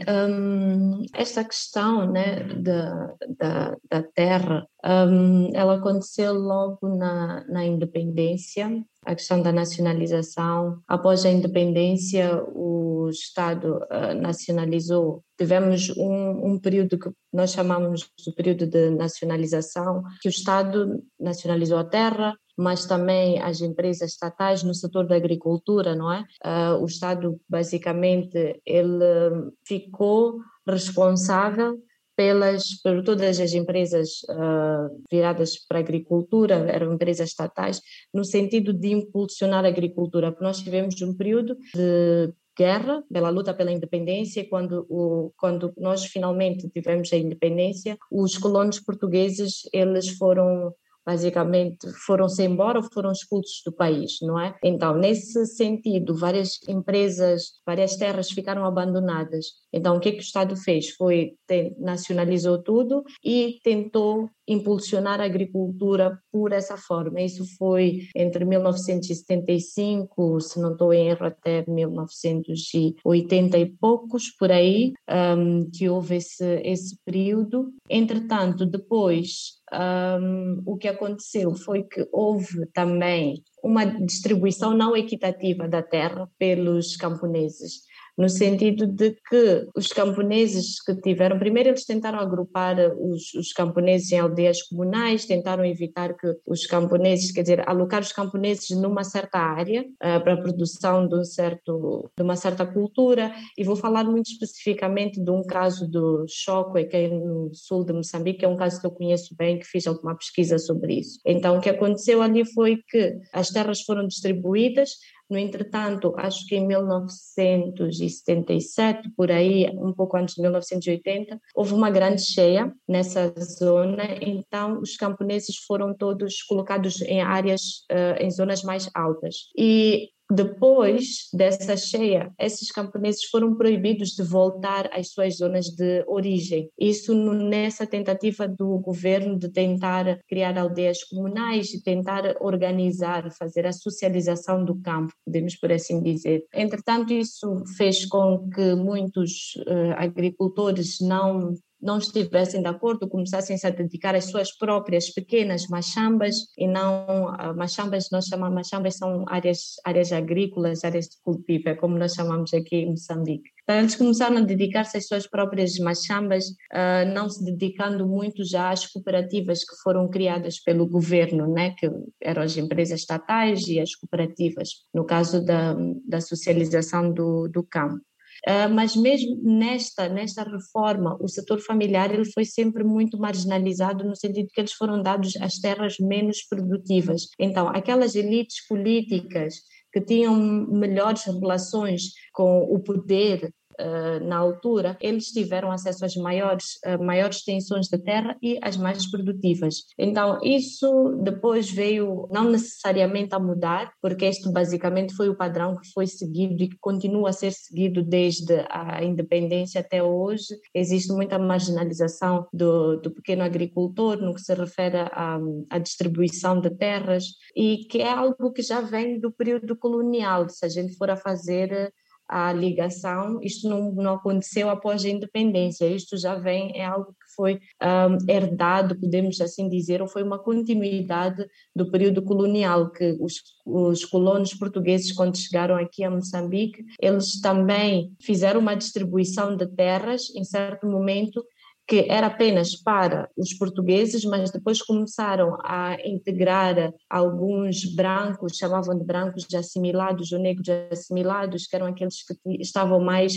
esta 1.15 1.43
questão 1.43 2.11
né, 2.11 2.43
da, 2.59 3.13
da, 3.39 3.77
da 3.89 4.03
terra, 4.03 4.67
um, 4.85 5.49
ela 5.55 5.77
aconteceu 5.77 6.33
logo 6.33 6.95
na, 6.95 7.43
na 7.49 7.65
independência, 7.65 8.69
a 9.05 9.15
questão 9.15 9.41
da 9.41 9.51
nacionalização. 9.51 10.79
Após 10.87 11.25
a 11.25 11.31
independência, 11.31 12.43
o 12.53 13.09
Estado 13.09 13.77
uh, 13.77 14.13
nacionalizou. 14.19 15.23
Tivemos 15.37 15.89
um, 15.97 16.53
um, 16.53 16.59
período 16.59 16.97
que 16.97 17.09
nós 17.31 17.51
chamamos 17.51 18.09
de 18.17 18.31
período 18.33 18.67
de 18.67 18.89
nacionalização, 18.91 20.03
que 20.21 20.27
o 20.27 20.31
Estado 20.31 21.03
nacionalizou 21.19 21.77
a 21.77 21.83
terra, 21.83 22.35
mas 22.57 22.85
também 22.85 23.41
as 23.41 23.61
empresas 23.61 24.11
estatais 24.11 24.63
no 24.63 24.73
setor 24.73 25.07
da 25.07 25.15
agricultura, 25.15 25.95
não 25.95 26.11
é? 26.11 26.23
Uh, 26.45 26.81
o 26.81 26.85
Estado, 26.85 27.39
basicamente, 27.49 28.61
ele 28.65 29.51
ficou 29.65 30.37
responsável 30.67 31.77
pelas 32.15 32.81
por 32.81 33.03
todas 33.03 33.39
as 33.39 33.53
empresas 33.53 34.21
uh, 34.29 35.03
viradas 35.11 35.57
para 35.67 35.79
a 35.79 35.81
agricultura, 35.81 36.55
eram 36.69 36.93
empresas 36.93 37.29
estatais, 37.29 37.81
no 38.13 38.23
sentido 38.23 38.73
de 38.73 38.89
impulsionar 38.89 39.65
a 39.65 39.69
agricultura, 39.69 40.31
porque 40.31 40.43
nós 40.43 40.61
tivemos 40.61 41.01
um 41.01 41.15
período 41.15 41.55
de 41.75 42.33
guerra, 42.57 43.03
pela 43.11 43.29
luta 43.29 43.53
pela 43.53 43.71
independência, 43.71 44.47
quando, 44.47 44.85
o, 44.89 45.31
quando 45.37 45.73
nós 45.77 46.05
finalmente 46.05 46.69
tivemos 46.69 47.11
a 47.11 47.17
independência, 47.17 47.97
os 48.11 48.37
colonos 48.37 48.79
portugueses, 48.79 49.61
eles 49.73 50.09
foram 50.09 50.73
basicamente 51.05 51.91
foram-se 52.05 52.43
embora 52.43 52.79
ou 52.79 52.87
foram 52.93 53.11
expulsos 53.11 53.61
do 53.65 53.71
país, 53.71 54.13
não 54.21 54.39
é? 54.39 54.55
Então, 54.63 54.95
nesse 54.95 55.45
sentido, 55.45 56.15
várias 56.15 56.59
empresas, 56.67 57.53
várias 57.65 57.95
terras 57.95 58.29
ficaram 58.29 58.65
abandonadas. 58.65 59.47
Então, 59.71 59.97
o 59.97 59.99
que, 59.99 60.09
é 60.09 60.11
que 60.13 60.19
o 60.19 60.21
Estado 60.21 60.55
fez? 60.55 60.91
Foi, 60.91 61.31
nacionalizou 61.77 62.61
tudo 62.61 63.03
e 63.23 63.59
tentou 63.63 64.29
impulsionar 64.47 65.19
a 65.21 65.25
agricultura 65.25 66.19
por 66.31 66.51
essa 66.51 66.77
forma. 66.77 67.21
Isso 67.21 67.45
foi 67.57 68.07
entre 68.15 68.45
1975, 68.45 70.39
se 70.41 70.59
não 70.59 70.73
estou 70.73 70.93
em 70.93 71.07
erro, 71.07 71.25
até 71.25 71.63
1980 71.67 73.57
e 73.57 73.71
poucos, 73.71 74.31
por 74.37 74.51
aí, 74.51 74.93
um, 75.09 75.69
que 75.71 75.89
houve 75.89 76.17
esse, 76.17 76.61
esse 76.63 76.97
período. 77.05 77.71
Entretanto, 77.89 78.65
depois, 78.65 79.61
um, 79.73 80.61
o 80.65 80.77
que 80.77 80.87
aconteceu 80.87 81.53
foi 81.55 81.83
que 81.83 82.07
houve 82.11 82.65
também 82.73 83.41
uma 83.63 83.85
distribuição 83.85 84.75
não 84.75 84.95
equitativa 84.95 85.67
da 85.67 85.81
terra 85.81 86.29
pelos 86.37 86.97
camponeses. 86.97 87.83
No 88.17 88.29
sentido 88.29 88.85
de 88.85 89.11
que 89.29 89.67
os 89.75 89.87
camponeses 89.87 90.81
que 90.81 90.95
tiveram, 90.95 91.39
primeiro 91.39 91.69
eles 91.69 91.85
tentaram 91.85 92.19
agrupar 92.19 92.77
os, 92.99 93.33
os 93.33 93.51
camponeses 93.51 94.11
em 94.11 94.19
aldeias 94.19 94.61
comunais, 94.61 95.25
tentaram 95.25 95.65
evitar 95.65 96.15
que 96.15 96.27
os 96.45 96.65
camponeses, 96.65 97.31
quer 97.31 97.41
dizer, 97.41 97.67
alocar 97.67 98.01
os 98.01 98.11
camponeses 98.11 98.69
numa 98.77 99.03
certa 99.03 99.39
área 99.39 99.81
uh, 99.81 100.23
para 100.23 100.33
a 100.33 100.41
produção 100.41 101.07
de, 101.07 101.15
um 101.15 101.23
certo, 101.23 102.11
de 102.15 102.23
uma 102.23 102.35
certa 102.35 102.65
cultura, 102.65 103.33
e 103.57 103.63
vou 103.63 103.75
falar 103.75 104.03
muito 104.03 104.27
especificamente 104.27 105.19
de 105.19 105.31
um 105.31 105.43
caso 105.43 105.89
do 105.89 106.25
Choco, 106.27 106.73
que 106.73 106.97
é 106.97 107.07
no 107.07 107.49
sul 107.53 107.83
de 107.83 107.93
Moçambique, 107.93 108.39
que 108.39 108.45
é 108.45 108.47
um 108.47 108.57
caso 108.57 108.79
que 108.79 108.85
eu 108.85 108.91
conheço 108.91 109.35
bem, 109.35 109.59
que 109.59 109.65
fiz 109.65 109.87
alguma 109.87 110.15
pesquisa 110.15 110.57
sobre 110.59 110.99
isso. 110.99 111.19
Então, 111.25 111.57
o 111.57 111.61
que 111.61 111.69
aconteceu 111.69 112.21
ali 112.21 112.45
foi 112.53 112.77
que 112.87 113.17
as 113.31 113.49
terras 113.49 113.81
foram 113.81 114.07
distribuídas, 114.07 114.91
no 115.33 115.39
entretanto, 115.39 116.13
acho 116.15 116.47
que 116.47 116.55
em 116.55 116.67
1977, 116.67 119.09
por 119.17 119.31
aí, 119.31 119.67
um 119.75 119.91
pouco 119.91 120.15
antes 120.15 120.35
de 120.35 120.41
1980, 120.41 121.41
houve 121.55 121.73
uma 121.73 121.89
grande 121.89 122.21
cheia 122.21 122.71
nessa 122.87 123.33
zona, 123.39 124.03
então 124.21 124.79
os 124.79 124.95
camponeses 124.95 125.57
foram 125.65 125.95
todos 125.95 126.43
colocados 126.43 127.01
em 127.01 127.23
áreas, 127.23 127.83
uh, 127.91 128.21
em 128.21 128.29
zonas 128.29 128.61
mais 128.61 128.87
altas. 128.93 129.47
E 129.57 130.09
depois 130.31 131.29
dessa 131.33 131.75
cheia, 131.75 132.31
esses 132.39 132.71
camponeses 132.71 133.25
foram 133.25 133.55
proibidos 133.55 134.09
de 134.09 134.23
voltar 134.23 134.89
às 134.93 135.11
suas 135.11 135.37
zonas 135.37 135.65
de 135.67 136.03
origem. 136.07 136.69
Isso 136.79 137.13
nessa 137.13 137.85
tentativa 137.85 138.47
do 138.47 138.79
governo 138.79 139.37
de 139.37 139.49
tentar 139.49 140.19
criar 140.27 140.57
aldeias 140.57 141.03
comunais 141.03 141.73
e 141.73 141.83
tentar 141.83 142.35
organizar, 142.39 143.31
fazer 143.31 143.65
a 143.65 143.73
socialização 143.73 144.63
do 144.63 144.75
campo, 144.81 145.13
podemos 145.25 145.55
por 145.55 145.71
assim 145.71 146.01
dizer. 146.01 146.45
Entretanto, 146.53 147.13
isso 147.13 147.63
fez 147.77 148.05
com 148.05 148.49
que 148.49 148.75
muitos 148.75 149.55
uh, 149.67 149.93
agricultores 149.97 150.99
não 151.01 151.53
não 151.83 151.97
estivessem 151.97 152.61
de 152.61 152.67
acordo, 152.67 153.09
começassem 153.09 153.57
-se 153.57 153.67
a 153.67 153.69
dedicar 153.69 154.15
às 154.15 154.25
suas 154.25 154.55
próprias 154.57 155.09
pequenas 155.09 155.67
machambas 155.67 156.35
e 156.57 156.67
não 156.67 157.27
uh, 157.27 157.55
machambas, 157.55 158.09
nós 158.11 158.25
chamamos 158.25 158.55
machambas 158.55 158.95
são 158.95 159.25
áreas, 159.27 159.75
áreas 159.85 160.11
agrícolas, 160.11 160.83
áreas 160.83 161.05
de 161.05 161.17
cultivo, 161.21 161.69
é 161.69 161.75
como 161.75 161.97
nós 161.97 162.13
chamamos 162.13 162.53
aqui 162.53 162.77
em 162.77 162.91
Moçambique. 162.91 163.49
Então, 163.63 163.77
eles 163.77 163.95
começaram 163.95 164.37
a 164.37 164.41
dedicar-se 164.41 164.97
às 164.97 165.07
suas 165.07 165.25
próprias 165.25 165.77
machambas, 165.79 166.45
uh, 166.47 167.13
não 167.13 167.29
se 167.29 167.43
dedicando 167.43 168.07
muito 168.07 168.43
já 168.43 168.71
às 168.71 168.85
cooperativas 168.87 169.59
que 169.59 169.75
foram 169.81 170.09
criadas 170.09 170.59
pelo 170.59 170.87
governo, 170.87 171.47
né, 171.47 171.73
que 171.77 171.89
eram 172.21 172.43
as 172.43 172.57
empresas 172.57 173.01
estatais 173.01 173.67
e 173.67 173.79
as 173.79 173.95
cooperativas, 173.95 174.69
no 174.93 175.05
caso 175.05 175.43
da, 175.43 175.75
da 176.07 176.19
socialização 176.19 177.11
do, 177.11 177.47
do 177.47 177.63
campo. 177.63 178.01
Uh, 178.47 178.67
mas 178.73 178.93
mesmo 178.93 179.39
nesta 179.41 180.09
nesta 180.09 180.43
reforma 180.43 181.17
o 181.21 181.29
setor 181.29 181.61
familiar 181.61 182.13
ele 182.13 182.29
foi 182.29 182.43
sempre 182.43 182.83
muito 182.83 183.17
marginalizado 183.17 184.03
no 184.03 184.17
sentido 184.17 184.49
que 184.53 184.59
eles 184.59 184.73
foram 184.73 185.01
dados 185.01 185.33
as 185.37 185.59
terras 185.59 185.95
menos 185.99 186.43
produtivas. 186.49 187.29
Então 187.39 187.69
aquelas 187.69 188.15
elites 188.15 188.67
políticas 188.67 189.55
que 189.93 190.01
tinham 190.01 190.35
melhores 190.67 191.23
relações 191.23 192.11
com 192.33 192.63
o 192.63 192.79
poder 192.79 193.49
uh, 193.79 194.23
na 194.25 194.37
altura, 194.37 194.97
eles 195.01 195.27
tiveram 195.27 195.71
acesso 195.71 196.05
às 196.05 196.15
maiores, 196.15 196.79
uh, 196.85 197.03
maiores 197.03 197.37
extensões 197.37 197.87
de 197.87 197.97
terra 197.97 198.37
e 198.41 198.57
às 198.61 198.77
mais 198.77 199.09
produtivas. 199.09 199.85
Então, 199.97 200.39
isso 200.43 201.19
depois 201.23 201.69
veio 201.69 202.27
não 202.31 202.49
necessariamente 202.49 203.35
a 203.35 203.39
mudar, 203.39 203.91
porque 204.01 204.25
este 204.25 204.51
basicamente 204.51 205.13
foi 205.15 205.29
o 205.29 205.35
padrão 205.35 205.75
que 205.75 205.91
foi 205.93 206.07
seguido 206.07 206.63
e 206.63 206.69
que 206.69 206.77
continua 206.79 207.29
a 207.29 207.33
ser 207.33 207.51
seguido 207.51 208.03
desde 208.03 208.65
a 208.69 209.03
independência 209.03 209.81
até 209.81 210.01
hoje. 210.01 210.55
Existe 210.73 211.11
muita 211.13 211.39
marginalização 211.39 212.47
do, 212.53 212.97
do 212.97 213.11
pequeno 213.11 213.43
agricultor 213.43 214.17
no 214.17 214.33
que 214.33 214.41
se 214.41 214.53
refere 214.53 214.97
à, 214.97 215.39
à 215.69 215.79
distribuição 215.79 216.59
de 216.59 216.69
terras 216.69 217.25
e 217.55 217.85
que 217.89 218.01
é 218.01 218.11
algo 218.11 218.51
que 218.51 218.61
já 218.61 218.81
vem 218.81 219.19
do 219.19 219.31
período 219.31 219.75
colonial. 219.75 220.47
Se 220.49 220.65
a 220.65 220.69
gente 220.69 220.95
for 220.95 221.09
a 221.09 221.15
fazer 221.15 221.93
a 222.27 222.51
ligação, 222.53 223.39
isto 223.41 223.69
não, 223.69 223.91
não 223.91 224.13
aconteceu 224.15 224.69
após 224.69 225.03
a 225.03 225.09
independência, 225.09 225.85
isto 225.87 226.17
já 226.17 226.35
vem, 226.35 226.77
é 226.77 226.85
algo 226.85 227.11
que 227.11 227.35
foi 227.35 227.59
um, 227.81 228.31
herdado, 228.31 228.99
podemos 228.99 229.39
assim 229.41 229.69
dizer, 229.69 230.01
ou 230.01 230.07
foi 230.07 230.23
uma 230.23 230.39
continuidade 230.39 231.45
do 231.75 231.89
período 231.91 232.21
colonial, 232.21 232.91
que 232.91 233.17
os, 233.19 233.35
os 233.65 234.05
colonos 234.05 234.53
portugueses, 234.53 235.11
quando 235.11 235.37
chegaram 235.37 235.75
aqui 235.75 236.03
a 236.03 236.09
Moçambique, 236.09 236.83
eles 237.01 237.39
também 237.41 238.13
fizeram 238.21 238.59
uma 238.59 238.75
distribuição 238.75 239.55
de 239.55 239.67
terras, 239.67 240.29
em 240.35 240.43
certo 240.43 240.87
momento, 240.87 241.43
que 241.87 242.07
era 242.09 242.27
apenas 242.27 242.75
para 242.75 243.29
os 243.37 243.53
portugueses, 243.53 244.23
mas 244.23 244.51
depois 244.51 244.81
começaram 244.81 245.57
a 245.63 245.97
integrar 246.05 246.93
alguns 247.09 247.83
brancos, 247.93 248.57
chamavam 248.57 248.97
de 248.97 249.03
brancos 249.03 249.43
de 249.43 249.57
assimilados 249.57 250.31
ou 250.31 250.39
negros 250.39 250.63
de 250.65 250.71
assimilados, 250.91 251.67
que 251.67 251.75
eram 251.75 251.87
aqueles 251.87 252.23
que 252.25 252.35
estavam 252.61 252.99
mais 253.01 253.33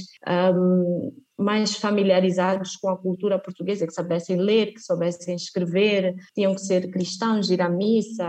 um, 0.55 1.13
mais 1.39 1.77
familiarizados 1.77 2.77
com 2.77 2.89
a 2.89 2.97
cultura 2.97 3.39
portuguesa, 3.39 3.87
que 3.87 3.93
soubessem 3.93 4.37
ler, 4.37 4.73
que 4.73 4.81
soubessem 4.81 5.35
escrever, 5.35 6.15
tinham 6.35 6.55
que 6.55 6.61
ser 6.61 6.91
cristãos, 6.91 7.51
ir 7.51 7.61
à 7.61 7.69
missa, 7.69 8.27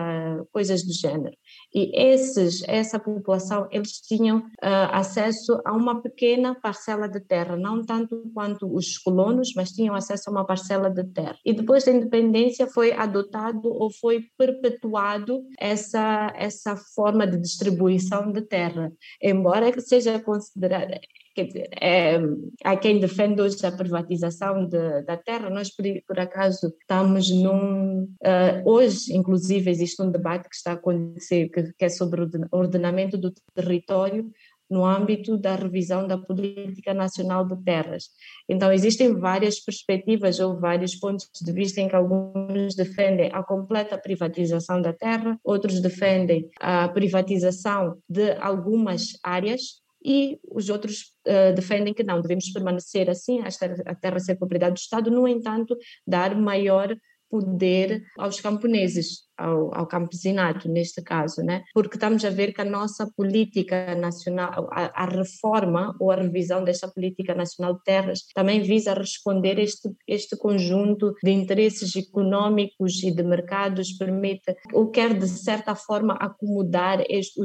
coisas 0.51 0.83
do 0.83 0.93
gênero. 0.93 1.35
E 1.73 1.91
esses, 1.95 2.63
essa 2.67 2.99
população, 2.99 3.67
eles 3.71 4.01
tinham 4.01 4.39
uh, 4.39 4.91
acesso 4.91 5.59
a 5.65 5.73
uma 5.73 6.01
pequena 6.01 6.55
parcela 6.55 7.07
de 7.07 7.19
terra, 7.19 7.55
não 7.55 7.85
tanto 7.85 8.29
quanto 8.33 8.73
os 8.73 8.97
colonos, 8.97 9.53
mas 9.55 9.71
tinham 9.71 9.95
acesso 9.95 10.29
a 10.29 10.31
uma 10.31 10.45
parcela 10.45 10.89
de 10.89 11.03
terra. 11.05 11.37
E 11.45 11.53
depois 11.53 11.85
da 11.85 11.91
independência 11.91 12.67
foi 12.67 12.91
adotado 12.91 13.69
ou 13.69 13.89
foi 13.91 14.25
perpetuado 14.37 15.43
essa, 15.59 16.33
essa 16.35 16.75
forma 16.95 17.25
de 17.25 17.37
distribuição 17.37 18.31
de 18.31 18.41
terra, 18.41 18.91
embora 19.21 19.67
seja 19.79 20.19
considerada 20.19 20.99
Quer 21.37 21.45
dizer, 21.45 21.69
é, 21.79 22.17
há 22.63 22.75
quem 22.75 22.99
defende 22.99 23.39
hoje 23.39 23.63
a 23.63 23.71
privatização 23.71 24.67
de, 24.67 25.03
da 25.03 25.15
terra. 25.15 25.51
Nós, 25.51 25.69
por, 25.69 25.85
por, 26.07 26.19
acaso, 26.19 26.73
estamos 26.81 27.29
num. 27.29 28.05
Uh, 28.05 28.65
hoje, 28.65 29.15
inclusive, 29.15 29.69
existe 29.69 30.01
um 30.01 30.09
debate 30.09 30.49
que 30.49 30.55
está 30.55 30.71
a 30.71 30.73
acontecer, 30.73 31.49
que, 31.49 31.73
que 31.73 31.85
é 31.85 31.89
sobre 31.89 32.23
o 32.23 32.29
ordenamento 32.51 33.19
do 33.19 33.31
território 33.53 34.31
no 34.67 34.83
âmbito 34.83 35.37
da 35.37 35.55
revisão 35.55 36.07
da 36.07 36.17
política 36.17 36.91
nacional 36.91 37.45
de 37.45 37.55
terras. 37.63 38.09
Então, 38.49 38.73
existem 38.73 39.13
várias 39.13 39.59
perspectivas 39.59 40.39
ou 40.39 40.59
vários 40.59 40.95
pontos 40.95 41.29
de 41.39 41.51
vista 41.51 41.79
em 41.79 41.87
que 41.87 41.95
alguns 41.95 42.73
defendem 42.75 43.29
a 43.31 43.43
completa 43.43 43.95
privatização 43.95 44.81
da 44.81 44.91
terra, 44.91 45.39
outros 45.43 45.79
defendem 45.81 46.49
a 46.59 46.89
privatização 46.89 47.99
de 48.09 48.31
algumas 48.41 49.19
áreas, 49.23 49.85
e 50.03 50.39
os 50.43 50.69
outros 50.69 51.13
uh, 51.27 51.53
defendem 51.55 51.93
que 51.93 52.03
não, 52.03 52.21
devemos 52.21 52.49
permanecer 52.51 53.09
assim, 53.09 53.41
a 53.41 53.49
terra, 53.49 53.83
a 53.85 53.95
terra 53.95 54.19
ser 54.19 54.35
propriedade 54.35 54.75
do 54.75 54.77
Estado, 54.77 55.11
no 55.11 55.27
entanto, 55.27 55.77
dar 56.05 56.35
maior 56.35 56.95
poder 57.29 58.03
aos 58.17 58.39
camponeses, 58.39 59.27
ao, 59.37 59.75
ao, 59.75 59.85
campesinato, 59.85 60.67
neste 60.67 61.01
caso, 61.01 61.43
né? 61.43 61.63
porque 61.73 61.95
estamos 61.95 62.25
a 62.25 62.29
ver 62.29 62.53
que 62.53 62.61
a 62.61 62.65
nossa 62.65 63.07
política 63.15 63.93
nacional, 63.95 64.67
a, 64.71 65.03
a, 65.03 65.05
reforma 65.05 65.95
ou 65.99 66.11
a 66.11 66.15
revisão 66.15 66.63
desta 66.63 66.87
política 66.87 67.35
nacional 67.35 67.75
de 67.75 67.83
terras 67.83 68.21
também 68.33 68.61
visa 68.61 68.93
responder 68.93 69.59
este, 69.59 69.89
este 70.07 70.35
conjunto 70.35 71.13
de 71.23 71.31
interesses 71.31 71.95
económicos 71.95 73.03
e 73.03 73.11
de 73.11 73.23
mercados, 73.23 73.93
permite, 73.93 74.55
ou 74.73 74.89
quer 74.89 75.13
de 75.13 75.27
certa 75.27 75.75
forma 75.75 76.15
acomodar 76.15 77.03
este, 77.07 77.39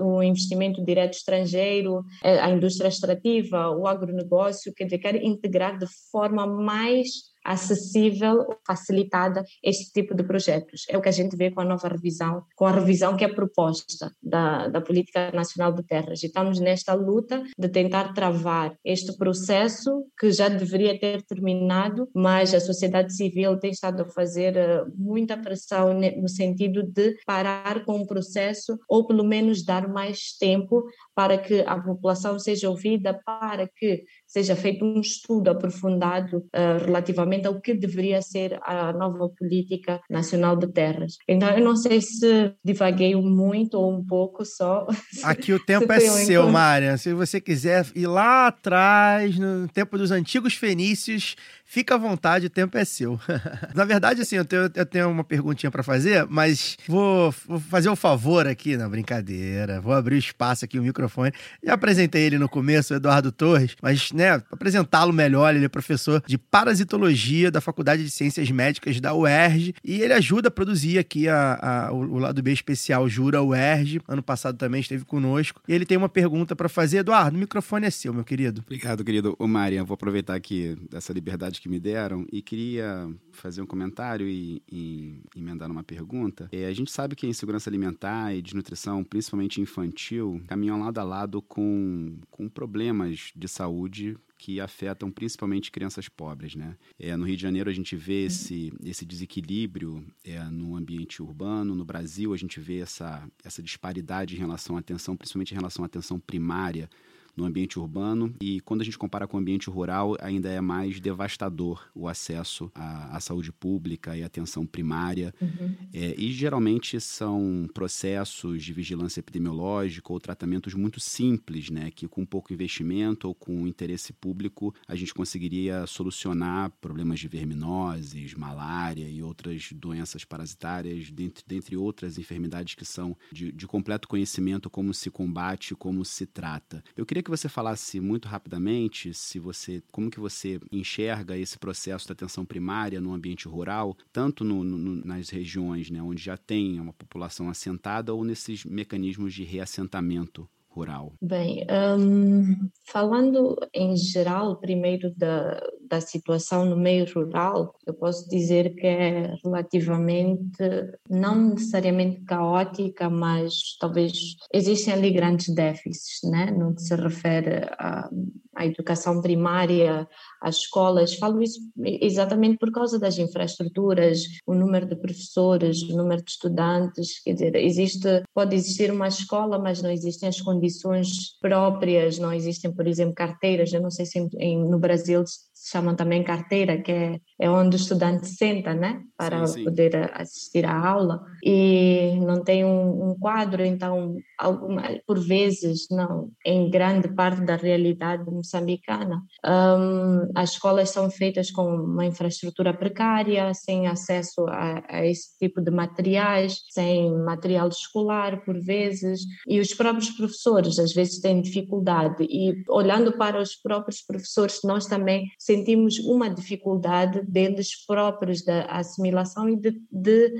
o 0.00 0.22
investimento 0.22 0.84
direto 0.84 1.14
estrangeiro, 1.14 2.02
eh, 2.24 2.40
a 2.40 2.50
indústria 2.50 2.88
extrativa, 2.88 3.70
o 3.70 3.86
agronegócio, 3.86 4.74
quer 4.74 4.84
dizer, 4.84 4.98
quer 4.98 5.22
integrar 5.22 5.78
de 5.78 5.86
forma 6.10 6.46
mais 6.46 7.35
acessível, 7.46 8.44
facilitada 8.66 9.44
este 9.62 9.92
tipo 9.92 10.14
de 10.14 10.24
projetos. 10.24 10.84
É 10.88 10.98
o 10.98 11.00
que 11.00 11.08
a 11.08 11.12
gente 11.12 11.36
vê 11.36 11.50
com 11.50 11.60
a 11.60 11.64
nova 11.64 11.88
revisão, 11.88 12.44
com 12.56 12.66
a 12.66 12.72
revisão 12.72 13.16
que 13.16 13.24
é 13.24 13.28
proposta 13.28 14.12
da, 14.20 14.66
da 14.68 14.80
Política 14.80 15.30
Nacional 15.32 15.72
de 15.72 15.84
Terras. 15.84 16.22
E 16.22 16.26
estamos 16.26 16.58
nesta 16.58 16.92
luta 16.94 17.42
de 17.56 17.68
tentar 17.68 18.12
travar 18.12 18.74
este 18.84 19.16
processo 19.16 20.04
que 20.18 20.32
já 20.32 20.48
deveria 20.48 20.98
ter 20.98 21.22
terminado, 21.22 22.08
mas 22.14 22.52
a 22.52 22.60
sociedade 22.60 23.14
civil 23.14 23.58
tem 23.58 23.70
estado 23.70 24.02
a 24.02 24.08
fazer 24.08 24.56
eh, 24.56 24.84
muita 24.96 25.36
pressão 25.36 25.94
no 25.94 26.28
sentido 26.28 26.82
de 26.82 27.16
parar 27.24 27.84
com 27.84 28.00
o 28.00 28.06
processo 28.06 28.76
ou 28.88 29.06
pelo 29.06 29.24
menos 29.24 29.64
dar 29.64 29.88
mais 29.88 30.36
tempo 30.38 30.84
para 31.14 31.38
que 31.38 31.60
a 31.60 31.78
população 31.78 32.38
seja 32.38 32.68
ouvida, 32.68 33.14
para 33.24 33.68
que 33.68 34.04
seja 34.36 34.54
feito 34.54 34.84
um 34.84 35.00
estudo 35.00 35.48
aprofundado 35.48 36.36
uh, 36.36 36.84
relativamente 36.84 37.46
ao 37.46 37.58
que 37.58 37.72
deveria 37.72 38.20
ser 38.20 38.58
a 38.62 38.92
nova 38.92 39.30
política 39.30 39.98
nacional 40.10 40.54
de 40.56 40.70
terras. 40.70 41.16
Então, 41.26 41.48
eu 41.48 41.64
não 41.64 41.74
sei 41.74 42.02
se 42.02 42.52
divaguei 42.62 43.16
muito 43.16 43.78
ou 43.78 43.90
um 43.98 44.04
pouco 44.04 44.44
só. 44.44 44.86
Aqui 45.24 45.54
o 45.54 45.64
tempo 45.64 45.90
é 45.90 46.00
seu, 46.00 46.50
Mária. 46.50 46.98
Se 46.98 47.14
você 47.14 47.40
quiser 47.40 47.86
ir 47.94 48.06
lá 48.06 48.48
atrás, 48.48 49.38
no 49.38 49.68
tempo 49.68 49.96
dos 49.96 50.10
antigos 50.10 50.52
fenícios, 50.52 51.34
Fica 51.68 51.96
à 51.96 51.98
vontade, 51.98 52.46
o 52.46 52.50
tempo 52.50 52.78
é 52.78 52.84
seu. 52.84 53.20
Na 53.74 53.84
verdade, 53.84 54.22
assim, 54.22 54.36
eu 54.36 54.44
tenho, 54.44 54.70
eu 54.72 54.86
tenho 54.86 55.10
uma 55.10 55.24
perguntinha 55.24 55.70
para 55.70 55.82
fazer, 55.82 56.24
mas 56.30 56.76
vou, 56.86 57.34
vou, 57.46 57.58
fazer 57.58 57.90
um 57.90 57.96
favor 57.96 58.46
aqui 58.46 58.76
na 58.76 58.88
brincadeira. 58.88 59.80
Vou 59.80 59.92
abrir 59.92 60.14
o 60.14 60.18
espaço 60.18 60.64
aqui, 60.64 60.78
o 60.78 60.82
microfone. 60.82 61.32
Já 61.62 61.74
apresentei 61.74 62.22
ele 62.22 62.38
no 62.38 62.48
começo, 62.48 62.94
o 62.94 62.96
Eduardo 62.96 63.32
Torres, 63.32 63.76
mas, 63.82 64.12
né, 64.12 64.40
apresentá-lo 64.50 65.12
melhor, 65.12 65.54
ele 65.54 65.64
é 65.64 65.68
professor 65.68 66.22
de 66.24 66.38
parasitologia 66.38 67.50
da 67.50 67.60
Faculdade 67.60 68.04
de 68.04 68.10
Ciências 68.10 68.48
Médicas 68.50 69.00
da 69.00 69.12
UERJ 69.12 69.74
e 69.84 70.00
ele 70.00 70.12
ajuda 70.12 70.48
a 70.48 70.50
produzir 70.50 70.98
aqui 70.98 71.28
a, 71.28 71.58
a 71.88 71.92
o, 71.92 72.14
o, 72.14 72.18
lado 72.18 72.40
B 72.42 72.52
especial 72.52 73.08
Jura 73.08 73.42
UERJ. 73.42 74.00
Ano 74.06 74.22
passado 74.22 74.56
também 74.56 74.80
esteve 74.80 75.04
conosco. 75.04 75.60
E 75.66 75.74
ele 75.74 75.84
tem 75.84 75.98
uma 75.98 76.08
pergunta 76.08 76.54
para 76.54 76.68
fazer. 76.68 76.98
Eduardo, 76.98 77.36
o 77.36 77.40
microfone 77.40 77.86
é 77.86 77.90
seu, 77.90 78.14
meu 78.14 78.24
querido. 78.24 78.62
Obrigado, 78.64 79.04
querido. 79.04 79.34
Ô, 79.38 79.46
Maria, 79.48 79.82
vou 79.82 79.94
aproveitar 79.94 80.34
aqui 80.34 80.76
dessa 80.90 81.12
liberdade 81.12 81.55
oportunidade 81.56 81.60
que 81.60 81.68
me 81.68 81.80
deram 81.80 82.26
e 82.30 82.42
queria 82.42 83.10
fazer 83.32 83.62
um 83.62 83.66
comentário 83.66 84.28
e, 84.28 84.62
e 84.70 85.20
emendar 85.36 85.70
uma 85.70 85.82
pergunta. 85.82 86.48
É, 86.52 86.66
a 86.66 86.72
gente 86.72 86.90
sabe 86.90 87.16
que 87.16 87.26
a 87.26 87.28
insegurança 87.28 87.68
alimentar 87.70 88.34
e 88.34 88.42
desnutrição, 88.42 89.02
principalmente 89.02 89.60
infantil, 89.60 90.42
caminham 90.46 90.80
lado 90.80 90.98
a 90.98 91.02
lado 91.02 91.42
com, 91.42 92.18
com 92.30 92.48
problemas 92.48 93.32
de 93.34 93.48
saúde 93.48 94.16
que 94.38 94.60
afetam 94.60 95.10
principalmente 95.10 95.72
crianças 95.72 96.10
pobres, 96.10 96.54
né? 96.54 96.76
É, 96.98 97.16
no 97.16 97.24
Rio 97.24 97.36
de 97.36 97.42
Janeiro 97.42 97.70
a 97.70 97.72
gente 97.72 97.96
vê 97.96 98.26
esse, 98.26 98.70
esse 98.84 99.06
desequilíbrio 99.06 100.04
é, 100.22 100.38
no 100.50 100.76
ambiente 100.76 101.22
urbano, 101.22 101.74
no 101.74 101.86
Brasil 101.86 102.34
a 102.34 102.36
gente 102.36 102.60
vê 102.60 102.80
essa, 102.80 103.26
essa 103.42 103.62
disparidade 103.62 104.34
em 104.34 104.38
relação 104.38 104.76
à 104.76 104.80
atenção, 104.80 105.16
principalmente 105.16 105.52
em 105.52 105.56
relação 105.56 105.82
à 105.82 105.86
atenção 105.86 106.20
primária 106.20 106.90
no 107.36 107.44
ambiente 107.44 107.78
urbano 107.78 108.34
e 108.40 108.60
quando 108.60 108.80
a 108.80 108.84
gente 108.84 108.98
compara 108.98 109.26
com 109.26 109.36
o 109.36 109.40
ambiente 109.40 109.68
rural 109.68 110.16
ainda 110.20 110.48
é 110.48 110.60
mais 110.60 111.00
devastador 111.00 111.88
o 111.94 112.08
acesso 112.08 112.70
à, 112.74 113.16
à 113.16 113.20
saúde 113.20 113.52
pública 113.52 114.16
e 114.16 114.22
atenção 114.22 114.66
primária 114.66 115.34
uhum. 115.40 115.74
é, 115.92 116.14
e 116.18 116.32
geralmente 116.32 117.00
são 117.00 117.68
processos 117.74 118.64
de 118.64 118.72
vigilância 118.72 119.20
epidemiológica 119.20 120.12
ou 120.12 120.20
tratamentos 120.20 120.74
muito 120.74 121.00
simples, 121.00 121.70
né, 121.70 121.90
que 121.90 122.08
com 122.08 122.24
pouco 122.24 122.52
investimento 122.52 123.28
ou 123.28 123.34
com 123.34 123.66
interesse 123.66 124.12
público 124.12 124.74
a 124.88 124.94
gente 124.94 125.12
conseguiria 125.12 125.86
solucionar 125.86 126.70
problemas 126.80 127.20
de 127.20 127.28
verminoses, 127.28 128.34
malária 128.34 129.08
e 129.08 129.22
outras 129.22 129.70
doenças 129.72 130.24
parasitárias, 130.24 131.10
dentre, 131.10 131.44
dentre 131.46 131.76
outras 131.76 132.18
enfermidades 132.18 132.74
que 132.74 132.84
são 132.84 133.16
de, 133.32 133.52
de 133.52 133.66
completo 133.66 134.08
conhecimento 134.08 134.70
como 134.70 134.94
se 134.94 135.10
combate, 135.10 135.74
como 135.74 136.04
se 136.04 136.26
trata. 136.26 136.82
Eu 136.96 137.04
queria 137.04 137.22
que 137.26 137.30
você 137.30 137.48
falasse 137.48 137.98
muito 137.98 138.28
rapidamente 138.28 139.12
se 139.12 139.40
você, 139.40 139.82
como 139.90 140.08
que 140.08 140.20
você 140.20 140.60
enxerga 140.70 141.36
esse 141.36 141.58
processo 141.58 142.06
da 142.06 142.12
atenção 142.12 142.44
primária 142.44 143.00
no 143.00 143.12
ambiente 143.12 143.48
rural, 143.48 143.96
tanto 144.12 144.44
no, 144.44 144.62
no, 144.62 145.04
nas 145.04 145.28
regiões 145.28 145.90
né, 145.90 146.00
onde 146.00 146.22
já 146.22 146.36
tem 146.36 146.78
uma 146.78 146.92
população 146.92 147.50
assentada 147.50 148.14
ou 148.14 148.24
nesses 148.24 148.64
mecanismos 148.64 149.34
de 149.34 149.42
reassentamento 149.42 150.48
rural? 150.76 151.14
Bem, 151.22 151.66
um, 151.98 152.68
falando 152.84 153.56
em 153.72 153.96
geral, 153.96 154.56
primeiro 154.56 155.10
da, 155.16 155.58
da 155.88 156.00
situação 156.00 156.66
no 156.66 156.76
meio 156.76 157.06
rural, 157.12 157.74
eu 157.86 157.94
posso 157.94 158.28
dizer 158.28 158.74
que 158.74 158.86
é 158.86 159.34
relativamente, 159.42 160.62
não 161.08 161.50
necessariamente 161.50 162.20
caótica, 162.20 163.08
mas 163.08 163.76
talvez 163.80 164.36
existem 164.52 164.92
ali 164.92 165.10
grandes 165.10 165.54
déficits, 165.54 166.20
né? 166.30 166.50
no 166.50 166.74
que 166.74 166.82
se 166.82 166.94
refere 166.94 167.66
à, 167.78 168.10
à 168.56 168.64
educação 168.64 169.20
primária, 169.20 170.08
às 170.40 170.56
escolas. 170.56 171.14
Falo 171.14 171.42
isso 171.42 171.60
exatamente 171.76 172.58
por 172.58 172.72
causa 172.72 172.98
das 172.98 173.18
infraestruturas, 173.18 174.22
o 174.46 174.54
número 174.54 174.86
de 174.86 174.96
professores, 174.96 175.82
o 175.82 175.96
número 175.96 176.22
de 176.24 176.30
estudantes, 176.30 177.22
quer 177.22 177.34
dizer, 177.34 177.54
existe, 177.56 178.22
pode 178.34 178.56
existir 178.56 178.90
uma 178.90 179.08
escola, 179.08 179.58
mas 179.58 179.82
não 179.82 179.90
existem 179.90 180.28
as 180.28 180.40
condições 180.40 181.38
próprias, 181.40 182.18
não 182.18 182.32
existem, 182.32 182.72
por 182.72 182.86
exemplo, 182.86 183.14
carteiras, 183.14 183.72
eu 183.72 183.82
não 183.82 183.90
sei 183.90 184.06
se 184.06 184.18
em, 184.38 184.58
no 184.68 184.78
Brasil 184.78 185.22
chamam 185.66 185.96
também 185.96 186.22
carteira, 186.22 186.80
que 186.80 186.92
é, 186.92 187.20
é 187.40 187.50
onde 187.50 187.76
o 187.76 187.78
estudante 187.78 188.28
senta, 188.28 188.72
né, 188.72 189.02
para 189.16 189.46
sim, 189.46 189.58
sim. 189.58 189.64
poder 189.64 190.12
assistir 190.14 190.64
à 190.64 190.78
aula, 190.78 191.20
e 191.42 192.18
não 192.20 192.42
tem 192.42 192.64
um, 192.64 193.10
um, 193.10 193.18
quadro, 193.18 193.64
então, 193.64 194.16
alguma, 194.38 194.82
por 195.06 195.18
vezes, 195.18 195.86
não, 195.90 196.30
em 196.44 196.70
grande 196.70 197.08
parte 197.08 197.40
da 197.40 197.56
realidade 197.56 198.24
moçambicana, 198.30 199.22
um, 199.44 200.30
as 200.34 200.50
escolas 200.50 200.90
são 200.90 201.10
feitas 201.10 201.50
com 201.50 201.66
uma 201.66 202.06
infraestrutura 202.06 202.72
precária, 202.72 203.52
sem 203.52 203.88
acesso 203.88 204.46
a, 204.48 204.82
a 204.88 205.06
esse 205.06 205.36
tipo 205.38 205.60
de 205.60 205.70
materiais, 205.70 206.60
sem 206.70 207.12
material 207.24 207.68
escolar, 207.68 208.44
por 208.44 208.60
vezes, 208.60 209.22
e 209.48 209.58
os 209.58 209.74
próprios 209.74 210.10
professores, 210.10 210.78
às 210.78 210.92
vezes, 210.92 211.20
têm 211.20 211.40
dificuldade, 211.40 212.24
e 212.24 212.62
olhando 212.68 213.16
para 213.16 213.40
os 213.40 213.56
próprios 213.56 214.00
professores, 214.02 214.60
nós 214.62 214.86
também 214.86 215.26
sentimos 215.56 215.98
uma 216.00 216.28
dificuldade 216.28 217.22
deles 217.22 217.84
próprios 217.86 218.44
da 218.44 218.64
assimilação 218.66 219.48
e 219.48 219.56
de, 219.56 219.80
de 219.90 220.34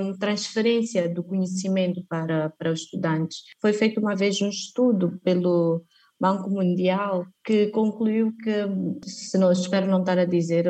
um, 0.00 0.16
transferência 0.16 1.08
do 1.08 1.22
conhecimento 1.22 2.02
para, 2.08 2.50
para 2.58 2.72
os 2.72 2.80
estudantes. 2.80 3.42
Foi 3.60 3.72
feito 3.72 4.00
uma 4.00 4.16
vez 4.16 4.40
um 4.40 4.48
estudo 4.48 5.20
pelo 5.22 5.84
Banco 6.18 6.48
Mundial 6.48 7.26
que 7.44 7.68
concluiu 7.68 8.32
que, 8.42 9.08
se 9.08 9.36
não 9.38 9.50
espero 9.50 9.86
não 9.86 10.00
estar 10.00 10.18
a 10.18 10.24
dizer, 10.24 10.66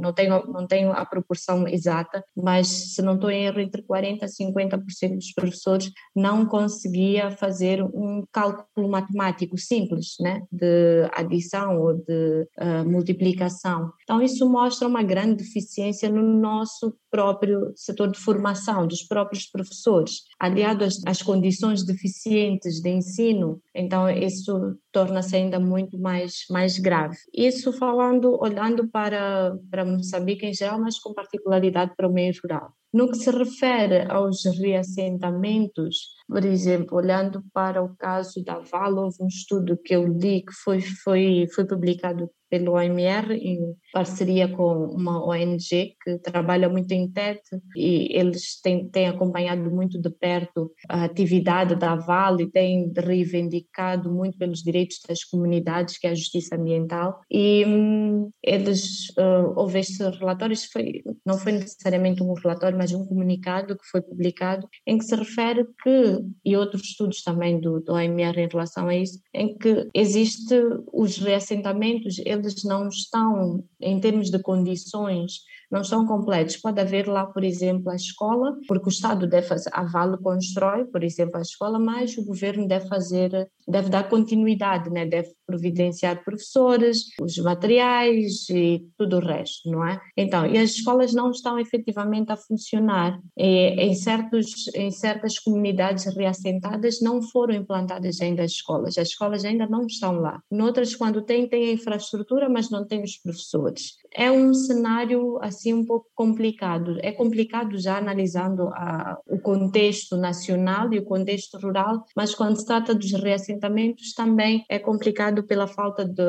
não 0.00 0.12
tenho, 0.12 0.46
não 0.46 0.66
tenho 0.66 0.92
a 0.92 1.04
proporção 1.04 1.66
exata, 1.68 2.24
mas 2.36 2.68
se 2.94 3.02
não 3.02 3.14
estou 3.14 3.30
em 3.30 3.44
erro, 3.44 3.60
entre 3.60 3.82
40% 3.82 4.22
a 4.22 4.26
50% 4.26 5.16
dos 5.16 5.32
professores 5.32 5.90
não 6.14 6.46
conseguia 6.46 7.30
fazer 7.30 7.82
um 7.82 8.24
cálculo 8.32 8.88
matemático 8.88 9.56
simples, 9.58 10.14
né, 10.20 10.42
de 10.50 11.08
adição 11.12 11.80
ou 11.80 11.94
de 11.94 12.46
uh, 12.58 12.88
multiplicação. 12.88 13.92
Então, 14.02 14.20
isso 14.20 14.48
mostra 14.48 14.88
uma 14.88 15.02
grande 15.02 15.36
deficiência 15.36 16.08
no 16.08 16.22
nosso 16.22 16.94
próprio 17.10 17.72
setor 17.76 18.10
de 18.10 18.18
formação, 18.18 18.86
dos 18.86 19.02
próprios 19.02 19.46
professores, 19.46 20.22
aliado 20.38 20.84
às, 20.84 21.00
às 21.06 21.22
condições 21.22 21.84
deficientes 21.84 22.80
de 22.80 22.90
ensino, 22.90 23.60
então 23.74 24.08
isso 24.08 24.76
torna-se 24.92 25.36
ainda 25.36 25.58
muito 25.58 25.98
mais, 25.98 26.44
mais 26.50 26.78
grave. 26.78 27.16
Isso 27.32 27.72
falando, 27.72 28.38
olhando 28.40 28.88
para, 28.88 29.56
para 29.70 29.84
Moçambique 29.84 30.46
em 30.46 30.54
geral, 30.54 30.80
mas 30.80 30.98
com 30.98 31.14
particularidade 31.14 31.92
para 31.96 32.08
o 32.08 32.12
meio 32.12 32.32
rural. 32.42 32.72
No 32.92 33.08
que 33.08 33.18
se 33.18 33.30
refere 33.30 34.10
aos 34.10 34.44
reassentamentos, 34.44 36.08
por 36.26 36.44
exemplo, 36.44 36.98
olhando 36.98 37.42
para 37.52 37.82
o 37.82 37.94
caso 37.96 38.42
da 38.44 38.58
Val, 38.58 38.96
houve 38.96 39.16
um 39.20 39.28
estudo 39.28 39.78
que 39.78 39.94
eu 39.94 40.06
li 40.06 40.42
que 40.42 40.52
foi, 40.52 40.80
foi, 40.80 41.46
foi 41.54 41.64
publicado 41.64 42.28
pelo 42.50 42.72
OMR 42.72 43.32
em 43.34 43.58
parceria 43.92 44.48
com 44.48 44.86
uma 44.86 45.24
ONG 45.24 45.94
que 46.02 46.18
trabalha 46.18 46.68
muito 46.68 46.90
em 46.92 47.10
TED 47.10 47.40
e 47.76 48.18
eles 48.18 48.60
têm, 48.60 48.88
têm 48.88 49.08
acompanhado 49.08 49.70
muito 49.70 50.00
de 50.00 50.10
perto 50.10 50.72
a 50.88 51.04
atividade 51.04 51.76
da 51.76 51.94
Vale 51.94 52.50
têm 52.50 52.92
reivindicado 52.96 54.12
muito 54.12 54.36
pelos 54.38 54.62
direitos 54.62 54.98
das 55.08 55.24
comunidades, 55.24 55.98
que 55.98 56.06
é 56.06 56.10
a 56.10 56.14
justiça 56.14 56.56
ambiental. 56.56 57.20
E 57.30 57.64
hum, 57.66 58.30
eles, 58.42 59.08
uh, 59.10 59.52
houve 59.56 59.78
este 59.80 60.02
relatório, 60.02 60.56
foi, 60.72 61.02
não 61.24 61.38
foi 61.38 61.52
necessariamente 61.52 62.22
um 62.22 62.32
relatório, 62.34 62.76
mas 62.76 62.92
um 62.92 63.06
comunicado 63.06 63.76
que 63.76 63.86
foi 63.90 64.02
publicado 64.02 64.68
em 64.86 64.98
que 64.98 65.04
se 65.04 65.14
refere 65.14 65.66
que, 65.82 66.18
e 66.44 66.56
outros 66.56 66.82
estudos 66.82 67.22
também 67.22 67.60
do, 67.60 67.80
do 67.80 67.92
OMR 67.92 68.40
em 68.40 68.48
relação 68.48 68.88
a 68.88 68.96
isso, 68.96 69.20
em 69.34 69.56
que 69.56 69.88
existe 69.94 70.54
os 70.92 71.18
reassentamentos, 71.18 72.18
eles 72.24 72.39
não 72.64 72.88
estão, 72.88 73.64
em 73.80 74.00
termos 74.00 74.30
de 74.30 74.38
condições, 74.40 75.40
não 75.70 75.82
estão 75.82 76.06
completos. 76.06 76.56
Pode 76.56 76.80
haver 76.80 77.06
lá, 77.06 77.26
por 77.26 77.44
exemplo, 77.44 77.90
a 77.90 77.96
escola, 77.96 78.56
porque 78.66 78.88
o 78.88 78.90
Estado 78.90 79.26
deve 79.26 79.46
fazer, 79.46 79.70
a 79.72 79.84
Vale 79.84 80.18
constrói, 80.18 80.84
por 80.84 81.04
exemplo, 81.04 81.36
a 81.36 81.42
escola, 81.42 81.78
mas 81.78 82.16
o 82.18 82.24
governo 82.24 82.66
deve 82.66 82.88
fazer, 82.88 83.48
deve 83.68 83.88
dar 83.88 84.08
continuidade, 84.08 84.90
né? 84.90 85.06
deve 85.06 85.30
providenciar 85.46 86.24
professores, 86.24 87.06
os 87.20 87.36
materiais 87.38 88.48
e 88.50 88.86
tudo 88.96 89.16
o 89.16 89.20
resto, 89.20 89.70
não 89.70 89.86
é? 89.86 90.00
Então, 90.16 90.46
e 90.46 90.58
as 90.58 90.70
escolas 90.70 91.12
não 91.12 91.30
estão 91.30 91.58
efetivamente 91.58 92.30
a 92.32 92.36
funcionar. 92.36 93.18
E, 93.36 93.70
em, 93.78 93.94
certos, 93.94 94.68
em 94.74 94.90
certas 94.90 95.38
comunidades 95.38 96.04
reassentadas 96.16 97.00
não 97.00 97.22
foram 97.22 97.54
implantadas 97.54 98.20
ainda 98.20 98.42
as 98.42 98.52
escolas, 98.52 98.96
as 98.96 99.08
escolas 99.08 99.44
ainda 99.44 99.66
não 99.66 99.86
estão 99.86 100.12
lá. 100.20 100.40
Noutras, 100.50 100.94
quando 100.94 101.22
têm, 101.22 101.48
têm 101.48 101.70
a 101.70 101.72
infraestrutura, 101.72 102.48
mas 102.48 102.70
não 102.70 102.86
têm 102.86 103.02
os 103.02 103.16
professores. 103.16 103.96
É 104.12 104.30
um 104.30 104.52
cenário 104.52 105.38
assim 105.40 105.72
um 105.72 105.84
pouco 105.84 106.06
complicado. 106.14 106.98
É 107.00 107.12
complicado 107.12 107.78
já 107.78 107.98
analisando 107.98 108.68
a, 108.68 109.18
o 109.26 109.38
contexto 109.38 110.16
nacional 110.16 110.92
e 110.92 110.98
o 110.98 111.04
contexto 111.04 111.58
rural, 111.58 112.04
mas 112.16 112.34
quando 112.34 112.58
se 112.58 112.66
trata 112.66 112.94
dos 112.94 113.12
reassentamentos 113.12 114.12
também 114.14 114.64
é 114.68 114.78
complicado 114.78 115.44
pela 115.44 115.66
falta 115.66 116.04
de, 116.04 116.22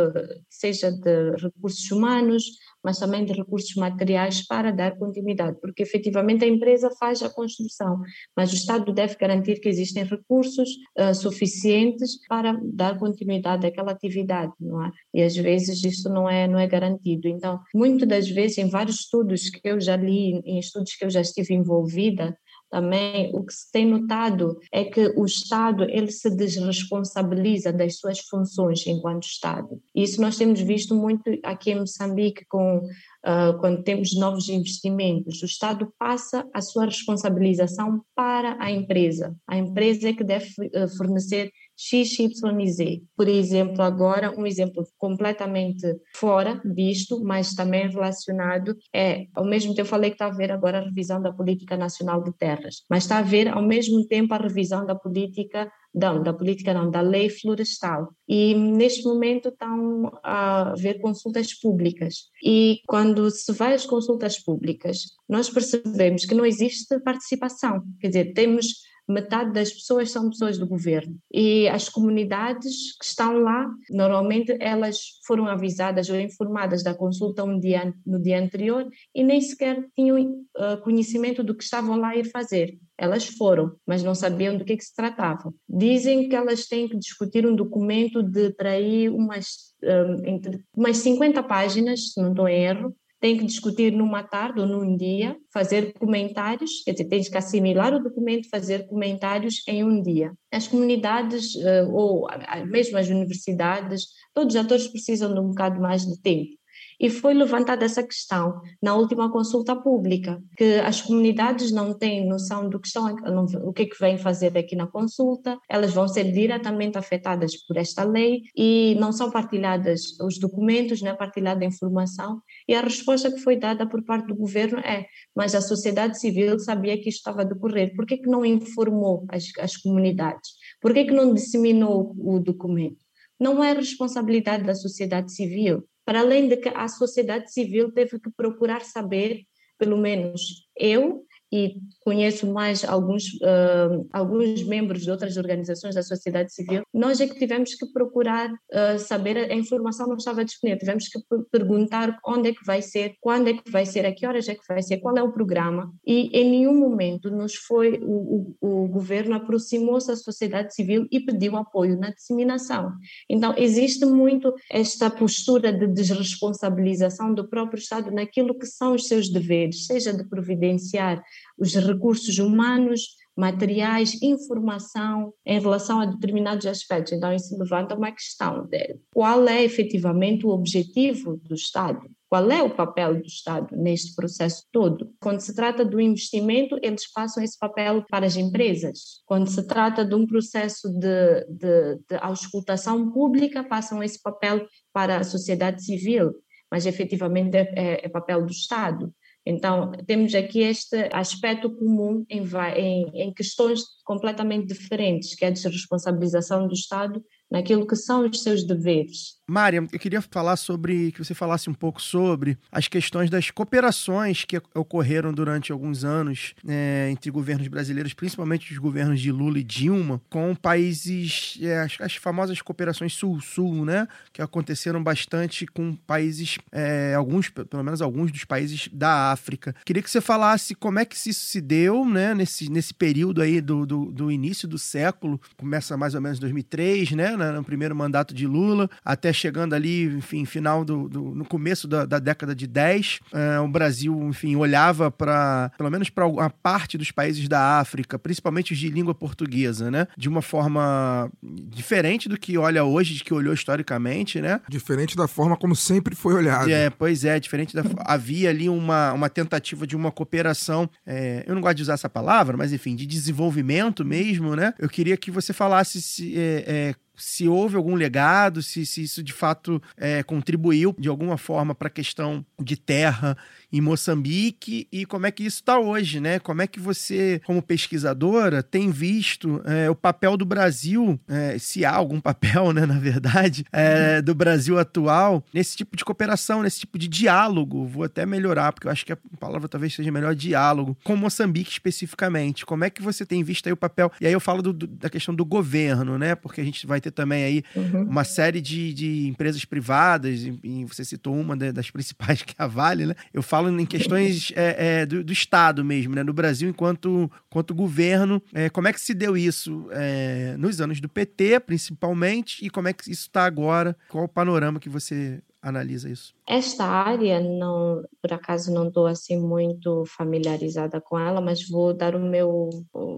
seja 0.49 0.91
de 0.91 1.31
recursos 1.37 1.89
humanos, 1.91 2.43
mas 2.83 2.97
também 2.97 3.25
de 3.25 3.33
recursos 3.33 3.75
materiais 3.75 4.45
para 4.45 4.71
dar 4.71 4.97
continuidade, 4.97 5.59
porque 5.61 5.83
efetivamente 5.83 6.43
a 6.43 6.47
empresa 6.47 6.89
faz 6.99 7.21
a 7.21 7.29
construção, 7.29 7.99
mas 8.35 8.51
o 8.51 8.55
Estado 8.55 8.93
deve 8.93 9.15
garantir 9.15 9.59
que 9.59 9.69
existem 9.69 10.03
recursos 10.03 10.69
uh, 10.97 11.13
suficientes 11.13 12.19
para 12.27 12.59
dar 12.63 12.97
continuidade 12.97 13.65
àquela 13.65 13.91
atividade, 13.91 14.53
não 14.59 14.85
é? 14.85 14.91
E 15.13 15.21
às 15.21 15.35
vezes 15.35 15.83
isso 15.83 16.09
não 16.09 16.29
é 16.29 16.47
não 16.47 16.59
é 16.59 16.67
garantido. 16.67 17.27
Então, 17.27 17.59
muitas 17.73 18.07
das 18.07 18.29
vezes 18.29 18.57
em 18.57 18.69
vários 18.69 19.01
estudos 19.01 19.49
que 19.49 19.61
eu 19.67 19.79
já 19.79 19.95
li, 19.95 20.41
em 20.45 20.59
estudos 20.59 20.95
que 20.95 21.05
eu 21.05 21.09
já 21.09 21.21
estive 21.21 21.53
envolvida, 21.53 22.35
também 22.71 23.29
o 23.35 23.43
que 23.43 23.53
se 23.53 23.69
tem 23.69 23.85
notado 23.85 24.57
é 24.71 24.85
que 24.85 25.13
o 25.17 25.25
Estado 25.25 25.83
ele 25.83 26.09
se 26.09 26.29
desresponsabiliza 26.29 27.73
das 27.73 27.97
suas 27.97 28.19
funções 28.19 28.87
enquanto 28.87 29.25
Estado. 29.25 29.81
Isso 29.93 30.21
nós 30.21 30.37
temos 30.37 30.61
visto 30.61 30.95
muito 30.95 31.29
aqui 31.43 31.71
em 31.71 31.79
Moçambique 31.79 32.45
com 32.45 32.81
uh, 33.25 33.57
quando 33.59 33.83
temos 33.83 34.15
novos 34.15 34.49
investimentos. 34.49 35.41
O 35.41 35.45
Estado 35.45 35.91
passa 35.97 36.47
a 36.53 36.61
sua 36.61 36.85
responsabilização 36.85 38.01
para 38.15 38.57
a 38.59 38.71
empresa. 38.71 39.35
A 39.47 39.57
empresa 39.57 40.09
é 40.09 40.13
que 40.13 40.23
deve 40.23 40.47
uh, 40.47 40.87
fornecer 40.97 41.51
X, 41.77 42.19
Y 42.19 42.61
e 42.61 42.71
Z. 42.71 43.01
Por 43.17 43.27
exemplo, 43.27 43.81
agora, 43.81 44.37
um 44.37 44.45
exemplo 44.45 44.83
completamente 44.97 45.81
fora 46.15 46.61
disto, 46.63 47.23
mas 47.23 47.55
também 47.55 47.89
relacionado, 47.89 48.75
é, 48.93 49.25
ao 49.33 49.43
mesmo 49.43 49.73
tempo, 49.73 49.81
eu 49.81 49.89
falei 49.89 50.11
que 50.11 50.15
está 50.15 50.27
a 50.27 50.35
ver 50.35 50.51
agora 50.51 50.77
a 50.77 50.83
revisão 50.83 51.19
da 51.19 51.33
Política 51.33 51.75
Nacional 51.75 52.23
de 52.23 52.31
Terras, 52.37 52.83
mas 52.87 53.03
está 53.03 53.17
a 53.17 53.23
ver, 53.23 53.47
ao 53.47 53.63
mesmo 53.63 54.05
tempo, 54.07 54.33
a 54.33 54.37
revisão 54.37 54.85
da 54.85 54.93
política 54.93 55.71
não, 55.93 56.23
da 56.23 56.33
política 56.33 56.73
não, 56.73 56.89
da 56.89 57.01
lei 57.01 57.29
florestal. 57.29 58.09
E 58.27 58.53
neste 58.55 59.03
momento 59.03 59.49
estão 59.49 60.11
a 60.23 60.71
haver 60.71 60.99
consultas 60.99 61.53
públicas. 61.53 62.29
E 62.43 62.81
quando 62.87 63.29
se 63.29 63.51
vai 63.51 63.73
às 63.73 63.85
consultas 63.85 64.39
públicas, 64.39 64.99
nós 65.27 65.49
percebemos 65.49 66.25
que 66.25 66.35
não 66.35 66.45
existe 66.45 66.99
participação. 67.01 67.83
Quer 67.99 68.07
dizer, 68.07 68.33
temos 68.33 68.67
metade 69.11 69.51
das 69.51 69.71
pessoas 69.71 70.11
são 70.11 70.29
pessoas 70.29 70.57
do 70.57 70.67
governo. 70.67 71.17
E 71.31 71.67
as 71.69 71.89
comunidades 71.89 72.97
que 72.97 73.05
estão 73.05 73.39
lá, 73.39 73.69
normalmente 73.89 74.55
elas 74.59 74.97
foram 75.25 75.47
avisadas 75.47 76.09
ou 76.09 76.19
informadas 76.19 76.83
da 76.83 76.93
consulta 76.93 77.43
um 77.43 77.59
dia, 77.59 77.93
no 78.05 78.21
dia 78.21 78.41
anterior 78.41 78.87
e 79.13 79.23
nem 79.23 79.41
sequer 79.41 79.85
tinham 79.95 80.19
uh, 80.21 80.81
conhecimento 80.83 81.43
do 81.43 81.55
que 81.55 81.63
estavam 81.63 81.97
lá 81.97 82.09
a 82.09 82.17
ir 82.17 82.25
fazer. 82.25 82.77
Elas 82.97 83.25
foram, 83.25 83.75
mas 83.85 84.03
não 84.03 84.13
sabiam 84.13 84.57
do 84.57 84.63
que, 84.63 84.77
que 84.77 84.83
se 84.83 84.93
tratava. 84.93 85.51
Dizem 85.67 86.29
que 86.29 86.35
elas 86.35 86.67
têm 86.67 86.87
que 86.87 86.97
discutir 86.97 87.47
um 87.47 87.55
documento 87.55 88.21
de 88.21 88.51
para 88.51 88.71
aí 88.71 89.09
umas, 89.09 89.73
um, 89.83 89.87
ah, 89.87 90.29
entre, 90.29 90.63
umas 90.75 90.97
50 90.97 91.41
páginas, 91.43 92.13
se 92.13 92.21
não 92.21 92.29
estou 92.29 92.47
em 92.47 92.63
erro, 92.63 92.95
tem 93.21 93.37
que 93.37 93.45
discutir 93.45 93.93
numa 93.93 94.23
tarde 94.23 94.59
ou 94.59 94.65
num 94.65 94.97
dia, 94.97 95.37
fazer 95.53 95.93
comentários, 95.93 96.81
quer 96.83 96.93
dizer, 96.93 97.05
tens 97.05 97.29
que 97.29 97.37
assimilar 97.37 97.93
o 97.93 98.03
documento, 98.03 98.49
fazer 98.49 98.87
comentários 98.87 99.61
em 99.67 99.83
um 99.83 100.01
dia. 100.01 100.33
As 100.51 100.67
comunidades, 100.67 101.55
eh, 101.55 101.83
ou 101.83 102.27
mesmo 102.65 102.97
as 102.97 103.07
universidades, 103.09 104.07
todos 104.33 104.55
os 104.55 104.61
atores 104.61 104.87
precisam 104.87 105.33
de 105.33 105.39
um 105.39 105.49
bocado 105.49 105.79
mais 105.79 106.03
de 106.03 106.19
tempo. 106.19 106.59
E 107.01 107.09
foi 107.09 107.33
levantada 107.33 107.83
essa 107.83 108.03
questão 108.03 108.61
na 108.81 108.93
última 108.93 109.31
consulta 109.31 109.75
pública, 109.75 110.39
que 110.55 110.75
as 110.75 111.01
comunidades 111.01 111.71
não 111.71 111.97
têm 111.97 112.27
noção 112.27 112.69
do 112.69 112.79
que 112.79 112.87
estão, 112.87 113.15
o 113.63 113.73
que 113.73 113.81
é 113.81 113.85
que 113.87 113.99
vêm 113.99 114.19
fazer 114.19 114.55
aqui 114.55 114.75
na 114.75 114.85
consulta, 114.85 115.57
elas 115.67 115.91
vão 115.91 116.07
ser 116.07 116.31
diretamente 116.31 116.99
afetadas 116.99 117.55
por 117.65 117.77
esta 117.77 118.03
lei 118.03 118.41
e 118.55 118.95
não 118.99 119.11
são 119.11 119.31
partilhadas 119.31 120.19
os 120.19 120.37
documentos, 120.37 121.01
não 121.01 121.09
é 121.09 121.15
partilhada 121.15 121.65
a 121.65 121.67
informação. 121.67 122.39
E 122.71 122.73
a 122.73 122.79
resposta 122.79 123.29
que 123.29 123.41
foi 123.41 123.57
dada 123.57 123.85
por 123.85 124.01
parte 124.01 124.27
do 124.27 124.35
governo 124.43 124.79
é: 124.79 125.05
mas 125.35 125.53
a 125.53 125.59
sociedade 125.59 126.17
civil 126.17 126.57
sabia 126.57 126.97
que 126.97 127.09
estava 127.09 127.41
a 127.41 127.43
decorrer, 127.43 127.93
por 127.93 128.05
que, 128.05 128.15
que 128.15 128.29
não 128.29 128.45
informou 128.45 129.25
as, 129.27 129.51
as 129.59 129.75
comunidades? 129.75 130.51
Por 130.79 130.93
que, 130.93 131.03
que 131.03 131.11
não 131.11 131.33
disseminou 131.33 132.15
o 132.17 132.39
documento? 132.39 133.03
Não 133.37 133.61
é 133.61 133.73
responsabilidade 133.73 134.63
da 134.63 134.73
sociedade 134.73 135.33
civil, 135.33 135.83
para 136.05 136.21
além 136.21 136.47
de 136.47 136.55
que 136.55 136.69
a 136.69 136.87
sociedade 136.87 137.51
civil 137.51 137.91
teve 137.91 138.17
que 138.21 138.31
procurar 138.31 138.83
saber, 138.83 139.41
pelo 139.77 139.97
menos 139.97 140.41
eu 140.73 141.25
e 141.51 141.75
conheço 142.01 142.51
mais 142.51 142.83
alguns, 142.83 143.33
uh, 143.35 144.07
alguns 144.11 144.63
membros 144.63 145.03
de 145.03 145.11
outras 145.11 145.37
organizações 145.37 145.95
da 145.95 146.03
sociedade 146.03 146.53
civil, 146.53 146.83
nós 146.93 147.21
é 147.21 147.27
que 147.27 147.37
tivemos 147.37 147.75
que 147.75 147.85
procurar 147.87 148.51
uh, 148.51 148.99
saber, 148.99 149.37
a 149.37 149.55
informação 149.55 150.07
não 150.07 150.17
estava 150.17 150.43
disponível, 150.43 150.79
tivemos 150.79 151.07
que 151.07 151.19
perguntar 151.51 152.17
onde 152.25 152.49
é 152.49 152.53
que 152.53 152.65
vai 152.65 152.81
ser, 152.81 153.15
quando 153.21 153.49
é 153.49 153.53
que 153.53 153.69
vai 153.71 153.85
ser, 153.85 154.05
a 154.05 154.13
que 154.13 154.25
horas 154.25 154.49
é 154.49 154.55
que 154.55 154.67
vai 154.67 154.81
ser, 154.81 154.97
qual 154.97 155.15
é 155.15 155.23
o 155.23 155.31
programa, 155.31 155.93
e 156.05 156.29
em 156.37 156.49
nenhum 156.49 156.77
momento 156.77 157.29
nos 157.29 157.55
foi, 157.55 157.99
o, 158.01 158.55
o, 158.59 158.83
o 158.83 158.87
governo 158.87 159.35
aproximou-se 159.35 160.07
da 160.07 160.15
sociedade 160.15 160.73
civil 160.73 161.07
e 161.11 161.19
pediu 161.19 161.55
apoio 161.55 161.97
na 161.97 162.11
disseminação. 162.11 162.91
Então, 163.29 163.53
existe 163.57 164.05
muito 164.05 164.53
esta 164.69 165.09
postura 165.09 165.71
de 165.71 165.87
desresponsabilização 165.87 167.33
do 167.33 167.47
próprio 167.47 167.79
Estado 167.79 168.11
naquilo 168.11 168.57
que 168.57 168.65
são 168.65 168.95
os 168.95 169.07
seus 169.07 169.29
deveres, 169.29 169.85
seja 169.85 170.13
de 170.13 170.23
providenciar 170.23 171.23
os 171.57 171.75
recursos 171.93 172.37
humanos, 172.37 173.21
materiais, 173.35 174.21
informação 174.21 175.33
em 175.45 175.59
relação 175.59 176.01
a 176.01 176.05
determinados 176.05 176.65
aspectos. 176.65 177.13
Então, 177.13 177.33
isso 177.33 177.57
levanta 177.57 177.95
uma 177.95 178.11
questão 178.11 178.67
de 178.67 178.99
qual 179.13 179.47
é 179.47 179.63
efetivamente 179.63 180.45
o 180.45 180.49
objetivo 180.49 181.37
do 181.37 181.55
Estado, 181.55 182.01
qual 182.29 182.51
é 182.51 182.61
o 182.61 182.75
papel 182.75 183.15
do 183.15 183.25
Estado 183.25 183.75
neste 183.75 184.13
processo 184.15 184.63
todo. 184.71 185.11
Quando 185.19 185.39
se 185.39 185.55
trata 185.55 185.85
do 185.85 185.99
investimento, 185.99 186.77
eles 186.81 187.11
passam 187.11 187.43
esse 187.43 187.57
papel 187.57 188.05
para 188.09 188.25
as 188.25 188.35
empresas. 188.35 189.21
Quando 189.25 189.49
se 189.49 189.65
trata 189.65 190.05
de 190.05 190.13
um 190.13 190.27
processo 190.27 190.89
de, 190.89 191.45
de, 191.49 191.95
de 192.09 192.15
auscultação 192.21 193.11
pública, 193.11 193.63
passam 193.63 194.03
esse 194.03 194.21
papel 194.21 194.67
para 194.93 195.17
a 195.17 195.23
sociedade 195.23 195.83
civil, 195.83 196.31
mas 196.69 196.85
efetivamente 196.85 197.55
é, 197.57 198.05
é 198.05 198.09
papel 198.09 198.45
do 198.45 198.51
Estado. 198.51 199.13
Então, 199.45 199.91
temos 200.05 200.35
aqui 200.35 200.59
este 200.59 201.09
aspecto 201.11 201.69
comum 201.75 202.23
em, 202.29 202.43
em, 202.75 203.11
em, 203.13 203.33
questões 203.33 203.81
completamente 204.03 204.67
diferentes, 204.67 205.33
que 205.33 205.43
é 205.43 205.47
a 205.47 205.51
desresponsabilização 205.51 206.67
do 206.67 206.73
Estado 206.73 207.23
naquilo 207.49 207.87
que 207.87 207.95
são 207.95 208.29
os 208.29 208.43
seus 208.43 208.63
deveres. 208.63 209.40
Mária, 209.51 209.85
eu 209.91 209.99
queria 209.99 210.21
falar 210.21 210.55
sobre, 210.55 211.11
que 211.11 211.21
você 211.21 211.33
falasse 211.33 211.69
um 211.69 211.73
pouco 211.73 212.01
sobre 212.01 212.57
as 212.71 212.87
questões 212.87 213.29
das 213.29 213.51
cooperações 213.51 214.45
que 214.45 214.61
ocorreram 214.73 215.33
durante 215.33 215.73
alguns 215.73 216.05
anos 216.05 216.53
é, 216.65 217.09
entre 217.11 217.29
governos 217.29 217.67
brasileiros, 217.67 218.13
principalmente 218.13 218.71
os 218.71 218.77
governos 218.77 219.19
de 219.19 219.29
Lula 219.29 219.59
e 219.59 219.63
Dilma, 219.63 220.21
com 220.29 220.55
países, 220.55 221.59
é, 221.61 221.81
as, 221.81 221.97
as, 221.99 222.15
famosas 222.15 222.61
cooperações 222.61 223.11
Sul-Sul, 223.11 223.83
né? 223.83 224.07
Que 224.31 224.41
aconteceram 224.41 225.03
bastante 225.03 225.67
com 225.67 225.97
países, 225.97 226.57
é, 226.71 227.13
alguns, 227.13 227.49
pelo 227.49 227.83
menos 227.83 228.01
alguns 228.01 228.31
dos 228.31 228.45
países 228.45 228.87
da 228.93 229.33
África. 229.33 229.75
Queria 229.83 230.01
que 230.01 230.09
você 230.09 230.21
falasse 230.21 230.73
como 230.73 230.97
é 230.97 231.03
que 231.03 231.17
isso 231.17 231.33
se 231.33 231.59
deu, 231.59 232.05
né? 232.05 232.33
Nesse, 232.33 232.71
nesse 232.71 232.93
período 232.93 233.41
aí 233.41 233.59
do, 233.59 233.85
do, 233.85 234.05
do 234.13 234.31
início 234.31 234.65
do 234.65 234.77
século, 234.77 235.41
começa 235.57 235.97
mais 235.97 236.15
ou 236.15 236.21
menos 236.21 236.37
em 236.37 236.41
2003, 236.41 237.11
né? 237.11 237.35
No 237.35 237.65
primeiro 237.65 237.93
mandato 237.93 238.33
de 238.33 238.47
Lula, 238.47 238.89
até 239.03 239.33
chegando 239.41 239.73
ali, 239.73 240.05
enfim, 240.05 240.45
final 240.45 240.85
do, 240.85 241.09
do 241.09 241.21
no 241.35 241.45
começo 241.45 241.87
da, 241.87 242.05
da, 242.05 242.19
década 242.19 242.53
de 242.53 242.67
10, 242.67 243.19
é, 243.33 243.59
o 243.59 243.67
Brasil, 243.67 244.15
enfim, 244.29 244.55
olhava 244.55 245.09
para, 245.09 245.71
pelo 245.77 245.89
menos 245.89 246.09
para 246.09 246.27
uma 246.27 246.49
parte 246.49 246.97
dos 246.97 247.11
países 247.11 247.47
da 247.47 247.79
África, 247.79 248.19
principalmente 248.19 248.73
os 248.73 248.79
de 248.79 248.89
língua 248.89 249.15
portuguesa, 249.15 249.89
né? 249.89 250.07
De 250.17 250.29
uma 250.29 250.41
forma 250.41 251.29
diferente 251.41 252.29
do 252.29 252.37
que 252.37 252.57
olha 252.57 252.83
hoje, 252.83 253.15
de 253.15 253.23
que 253.23 253.33
olhou 253.33 253.53
historicamente, 253.53 254.39
né? 254.39 254.61
Diferente 254.69 255.15
da 255.15 255.27
forma 255.27 255.57
como 255.57 255.75
sempre 255.75 256.15
foi 256.15 256.33
olhado. 256.33 256.69
É, 256.69 256.89
pois 256.89 257.25
é, 257.25 257.39
diferente 257.39 257.75
da 257.75 257.83
havia 258.05 258.49
ali 258.49 258.69
uma, 258.69 259.13
uma 259.13 259.29
tentativa 259.29 259.87
de 259.87 259.95
uma 259.95 260.11
cooperação, 260.11 260.89
é, 261.05 261.43
eu 261.47 261.55
não 261.55 261.61
gosto 261.61 261.77
de 261.77 261.83
usar 261.83 261.93
essa 261.93 262.09
palavra, 262.09 262.55
mas 262.55 262.71
enfim, 262.71 262.95
de 262.95 263.05
desenvolvimento 263.05 264.05
mesmo, 264.05 264.55
né? 264.55 264.73
Eu 264.77 264.89
queria 264.89 265.17
que 265.17 265.31
você 265.31 265.53
falasse 265.53 266.01
se, 266.01 266.37
é, 266.37 266.63
é 266.67 266.95
se 267.21 267.47
houve 267.47 267.75
algum 267.75 267.95
legado, 267.95 268.63
se, 268.63 268.85
se 268.85 269.03
isso 269.03 269.21
de 269.21 269.31
fato 269.31 269.81
é, 269.95 270.23
contribuiu 270.23 270.95
de 270.97 271.07
alguma 271.07 271.37
forma 271.37 271.75
para 271.75 271.87
a 271.87 271.91
questão 271.91 272.45
de 272.59 272.75
terra 272.75 273.37
em 273.71 273.79
Moçambique 273.81 274.87
e 274.91 275.05
como 275.05 275.25
é 275.25 275.31
que 275.31 275.43
isso 275.43 275.57
está 275.57 275.79
hoje, 275.79 276.19
né? 276.19 276.39
Como 276.39 276.61
é 276.61 276.67
que 276.67 276.79
você, 276.79 277.41
como 277.45 277.61
pesquisadora, 277.61 278.61
tem 278.63 278.89
visto 278.91 279.61
é, 279.65 279.89
o 279.89 279.95
papel 279.95 280.35
do 280.35 280.45
Brasil, 280.45 281.19
é, 281.27 281.57
se 281.57 281.85
há 281.85 281.91
algum 281.93 282.19
papel, 282.21 282.71
né, 282.73 282.85
na 282.85 282.99
verdade, 282.99 283.65
é, 283.71 284.21
do 284.21 284.33
Brasil 284.35 284.77
atual 284.79 285.43
nesse 285.53 285.75
tipo 285.77 285.95
de 285.95 286.03
cooperação, 286.03 286.61
nesse 286.61 286.79
tipo 286.79 286.97
de 286.97 287.07
diálogo. 287.07 287.85
Vou 287.85 288.03
até 288.03 288.25
melhorar, 288.25 288.71
porque 288.73 288.87
eu 288.87 288.91
acho 288.91 289.05
que 289.05 289.13
a 289.13 289.17
palavra 289.39 289.67
talvez 289.67 289.93
seja 289.93 290.11
melhor 290.11 290.35
diálogo, 290.35 290.97
com 291.03 291.15
Moçambique 291.15 291.71
especificamente. 291.71 292.65
Como 292.65 292.83
é 292.83 292.89
que 292.89 293.01
você 293.01 293.25
tem 293.25 293.43
visto 293.43 293.67
aí 293.67 293.73
o 293.73 293.77
papel? 293.77 294.11
E 294.19 294.27
aí 294.27 294.33
eu 294.33 294.39
falo 294.39 294.61
do, 294.61 294.73
do, 294.73 294.87
da 294.87 295.09
questão 295.09 295.33
do 295.33 295.45
governo, 295.45 296.17
né? 296.17 296.35
Porque 296.35 296.61
a 296.61 296.63
gente 296.63 296.85
vai 296.87 296.99
ter 296.99 297.11
também 297.11 297.43
aí 297.43 297.63
Uhum. 297.75 298.03
uma 298.03 298.23
série 298.23 298.59
de, 298.59 298.93
de 298.93 299.27
empresas 299.27 299.63
privadas, 299.65 300.41
e, 300.41 300.59
e 300.63 300.85
você 300.85 301.05
citou 301.05 301.35
uma 301.35 301.55
da- 301.55 301.71
das 301.71 301.89
principais, 301.91 302.41
que 302.43 302.53
é 302.57 302.63
a 302.63 302.67
Vale, 302.67 303.05
né? 303.05 303.15
Eu 303.33 303.41
falo 303.41 303.60
em 303.69 303.85
questões 303.85 304.51
é, 304.55 305.01
é, 305.01 305.05
do, 305.05 305.23
do 305.23 305.33
Estado 305.33 305.83
mesmo, 305.83 306.15
né? 306.15 306.23
No 306.23 306.33
Brasil, 306.33 306.69
enquanto, 306.69 307.31
enquanto 307.47 307.73
governo, 307.73 308.41
é, 308.53 308.69
como 308.69 308.87
é 308.87 308.93
que 308.93 309.01
se 309.01 309.13
deu 309.13 309.37
isso 309.37 309.87
é, 309.91 310.55
nos 310.57 310.81
anos 310.81 310.99
do 310.99 311.09
PT, 311.09 311.59
principalmente, 311.61 312.65
e 312.65 312.69
como 312.69 312.87
é 312.87 312.93
que 312.93 313.03
isso 313.03 313.23
está 313.23 313.45
agora? 313.45 313.95
Qual 314.09 314.23
o 314.23 314.29
panorama 314.29 314.79
que 314.79 314.89
você 314.89 315.41
analisa 315.61 316.09
isso? 316.09 316.33
Esta 316.47 316.85
área, 316.85 317.39
não, 317.39 318.03
por 318.21 318.33
acaso 318.33 318.73
não 318.73 318.87
estou 318.87 319.05
assim 319.05 319.39
muito 319.39 320.03
familiarizada 320.05 320.99
com 320.99 321.17
ela, 321.17 321.39
mas 321.39 321.67
vou 321.69 321.93
dar 321.93 322.15
o 322.15 322.19
meu, 322.19 322.69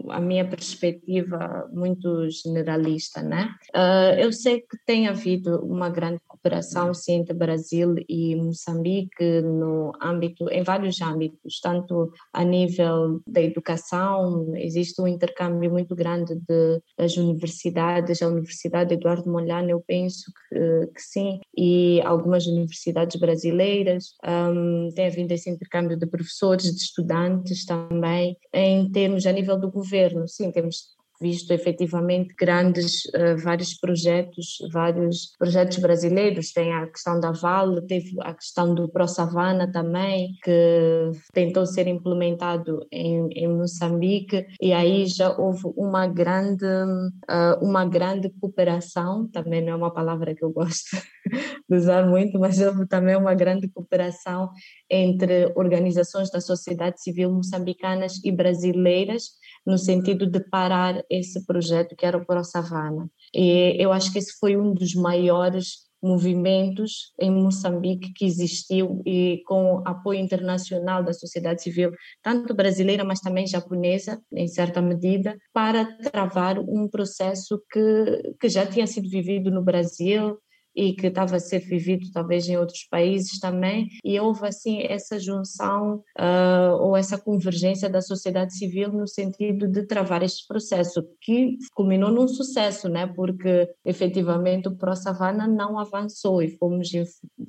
a 0.09 0.19
minha 0.19 0.47
perspectiva 0.47 1.67
muito 1.71 2.29
generalista, 2.29 3.21
né? 3.21 3.49
Ah, 3.73 4.15
eu 4.19 4.31
sei 4.31 4.61
que 4.61 4.77
tem 4.85 5.07
havido 5.07 5.63
uma 5.65 5.89
grande 5.89 6.19
cooperação 6.27 6.93
sim, 6.93 7.13
entre 7.13 7.33
Brasil 7.33 7.95
e 8.09 8.35
Moçambique 8.35 9.41
no 9.41 9.93
âmbito, 10.01 10.49
em 10.49 10.63
vários 10.63 11.01
âmbitos, 11.01 11.59
tanto 11.61 12.11
a 12.33 12.43
nível 12.43 13.21
da 13.25 13.41
educação, 13.41 14.53
existe 14.57 15.01
um 15.01 15.07
intercâmbio 15.07 15.71
muito 15.71 15.95
grande 15.95 16.35
de, 16.35 16.81
das 16.97 17.15
universidades, 17.15 18.21
a 18.21 18.27
Universidade 18.27 18.93
Eduardo 18.93 19.29
Mondlane, 19.29 19.71
eu 19.71 19.83
penso 19.85 20.31
que, 20.49 20.87
que 20.93 21.01
sim, 21.01 21.39
e 21.57 22.01
algumas 22.01 22.45
universidades 22.45 23.12
brasileiras, 23.15 24.13
um, 24.25 24.89
tem 24.93 25.07
havido 25.07 25.33
esse 25.33 25.49
intercâmbio 25.49 25.97
de 25.97 26.05
professores, 26.05 26.65
de 26.65 26.81
estudantes 26.81 27.65
também, 27.65 28.37
em 28.53 28.91
termos 28.91 29.25
a 29.25 29.31
nível 29.31 29.59
do 29.59 29.71
governo, 29.71 30.27
sim, 30.27 30.51
temos 30.51 30.93
visto 31.23 31.51
efetivamente 31.51 32.35
grandes, 32.37 33.05
uh, 33.15 33.37
vários 33.41 33.73
projetos, 33.75 34.57
vários 34.73 35.31
projetos 35.39 35.77
brasileiros, 35.77 36.51
tem 36.51 36.73
a 36.73 36.85
questão 36.87 37.17
da 37.17 37.31
Vale, 37.31 37.81
teve 37.87 38.11
a 38.19 38.33
questão 38.33 38.75
do 38.75 38.89
Pro 38.89 39.07
Savana 39.07 39.71
também, 39.71 40.33
que 40.43 41.11
tentou 41.33 41.65
ser 41.65 41.87
implementado 41.87 42.85
em, 42.91 43.29
em 43.31 43.47
Moçambique, 43.47 44.45
e 44.61 44.73
aí 44.73 45.05
já 45.05 45.33
houve 45.37 45.63
uma 45.77 46.05
grande, 46.07 46.65
uh, 46.65 47.65
uma 47.65 47.85
grande 47.85 48.29
cooperação, 48.41 49.29
também 49.29 49.61
não 49.61 49.71
é 49.71 49.75
uma 49.75 49.93
palavra 49.93 50.35
que 50.35 50.43
eu 50.43 50.51
gosto 50.51 50.97
de 51.69 51.77
usar 51.77 52.05
muito, 52.05 52.37
mas 52.37 52.59
houve 52.59 52.85
também 52.85 53.15
uma 53.15 53.33
grande 53.33 53.69
cooperação 53.69 54.49
entre 54.89 55.53
organizações 55.55 56.29
da 56.29 56.41
sociedade 56.41 57.01
civil 57.01 57.31
moçambicanas 57.31 58.19
e 58.25 58.29
brasileiras, 58.29 59.23
no 59.65 59.77
sentido 59.77 60.25
de 60.25 60.39
parar 60.39 61.03
esse 61.09 61.45
projeto 61.45 61.95
que 61.95 62.05
era 62.05 62.17
o 62.17 62.25
Pro 62.25 62.43
Savana. 62.43 63.09
E 63.33 63.75
eu 63.79 63.91
acho 63.91 64.11
que 64.11 64.19
esse 64.19 64.37
foi 64.39 64.57
um 64.57 64.73
dos 64.73 64.93
maiores 64.93 65.83
movimentos 66.03 67.13
em 67.17 67.31
Moçambique 67.31 68.11
que 68.13 68.25
existiu 68.25 69.01
e 69.05 69.41
com 69.47 69.81
apoio 69.85 70.19
internacional 70.19 71.01
da 71.01 71.13
sociedade 71.13 71.63
civil, 71.63 71.91
tanto 72.21 72.53
brasileira, 72.53 73.05
mas 73.05 73.21
também 73.21 73.47
japonesa, 73.47 74.21
em 74.33 74.47
certa 74.49 74.81
medida, 74.81 75.37
para 75.53 75.85
travar 76.11 76.59
um 76.59 76.89
processo 76.89 77.57
que, 77.71 78.35
que 78.39 78.49
já 78.49 78.65
tinha 78.65 78.85
sido 78.85 79.09
vivido 79.09 79.49
no 79.49 79.63
Brasil, 79.63 80.37
e 80.75 80.93
que 80.93 81.07
estava 81.07 81.35
a 81.35 81.39
ser 81.39 81.59
vivido 81.59 82.11
talvez 82.11 82.47
em 82.47 82.57
outros 82.57 82.83
países 82.89 83.39
também, 83.39 83.89
e 84.03 84.19
houve 84.19 84.47
assim 84.47 84.81
essa 84.83 85.19
junção 85.19 86.03
uh, 86.19 86.75
ou 86.79 86.97
essa 86.97 87.17
convergência 87.17 87.89
da 87.89 88.01
sociedade 88.01 88.57
civil 88.57 88.91
no 88.91 89.07
sentido 89.07 89.67
de 89.67 89.83
travar 89.85 90.23
este 90.23 90.47
processo, 90.47 91.03
que 91.21 91.57
culminou 91.73 92.11
num 92.11 92.27
sucesso, 92.27 92.89
né? 92.89 93.07
porque 93.07 93.69
efetivamente 93.85 94.67
o 94.67 94.75
Pro 94.75 94.95
Savana 94.95 95.47
não 95.47 95.79
avançou 95.79 96.41
e 96.41 96.49
fomos, 96.57 96.89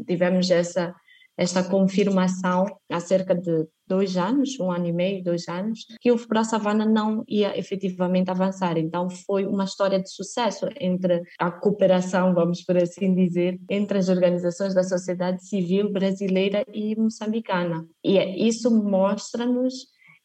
tivemos 0.07 0.51
essa 0.51 0.95
esta 1.37 1.63
confirmação 1.63 2.67
há 2.91 3.01
cerca 3.01 3.35
de 3.35 3.67
dois 3.87 4.17
anos, 4.17 4.59
um 4.59 4.71
ano 4.71 4.87
e 4.87 4.93
meio, 4.93 5.23
dois 5.23 5.49
anos, 5.49 5.81
que 6.01 6.11
o 6.11 6.17
Pro 6.17 6.45
Savana 6.45 6.87
não 6.87 7.23
ia 7.29 7.59
efetivamente 7.59 8.31
avançar. 8.31 8.79
Então 8.79 9.09
foi 9.11 9.47
uma 9.47 9.65
história 9.65 10.01
de 10.01 10.11
sucesso 10.11 10.67
entre 10.81 11.23
a 11.39 11.51
cooperação, 11.51 12.35
vamos 12.35 12.63
por 12.63 12.77
assim 12.77 13.15
dizer, 13.15 13.61
entre 13.69 13.99
as 13.99 14.09
organizações 14.09 14.75
da 14.75 14.83
sociedade 14.83 15.47
civil 15.47 15.93
brasileira 15.93 16.65
e 16.73 16.97
moçambicana. 16.97 17.87
E 18.03 18.49
isso 18.49 18.71
mostra-nos 18.71 19.75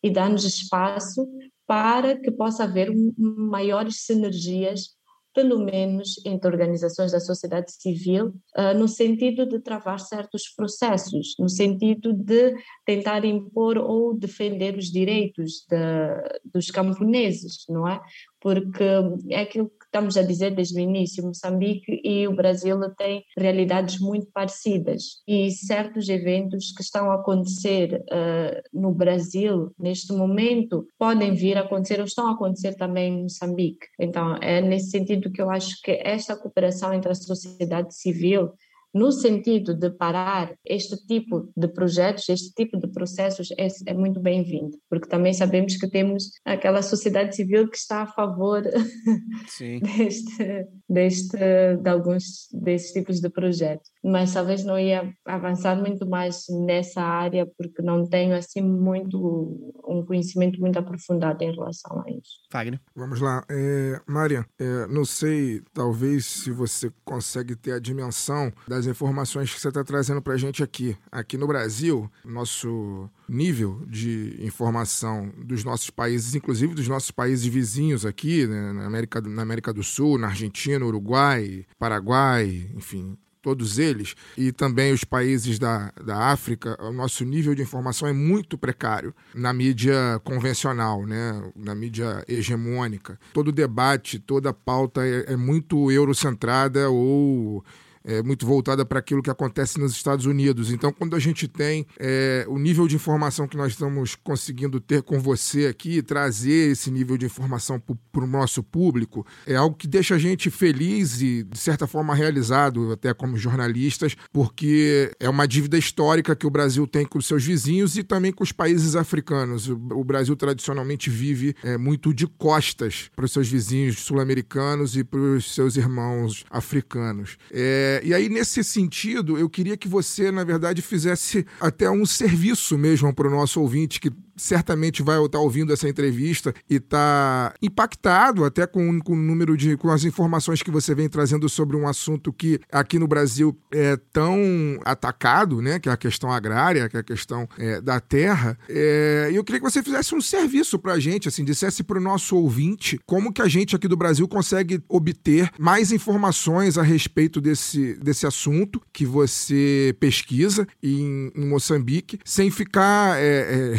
e 0.01 0.09
dá-nos 0.09 0.45
espaço 0.45 1.27
para 1.67 2.17
que 2.17 2.31
possa 2.31 2.63
haver 2.63 2.89
maiores 3.17 4.05
sinergias 4.05 4.97
pelo 5.33 5.59
menos 5.63 6.15
entre 6.25 6.49
organizações 6.49 7.11
da 7.11 7.19
sociedade 7.19 7.71
civil, 7.71 8.33
uh, 8.57 8.77
no 8.77 8.87
sentido 8.87 9.45
de 9.45 9.59
travar 9.59 9.99
certos 9.99 10.49
processos, 10.49 11.35
no 11.39 11.47
sentido 11.47 12.13
de 12.13 12.55
tentar 12.85 13.23
impor 13.25 13.77
ou 13.77 14.17
defender 14.17 14.77
os 14.77 14.91
direitos 14.91 15.65
de, 15.69 16.41
dos 16.51 16.71
camponeses, 16.71 17.65
não 17.69 17.87
é? 17.87 18.01
Porque 18.41 18.83
é 19.29 19.41
aquilo 19.41 19.71
estamos 19.89 20.17
a 20.17 20.21
dizer 20.21 20.51
desde 20.51 20.77
o 20.77 20.79
início, 20.79 21.25
Moçambique 21.25 21.99
e 22.03 22.27
o 22.27 22.35
Brasil 22.35 22.79
têm 22.95 23.23
realidades 23.35 23.99
muito 23.99 24.27
parecidas 24.31 25.21
e 25.27 25.49
certos 25.51 26.07
eventos 26.09 26.71
que 26.71 26.83
estão 26.83 27.11
a 27.11 27.15
acontecer 27.15 27.95
uh, 27.95 28.61
no 28.71 28.93
Brasil 28.93 29.71
neste 29.77 30.13
momento 30.13 30.87
podem 30.97 31.33
vir 31.33 31.57
a 31.57 31.61
acontecer 31.61 31.99
ou 31.99 32.05
estão 32.05 32.27
a 32.27 32.33
acontecer 32.33 32.75
também 32.75 33.13
em 33.13 33.23
Moçambique. 33.23 33.87
Então 33.99 34.35
é 34.37 34.61
nesse 34.61 34.91
sentido 34.91 35.31
que 35.31 35.41
eu 35.41 35.49
acho 35.49 35.81
que 35.81 35.99
esta 36.03 36.35
cooperação 36.35 36.93
entre 36.93 37.11
a 37.11 37.15
sociedade 37.15 37.95
civil 37.95 38.51
no 38.93 39.11
sentido 39.11 39.73
de 39.73 39.91
parar 39.91 40.55
este 40.65 40.97
tipo 41.05 41.49
de 41.55 41.67
projetos, 41.67 42.27
este 42.29 42.53
tipo 42.53 42.77
de 42.77 42.87
processos 42.87 43.49
é, 43.57 43.67
é 43.85 43.93
muito 43.93 44.19
bem-vindo, 44.19 44.77
porque 44.89 45.07
também 45.07 45.33
sabemos 45.33 45.77
que 45.77 45.89
temos 45.89 46.31
aquela 46.43 46.81
sociedade 46.81 47.35
civil 47.35 47.69
que 47.69 47.77
está 47.77 48.03
a 48.03 48.07
favor 48.07 48.63
deste, 49.59 50.67
deste, 50.87 51.37
de 51.81 51.89
alguns 51.89 52.47
desses 52.51 52.91
tipos 52.91 53.19
de 53.19 53.29
projetos. 53.29 53.89
Mas 54.03 54.33
talvez 54.33 54.63
não 54.63 54.79
ia 54.79 55.13
avançar 55.25 55.75
muito 55.77 56.07
mais 56.07 56.45
nessa 56.65 57.01
área, 57.01 57.45
porque 57.57 57.81
não 57.81 58.07
tenho 58.07 58.35
assim 58.35 58.61
muito 58.61 59.73
um 59.85 60.05
conhecimento 60.05 60.59
muito 60.59 60.79
aprofundado 60.79 61.43
em 61.43 61.51
relação 61.51 62.01
a 62.05 62.09
isso. 62.09 62.39
Wagner. 62.51 62.79
Vamos 62.95 63.19
lá. 63.19 63.43
É, 63.49 63.99
Mária, 64.07 64.45
é, 64.57 64.87
não 64.87 65.03
sei, 65.03 65.61
talvez 65.73 66.25
se 66.25 66.51
você 66.51 66.91
consegue 67.03 67.55
ter 67.55 67.73
a 67.73 67.79
dimensão 67.79 68.51
das 68.67 68.85
informações 68.85 69.53
que 69.53 69.59
você 69.59 69.67
está 69.67 69.83
trazendo 69.83 70.21
para 70.21 70.33
a 70.33 70.37
gente 70.37 70.63
aqui. 70.63 70.97
Aqui 71.11 71.37
no 71.37 71.47
Brasil, 71.47 72.09
nosso 72.23 73.09
nível 73.27 73.81
de 73.87 74.37
informação 74.39 75.31
dos 75.37 75.63
nossos 75.63 75.89
países, 75.89 76.35
inclusive 76.35 76.73
dos 76.73 76.87
nossos 76.87 77.11
países 77.11 77.45
vizinhos 77.45 78.05
aqui, 78.05 78.47
né, 78.47 78.73
na, 78.73 78.85
América, 78.85 79.21
na 79.21 79.41
América 79.41 79.73
do 79.73 79.83
Sul, 79.83 80.17
na 80.17 80.27
Argentina, 80.27 80.85
Uruguai, 80.85 81.65
Paraguai, 81.77 82.69
enfim, 82.75 83.17
todos 83.41 83.79
eles, 83.79 84.15
e 84.37 84.51
também 84.51 84.91
os 84.91 85.03
países 85.03 85.57
da, 85.57 85.91
da 86.03 86.17
África, 86.31 86.77
o 86.81 86.91
nosso 86.91 87.23
nível 87.23 87.55
de 87.55 87.61
informação 87.61 88.07
é 88.07 88.13
muito 88.13 88.57
precário 88.57 89.13
na 89.33 89.53
mídia 89.53 90.19
convencional, 90.23 91.05
né? 91.05 91.41
na 91.55 91.73
mídia 91.73 92.23
hegemônica. 92.27 93.19
Todo 93.33 93.51
debate, 93.51 94.19
toda 94.19 94.53
pauta 94.53 95.05
é, 95.05 95.33
é 95.33 95.35
muito 95.35 95.91
eurocentrada 95.91 96.89
ou 96.89 97.63
é, 98.03 98.21
muito 98.21 98.45
voltada 98.45 98.85
para 98.85 98.99
aquilo 98.99 99.21
que 99.21 99.29
acontece 99.29 99.79
nos 99.79 99.91
Estados 99.91 100.25
Unidos. 100.25 100.71
Então, 100.71 100.91
quando 100.91 101.15
a 101.15 101.19
gente 101.19 101.47
tem 101.47 101.85
é, 101.99 102.45
o 102.47 102.57
nível 102.57 102.87
de 102.87 102.95
informação 102.95 103.47
que 103.47 103.57
nós 103.57 103.73
estamos 103.73 104.15
conseguindo 104.15 104.79
ter 104.79 105.03
com 105.03 105.19
você 105.19 105.67
aqui, 105.67 106.01
trazer 106.01 106.71
esse 106.71 106.89
nível 106.91 107.17
de 107.17 107.25
informação 107.25 107.81
para 108.11 108.23
o 108.23 108.27
nosso 108.27 108.63
público, 108.63 109.25
é 109.45 109.55
algo 109.55 109.75
que 109.75 109.87
deixa 109.87 110.15
a 110.15 110.17
gente 110.17 110.49
feliz 110.49 111.21
e, 111.21 111.43
de 111.43 111.59
certa 111.59 111.87
forma, 111.87 112.15
realizado, 112.15 112.91
até 112.91 113.13
como 113.13 113.37
jornalistas, 113.37 114.15
porque 114.31 115.11
é 115.19 115.29
uma 115.29 115.47
dívida 115.47 115.77
histórica 115.77 116.35
que 116.35 116.47
o 116.47 116.49
Brasil 116.49 116.85
tem 116.87 117.05
com 117.05 117.17
os 117.17 117.25
seus 117.25 117.43
vizinhos 117.43 117.97
e 117.97 118.03
também 118.03 118.31
com 118.31 118.43
os 118.43 118.51
países 118.51 118.95
africanos. 118.95 119.67
O 119.69 120.03
Brasil 120.03 120.35
tradicionalmente 120.35 121.09
vive 121.09 121.55
é, 121.63 121.77
muito 121.77 122.13
de 122.13 122.27
costas 122.27 123.09
para 123.15 123.25
os 123.25 123.31
seus 123.31 123.47
vizinhos 123.47 123.99
sul-americanos 123.99 124.95
e 124.95 125.03
para 125.03 125.19
os 125.19 125.53
seus 125.53 125.75
irmãos 125.75 126.45
africanos. 126.49 127.37
É, 127.51 127.88
e 128.03 128.13
aí, 128.13 128.29
nesse 128.29 128.63
sentido, 128.63 129.37
eu 129.37 129.49
queria 129.49 129.77
que 129.77 129.87
você, 129.87 130.31
na 130.31 130.43
verdade, 130.43 130.81
fizesse 130.81 131.45
até 131.59 131.89
um 131.89 132.05
serviço 132.05 132.77
mesmo 132.77 133.13
para 133.13 133.27
o 133.27 133.31
nosso 133.31 133.61
ouvinte 133.61 133.99
que 133.99 134.11
certamente 134.39 135.03
vai 135.03 135.23
estar 135.23 135.39
ouvindo 135.39 135.73
essa 135.73 135.87
entrevista 135.87 136.53
e 136.69 136.75
está 136.75 137.53
impactado 137.61 138.45
até 138.45 138.65
com, 138.65 138.99
com 138.99 139.13
o 139.13 139.15
número 139.15 139.57
de 139.57 139.77
com 139.77 139.89
as 139.89 140.03
informações 140.03 140.63
que 140.63 140.71
você 140.71 140.95
vem 140.95 141.09
trazendo 141.09 141.47
sobre 141.49 141.75
um 141.75 141.87
assunto 141.87 142.31
que 142.31 142.59
aqui 142.71 142.97
no 142.97 143.07
Brasil 143.07 143.57
é 143.71 143.97
tão 144.11 144.79
atacado, 144.85 145.61
né? 145.61 145.79
Que 145.79 145.89
é 145.89 145.91
a 145.91 145.97
questão 145.97 146.31
agrária, 146.31 146.87
que 146.89 146.97
é 146.97 146.99
a 146.99 147.03
questão 147.03 147.47
é, 147.57 147.81
da 147.81 147.99
terra. 147.99 148.57
É, 148.69 149.29
eu 149.33 149.43
queria 149.43 149.59
que 149.59 149.69
você 149.69 149.83
fizesse 149.83 150.15
um 150.15 150.21
serviço 150.21 150.79
para 150.79 150.93
a 150.93 150.99
gente, 150.99 151.27
assim, 151.27 151.43
dissesse 151.43 151.83
para 151.83 151.97
o 151.97 152.01
nosso 152.01 152.35
ouvinte 152.35 152.99
como 153.05 153.33
que 153.33 153.41
a 153.41 153.47
gente 153.47 153.75
aqui 153.75 153.87
do 153.87 153.97
Brasil 153.97 154.27
consegue 154.27 154.81
obter 154.87 155.49
mais 155.59 155.91
informações 155.91 156.77
a 156.77 156.83
respeito 156.83 157.41
desse, 157.41 157.95
desse 157.95 158.25
assunto 158.25 158.81
que 158.93 159.05
você 159.05 159.95
pesquisa 159.99 160.67
em, 160.81 161.31
em 161.35 161.45
Moçambique, 161.45 162.19
sem 162.23 162.49
ficar 162.49 163.19
é, 163.19 163.71
é 163.71 163.75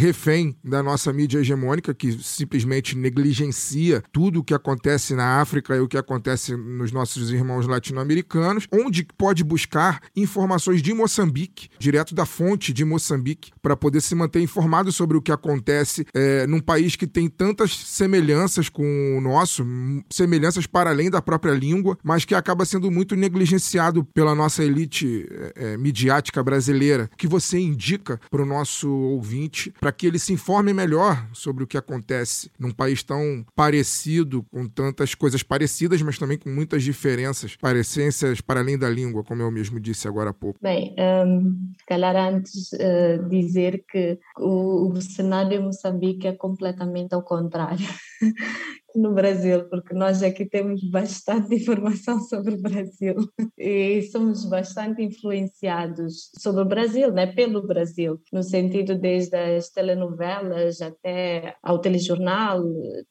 da 0.63 0.83
nossa 0.83 1.13
mídia 1.13 1.39
hegemônica, 1.39 1.95
que 1.95 2.13
simplesmente 2.13 2.97
negligencia 2.97 4.03
tudo 4.13 4.41
o 4.41 4.45
que 4.45 4.55
acontece 4.55 5.15
na 5.15 5.41
África 5.41 5.77
e 5.77 5.81
o 5.81 5.89
que 5.89 5.97
acontece 5.97 6.57
nos 6.57 6.93
nossos 6.93 7.31
irmãos 7.31 7.67
latino-americanos, 7.67 8.67
onde 8.73 9.07
pode 9.17 9.43
buscar 9.45 10.01
informações 10.17 10.83
de 10.83 10.93
Moçambique, 10.95 11.69
direto 11.79 12.15
da 12.15 12.27
fonte 12.27 12.73
de 12.73 12.85
Moçambique, 12.85 13.51
para 13.63 13.77
poder 13.77 14.01
se 14.01 14.15
manter 14.15 14.41
informado 14.41 14.93
sobre 14.93 15.17
o 15.17 15.23
que 15.23 15.33
acontece 15.33 16.07
é, 16.15 16.47
num 16.47 16.61
país 16.61 16.97
que 16.97 17.07
tem 17.07 17.29
tantas 17.29 17.77
semelhanças 17.77 18.69
com 18.69 19.19
o 19.19 19.21
nosso, 19.21 19.65
semelhanças 20.11 20.67
para 20.67 20.91
além 20.91 21.11
da 21.11 21.23
própria 21.23 21.53
língua, 21.53 21.99
mas 22.03 22.25
que 22.25 22.35
acaba 22.35 22.65
sendo 22.65 22.91
muito 22.91 23.17
negligenciado 23.17 24.05
pela 24.05 24.35
nossa 24.35 24.65
elite 24.65 25.27
é, 25.55 25.77
midiática 25.77 26.43
brasileira, 26.43 27.11
que 27.17 27.27
você 27.27 27.59
indica 27.59 28.21
para 28.31 28.43
o 28.43 28.47
nosso 28.47 28.91
ouvinte, 28.91 29.73
para 29.81 29.93
que 29.93 30.07
ele 30.07 30.19
se 30.19 30.33
informe 30.41 30.73
melhor 30.73 31.29
sobre 31.35 31.63
o 31.63 31.67
que 31.67 31.77
acontece 31.77 32.51
num 32.59 32.71
país 32.71 33.03
tão 33.03 33.45
parecido, 33.55 34.43
com 34.45 34.67
tantas 34.67 35.15
coisas 35.15 35.43
parecidas, 35.43 36.01
mas 36.01 36.19
também 36.19 36.39
com 36.39 36.49
muitas 36.49 36.83
diferenças, 36.83 37.57
parecências 37.57 38.41
para 38.41 38.61
além 38.61 38.79
da 38.79 38.89
língua, 38.89 39.23
como 39.23 39.43
eu 39.43 39.51
mesmo 39.51 39.79
disse 39.79 40.09
agora 40.09 40.31
há 40.31 40.33
pouco. 40.33 40.59
Bem, 40.63 40.97
um, 40.99 41.71
calhar 41.87 42.17
antes 42.17 42.73
uh, 42.73 43.29
dizer 43.29 43.85
que 43.87 44.19
o, 44.39 44.91
o 44.91 45.03
cenário 45.03 45.61
em 45.61 45.63
Moçambique 45.63 46.27
é 46.27 46.33
completamente 46.33 47.15
ao 47.15 47.23
contrário 47.23 47.87
no 48.95 49.13
Brasil, 49.13 49.69
porque 49.69 49.95
nós 49.95 50.23
aqui 50.23 50.45
temos 50.45 50.83
bastante 50.91 51.55
informação 51.57 52.21
sobre 52.21 52.55
o 52.55 52.61
Brasil. 52.61 53.15
E 53.57 54.03
somos 54.11 54.45
bastante 54.49 55.03
influenciados 55.03 56.31
sobre 56.39 56.63
o 56.63 56.67
Brasil, 56.67 57.13
né, 57.13 57.27
pelo 57.27 57.67
Brasil, 57.67 58.21
no 58.33 58.43
sentido 58.43 58.99
desde 58.99 59.37
as 59.37 59.69
telenovelas 59.69 60.81
até 60.81 61.55
ao 61.63 61.79
telejornal, 61.79 62.63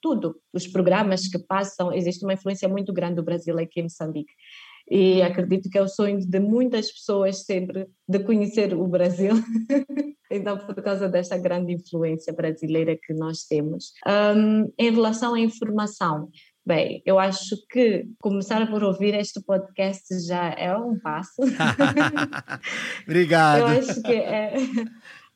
tudo, 0.01 0.35
os 0.53 0.67
programas 0.67 1.27
que 1.27 1.39
passam, 1.39 1.93
existe 1.93 2.23
uma 2.23 2.33
influência 2.33 2.67
muito 2.67 2.91
grande 2.93 3.15
do 3.15 3.23
Brasil 3.23 3.57
aqui 3.57 3.79
em 3.79 3.83
Moçambique 3.83 4.33
e 4.89 5.21
acredito 5.21 5.69
que 5.69 5.77
é 5.77 5.81
o 5.81 5.87
sonho 5.87 6.19
de 6.19 6.39
muitas 6.39 6.91
pessoas 6.91 7.43
sempre 7.43 7.87
de 8.07 8.19
conhecer 8.19 8.73
o 8.73 8.87
Brasil. 8.87 9.33
então, 10.31 10.57
por 10.57 10.81
causa 10.81 11.07
desta 11.07 11.37
grande 11.37 11.73
influência 11.73 12.33
brasileira 12.33 12.97
que 13.01 13.13
nós 13.13 13.43
temos. 13.43 13.93
Um, 14.07 14.71
em 14.77 14.91
relação 14.91 15.35
à 15.35 15.39
informação, 15.39 16.29
Bem, 16.69 17.01
eu 17.03 17.17
acho 17.17 17.55
que 17.67 18.05
começar 18.19 18.69
por 18.69 18.83
ouvir 18.83 19.15
este 19.15 19.41
podcast 19.41 20.05
já 20.27 20.49
é 20.51 20.77
um 20.77 20.99
passo. 20.99 21.41
Obrigado. 23.07 23.61
Eu 23.61 23.65
acho 23.65 24.01
que 24.03 24.13
é, 24.13 24.53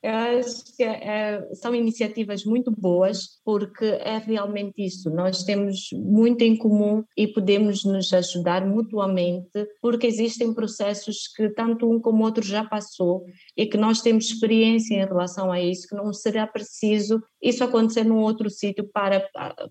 eu 0.03 0.11
acho 0.11 0.75
que 0.75 0.83
é, 0.83 1.47
são 1.53 1.73
iniciativas 1.73 2.43
muito 2.43 2.69
boas, 2.69 3.39
porque 3.45 3.85
é 3.85 4.17
realmente 4.17 4.85
isso. 4.85 5.09
Nós 5.09 5.43
temos 5.43 5.87
muito 5.93 6.41
em 6.41 6.57
comum 6.57 7.05
e 7.17 7.25
podemos 7.25 7.85
nos 7.85 8.11
ajudar 8.11 8.67
mutuamente, 8.67 9.65
porque 9.81 10.05
existem 10.05 10.53
processos 10.53 11.29
que 11.33 11.49
tanto 11.51 11.89
um 11.89 12.01
como 12.01 12.25
outro 12.25 12.43
já 12.43 12.65
passou 12.65 13.23
e 13.55 13.65
que 13.65 13.77
nós 13.77 14.01
temos 14.01 14.25
experiência 14.25 14.95
em 14.95 15.05
relação 15.05 15.49
a 15.49 15.61
isso, 15.61 15.87
que 15.87 15.95
não 15.95 16.11
será 16.11 16.45
preciso 16.45 17.23
isso 17.43 17.63
acontecer 17.63 18.05
num 18.05 18.19
outro 18.19 18.49
sítio 18.49 18.89
para, 18.93 19.27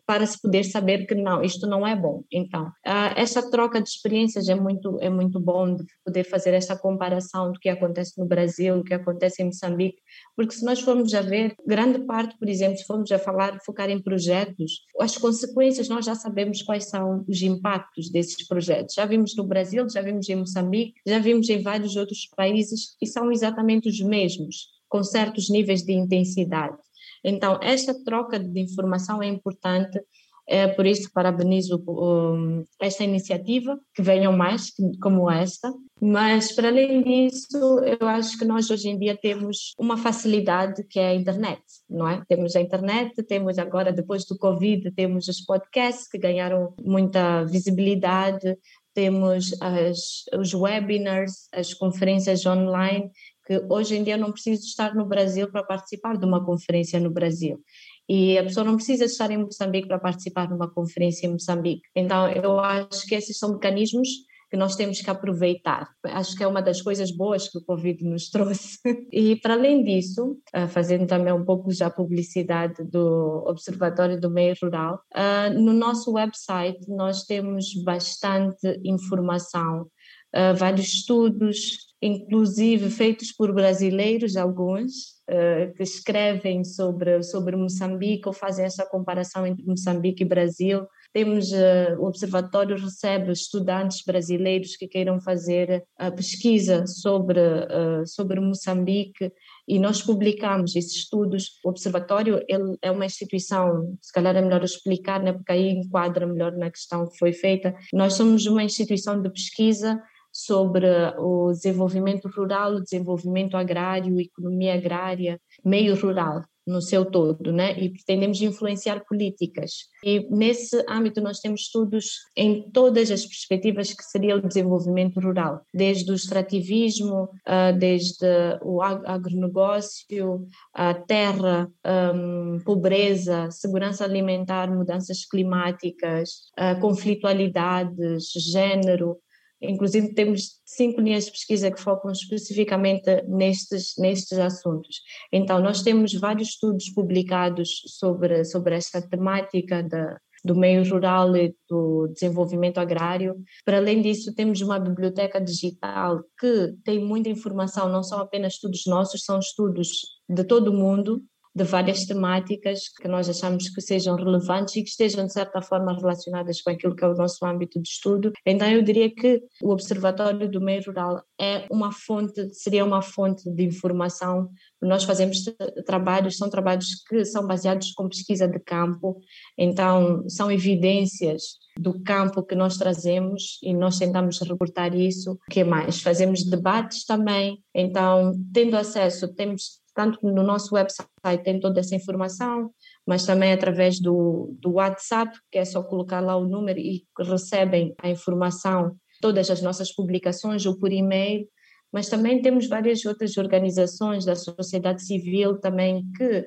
para 0.06 0.26
se 0.26 0.40
poder 0.40 0.64
saber 0.64 1.06
que 1.06 1.14
não, 1.14 1.42
isto 1.42 1.66
não 1.66 1.86
é 1.86 1.96
bom. 1.96 2.22
Então, 2.30 2.70
essa 2.84 3.50
troca 3.50 3.80
de 3.80 3.88
experiências 3.88 4.48
é 4.48 4.54
muito, 4.54 4.98
é 5.00 5.08
muito 5.08 5.40
bom 5.40 5.74
de 5.74 5.84
poder 6.04 6.24
fazer 6.24 6.52
essa 6.52 6.76
comparação 6.76 7.50
do 7.50 7.58
que 7.58 7.70
acontece 7.70 8.18
no 8.18 8.26
Brasil, 8.26 8.76
do 8.76 8.84
que 8.84 8.92
acontece 8.92 9.42
em 9.42 9.46
Moçambique, 9.46 10.02
porque 10.36 10.54
se 10.54 10.64
nós 10.64 10.80
formos 10.80 11.14
a 11.14 11.22
ver, 11.22 11.54
grande 11.66 12.04
parte, 12.04 12.36
por 12.38 12.48
exemplo, 12.48 12.76
se 12.76 12.84
formos 12.84 13.10
a 13.10 13.18
falar, 13.18 13.58
focar 13.64 13.88
em 13.88 14.02
projetos, 14.02 14.82
as 15.00 15.16
consequências 15.16 15.88
nós 15.88 16.04
já 16.04 16.14
sabemos 16.14 16.62
quais 16.62 16.90
são 16.90 17.24
os 17.26 17.40
impactos 17.40 18.10
desses 18.10 18.46
projetos. 18.46 18.94
Já 18.94 19.06
vimos 19.06 19.34
no 19.34 19.44
Brasil, 19.44 19.88
já 19.88 20.02
vimos 20.02 20.28
em 20.28 20.36
Moçambique, 20.36 21.00
já 21.06 21.18
vimos 21.18 21.48
em 21.48 21.62
vários 21.62 21.96
outros 21.96 22.28
países 22.36 22.96
e 23.00 23.06
são 23.06 23.32
exatamente 23.32 23.88
os 23.88 24.00
mesmos, 24.00 24.68
com 24.88 25.02
certos 25.02 25.48
níveis 25.48 25.82
de 25.82 25.92
intensidade. 25.92 26.76
Então, 27.24 27.58
esta 27.62 27.94
troca 28.04 28.38
de 28.38 28.60
informação 28.60 29.22
é 29.22 29.26
importante 29.26 30.00
é 30.46 30.66
por 30.66 30.86
isso 30.86 31.10
parabenizo 31.12 31.82
um, 31.88 32.64
esta 32.80 33.04
iniciativa, 33.04 33.78
que 33.94 34.02
venham 34.02 34.32
mais 34.36 34.72
como 35.00 35.30
esta, 35.30 35.72
mas 36.00 36.52
para 36.52 36.68
além 36.68 37.02
disso, 37.02 37.56
eu 38.00 38.08
acho 38.08 38.36
que 38.36 38.44
nós 38.44 38.68
hoje 38.68 38.88
em 38.88 38.98
dia 38.98 39.16
temos 39.16 39.72
uma 39.78 39.96
facilidade 39.96 40.84
que 40.88 40.98
é 40.98 41.08
a 41.08 41.14
internet, 41.14 41.62
não 41.88 42.08
é? 42.08 42.22
Temos 42.28 42.56
a 42.56 42.60
internet, 42.60 43.22
temos 43.22 43.56
agora 43.56 43.92
depois 43.92 44.24
do 44.24 44.36
Covid, 44.36 44.90
temos 44.92 45.28
os 45.28 45.40
podcasts 45.40 46.08
que 46.08 46.18
ganharam 46.18 46.74
muita 46.84 47.44
visibilidade, 47.44 48.56
temos 48.94 49.54
as, 49.60 50.24
os 50.38 50.52
webinars, 50.52 51.48
as 51.52 51.72
conferências 51.72 52.44
online, 52.44 53.10
que 53.46 53.60
hoje 53.68 53.96
em 53.96 54.04
dia 54.04 54.16
não 54.16 54.32
preciso 54.32 54.62
estar 54.62 54.94
no 54.94 55.06
Brasil 55.06 55.50
para 55.50 55.64
participar 55.64 56.16
de 56.16 56.24
uma 56.24 56.44
conferência 56.44 57.00
no 57.00 57.10
Brasil. 57.10 57.60
E 58.08 58.36
a 58.36 58.42
pessoa 58.42 58.64
não 58.64 58.76
precisa 58.76 59.04
estar 59.04 59.30
em 59.30 59.38
Moçambique 59.38 59.88
para 59.88 59.98
participar 59.98 60.46
de 60.46 60.54
uma 60.54 60.70
conferência 60.70 61.26
em 61.26 61.30
Moçambique. 61.30 61.82
Então, 61.94 62.28
eu 62.28 62.58
acho 62.60 63.06
que 63.06 63.14
esses 63.14 63.38
são 63.38 63.52
mecanismos 63.52 64.08
que 64.52 64.56
nós 64.58 64.76
temos 64.76 65.00
que 65.00 65.08
aproveitar. 65.08 65.88
Acho 66.04 66.36
que 66.36 66.44
é 66.44 66.46
uma 66.46 66.60
das 66.60 66.82
coisas 66.82 67.10
boas 67.10 67.48
que 67.48 67.56
o 67.56 67.64
Covid 67.64 68.04
nos 68.04 68.28
trouxe. 68.30 68.78
E, 69.10 69.34
para 69.36 69.54
além 69.54 69.82
disso, 69.82 70.36
ah, 70.52 70.68
fazendo 70.68 71.06
também 71.06 71.32
um 71.32 71.42
pouco 71.42 71.72
já 71.72 71.88
publicidade 71.88 72.84
do 72.84 73.44
Observatório 73.46 74.20
do 74.20 74.30
Meio 74.30 74.54
Rural, 74.62 75.00
ah, 75.14 75.48
no 75.48 75.72
nosso 75.72 76.12
website 76.12 76.86
nós 76.86 77.24
temos 77.24 77.72
bastante 77.82 78.78
informação, 78.84 79.86
ah, 80.34 80.52
vários 80.52 80.88
estudos, 80.88 81.91
inclusive 82.02 82.90
feitos 82.90 83.30
por 83.30 83.54
brasileiros, 83.54 84.36
alguns, 84.36 85.12
uh, 85.30 85.72
que 85.76 85.84
escrevem 85.84 86.64
sobre, 86.64 87.22
sobre 87.22 87.54
Moçambique 87.54 88.26
ou 88.26 88.34
fazem 88.34 88.64
essa 88.64 88.84
comparação 88.84 89.46
entre 89.46 89.64
Moçambique 89.64 90.24
e 90.24 90.26
Brasil. 90.26 90.84
Temos, 91.12 91.52
uh, 91.52 92.00
o 92.00 92.06
Observatório 92.06 92.76
recebe 92.76 93.30
estudantes 93.30 94.02
brasileiros 94.04 94.74
que 94.76 94.88
queiram 94.88 95.20
fazer 95.20 95.84
a 95.96 96.10
pesquisa 96.10 96.86
sobre, 96.88 97.38
uh, 97.38 98.04
sobre 98.04 98.40
Moçambique 98.40 99.30
e 99.68 99.78
nós 99.78 100.02
publicamos 100.02 100.74
esses 100.74 100.96
estudos. 100.96 101.60
O 101.64 101.68
Observatório 101.68 102.42
ele 102.48 102.76
é 102.82 102.90
uma 102.90 103.06
instituição, 103.06 103.96
se 104.00 104.12
calhar 104.12 104.34
é 104.34 104.42
melhor 104.42 104.64
explicar, 104.64 105.22
né, 105.22 105.32
porque 105.32 105.52
aí 105.52 105.70
enquadra 105.70 106.26
melhor 106.26 106.50
na 106.52 106.68
questão 106.68 107.08
que 107.08 107.16
foi 107.16 107.32
feita. 107.32 107.72
Nós 107.92 108.14
somos 108.14 108.44
uma 108.46 108.64
instituição 108.64 109.22
de 109.22 109.30
pesquisa 109.30 110.02
sobre 110.32 110.86
o 111.18 111.52
desenvolvimento 111.52 112.28
rural, 112.28 112.76
o 112.76 112.82
desenvolvimento 112.82 113.56
agrário, 113.56 114.18
economia 114.18 114.74
agrária, 114.74 115.38
meio 115.64 115.94
rural. 115.94 116.42
no 116.66 116.80
seu 116.80 117.04
todo, 117.04 117.52
né? 117.52 117.78
E 117.78 117.88
pretendemos 117.90 118.40
influenciar 118.40 119.04
políticas. 119.04 119.88
E 120.04 120.28
nesse 120.30 120.84
âmbito 120.88 121.20
nós 121.20 121.40
temos 121.40 121.62
estudos 121.62 122.20
em 122.36 122.70
todas 122.70 123.10
as 123.10 123.26
perspectivas 123.26 123.92
que 123.92 124.04
seria 124.04 124.36
o 124.36 124.46
desenvolvimento 124.46 125.20
rural, 125.20 125.62
desde 125.74 126.10
o 126.10 126.14
extrativismo, 126.14 127.24
uh, 127.24 127.76
desde 127.78 128.26
o 128.62 128.80
agronegócio, 128.80 130.46
a 130.72 130.94
terra, 130.94 131.68
um, 132.14 132.58
pobreza, 132.64 133.50
segurança 133.50 134.04
alimentar, 134.04 134.70
mudanças 134.70 135.24
climáticas, 135.24 136.50
uh, 136.58 136.80
conflitualidades, 136.80 138.30
género, 138.36 139.18
Inclusive, 139.62 140.14
temos 140.14 140.60
cinco 140.64 141.00
linhas 141.00 141.26
de 141.26 141.30
pesquisa 141.30 141.70
que 141.70 141.80
focam 141.80 142.10
especificamente 142.10 143.22
nestes, 143.28 143.94
nestes 143.96 144.38
assuntos. 144.38 145.00
Então, 145.32 145.60
nós 145.60 145.82
temos 145.82 146.12
vários 146.14 146.50
estudos 146.50 146.90
publicados 146.90 147.82
sobre, 147.86 148.44
sobre 148.44 148.74
esta 148.74 149.00
temática 149.00 149.82
da, 149.82 150.18
do 150.44 150.56
meio 150.56 150.88
rural 150.88 151.36
e 151.36 151.54
do 151.68 152.08
desenvolvimento 152.08 152.78
agrário. 152.78 153.36
Para 153.64 153.76
além 153.76 154.02
disso, 154.02 154.34
temos 154.34 154.60
uma 154.60 154.78
biblioteca 154.78 155.40
digital 155.40 156.22
que 156.38 156.74
tem 156.84 156.98
muita 156.98 157.28
informação, 157.28 157.88
não 157.88 158.02
são 158.02 158.18
apenas 158.18 158.54
estudos 158.54 158.82
nossos, 158.86 159.24
são 159.24 159.38
estudos 159.38 160.20
de 160.28 160.44
todo 160.44 160.68
o 160.68 160.74
mundo, 160.74 161.22
de 161.54 161.64
várias 161.64 162.04
temáticas 162.06 162.88
que 163.00 163.06
nós 163.06 163.28
achamos 163.28 163.68
que 163.68 163.80
sejam 163.80 164.16
relevantes 164.16 164.74
e 164.76 164.82
que 164.82 164.88
estejam, 164.88 165.26
de 165.26 165.32
certa 165.32 165.60
forma, 165.60 165.94
relacionadas 165.94 166.62
com 166.62 166.70
aquilo 166.70 166.96
que 166.96 167.04
é 167.04 167.08
o 167.08 167.14
nosso 167.14 167.44
âmbito 167.44 167.80
de 167.80 167.88
estudo. 167.88 168.32
Então, 168.46 168.68
eu 168.68 168.82
diria 168.82 169.14
que 169.14 169.42
o 169.62 169.70
Observatório 169.70 170.50
do 170.50 170.60
Meio 170.60 170.82
Rural 170.86 171.22
é 171.38 171.66
uma 171.70 171.92
fonte, 171.92 172.52
seria 172.54 172.84
uma 172.84 173.02
fonte 173.02 173.50
de 173.50 173.64
informação. 173.64 174.48
Nós 174.80 175.04
fazemos 175.04 175.38
trabalhos, 175.84 176.36
são 176.36 176.48
trabalhos 176.48 177.02
que 177.08 177.24
são 177.24 177.46
baseados 177.46 177.92
com 177.92 178.08
pesquisa 178.08 178.48
de 178.48 178.58
campo, 178.58 179.20
então, 179.58 180.26
são 180.28 180.50
evidências 180.50 181.60
do 181.78 182.02
campo 182.02 182.42
que 182.42 182.54
nós 182.54 182.76
trazemos 182.76 183.58
e 183.62 183.72
nós 183.72 183.98
tentamos 183.98 184.40
reportar 184.40 184.94
isso. 184.94 185.32
O 185.32 185.38
que 185.50 185.64
mais? 185.64 186.00
Fazemos 186.00 186.44
debates 186.44 187.04
também, 187.04 187.62
então, 187.74 188.32
tendo 188.52 188.76
acesso, 188.76 189.32
temos 189.34 189.81
tanto 189.94 190.18
no 190.22 190.42
nosso 190.42 190.74
website 190.74 191.42
tem 191.44 191.60
toda 191.60 191.80
essa 191.80 191.94
informação, 191.94 192.70
mas 193.06 193.24
também 193.24 193.52
através 193.52 194.00
do, 194.00 194.56
do 194.60 194.72
WhatsApp, 194.72 195.36
que 195.50 195.58
é 195.58 195.64
só 195.64 195.82
colocar 195.82 196.20
lá 196.20 196.36
o 196.36 196.46
número 196.46 196.78
e 196.78 197.04
recebem 197.18 197.94
a 198.02 198.08
informação, 198.08 198.96
todas 199.20 199.50
as 199.50 199.62
nossas 199.62 199.94
publicações 199.94 200.66
ou 200.66 200.78
por 200.78 200.92
e-mail, 200.92 201.46
mas 201.92 202.08
também 202.08 202.40
temos 202.40 202.68
várias 202.68 203.04
outras 203.04 203.36
organizações 203.36 204.24
da 204.24 204.34
sociedade 204.34 205.04
civil 205.04 205.60
também 205.60 206.04
que 206.16 206.46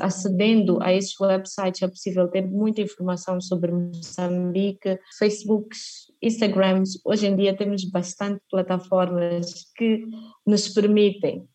acedendo 0.00 0.82
a 0.82 0.90
esses 0.94 1.20
websites 1.20 1.82
é 1.82 1.88
possível 1.88 2.28
ter 2.28 2.46
muita 2.46 2.80
informação 2.80 3.38
sobre 3.42 3.70
Moçambique, 3.72 4.98
Facebooks, 5.18 6.10
Instagrams. 6.22 6.98
Hoje 7.04 7.26
em 7.26 7.36
dia 7.36 7.54
temos 7.54 7.84
bastante 7.90 8.40
plataformas 8.50 9.66
que 9.76 10.06
nos 10.46 10.68
permitem 10.68 11.46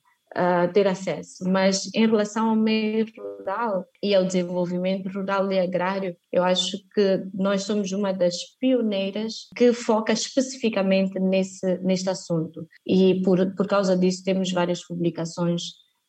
ter 0.73 0.87
acesso. 0.87 1.43
Mas 1.49 1.89
em 1.93 2.05
relação 2.07 2.49
ao 2.49 2.55
meio 2.55 3.05
rural 3.17 3.85
e 4.01 4.13
ao 4.13 4.25
desenvolvimento 4.25 5.09
rural 5.09 5.51
e 5.51 5.59
agrário, 5.59 6.15
eu 6.31 6.43
acho 6.43 6.77
que 6.93 7.23
nós 7.33 7.63
somos 7.63 7.91
uma 7.91 8.13
das 8.13 8.35
pioneiras 8.59 9.47
que 9.55 9.73
foca 9.73 10.13
especificamente 10.13 11.19
nesse, 11.19 11.77
neste 11.79 12.09
assunto. 12.09 12.67
E 12.85 13.21
por, 13.23 13.55
por 13.55 13.67
causa 13.67 13.97
disso 13.97 14.23
temos 14.23 14.51
várias 14.51 14.85
publicações 14.85 15.63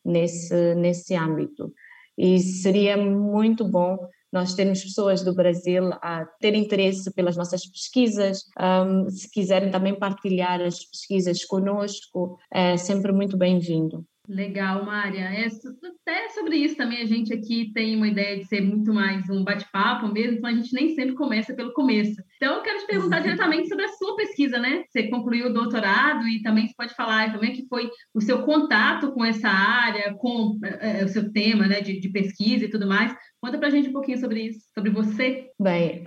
nesse, 0.05 0.75
nesse 0.75 1.15
âmbito. 1.15 1.73
E 2.17 2.39
seria 2.39 2.97
muito 2.97 3.67
bom 3.67 3.97
nós 4.31 4.53
termos 4.53 4.81
pessoas 4.81 5.23
do 5.23 5.35
Brasil 5.35 5.91
a 6.01 6.25
ter 6.39 6.55
interesse 6.55 7.11
pelas 7.11 7.35
nossas 7.35 7.65
pesquisas, 7.65 8.45
um, 8.57 9.09
se 9.09 9.29
quiserem 9.29 9.69
também 9.69 9.97
partilhar 9.97 10.61
as 10.61 10.85
pesquisas 10.85 11.43
conosco, 11.43 12.37
é 12.49 12.77
sempre 12.77 13.11
muito 13.11 13.35
bem-vindo. 13.37 14.05
Legal, 14.27 14.85
Mária. 14.85 15.21
É, 15.21 15.45
até 15.45 16.29
sobre 16.29 16.55
isso 16.55 16.77
também 16.77 17.01
a 17.01 17.05
gente 17.05 17.33
aqui 17.33 17.71
tem 17.73 17.95
uma 17.95 18.07
ideia 18.07 18.37
de 18.37 18.45
ser 18.45 18.61
muito 18.61 18.93
mais 18.93 19.27
um 19.29 19.43
bate-papo 19.43 20.07
mesmo, 20.07 20.37
então 20.37 20.49
a 20.49 20.53
gente 20.53 20.73
nem 20.73 20.93
sempre 20.95 21.15
começa 21.15 21.53
pelo 21.53 21.73
começo. 21.73 22.21
Então 22.37 22.55
eu 22.55 22.61
quero 22.61 22.79
te 22.79 22.87
perguntar 22.87 23.17
uhum. 23.17 23.23
diretamente 23.23 23.67
sobre 23.67 23.85
a 23.85 23.89
sua 23.89 24.15
pesquisa, 24.15 24.59
né? 24.59 24.83
Você 24.87 25.09
concluiu 25.09 25.47
o 25.47 25.53
doutorado 25.53 26.27
e 26.27 26.41
também 26.41 26.67
você 26.67 26.73
pode 26.77 26.93
falar 26.93 27.33
também 27.33 27.51
que 27.51 27.67
foi 27.67 27.89
o 28.13 28.21
seu 28.21 28.43
contato 28.43 29.11
com 29.11 29.25
essa 29.25 29.49
área, 29.49 30.13
com 30.13 30.57
é, 30.63 31.03
o 31.03 31.07
seu 31.07 31.31
tema 31.31 31.67
né, 31.67 31.81
de, 31.81 31.99
de 31.99 32.09
pesquisa 32.09 32.65
e 32.65 32.69
tudo 32.69 32.87
mais. 32.87 33.13
Conta 33.41 33.57
para 33.57 33.69
a 33.69 33.71
gente 33.71 33.89
um 33.89 33.93
pouquinho 33.93 34.19
sobre 34.19 34.41
isso, 34.43 34.59
sobre 34.71 34.91
você. 34.91 35.49
Bem, 35.59 36.03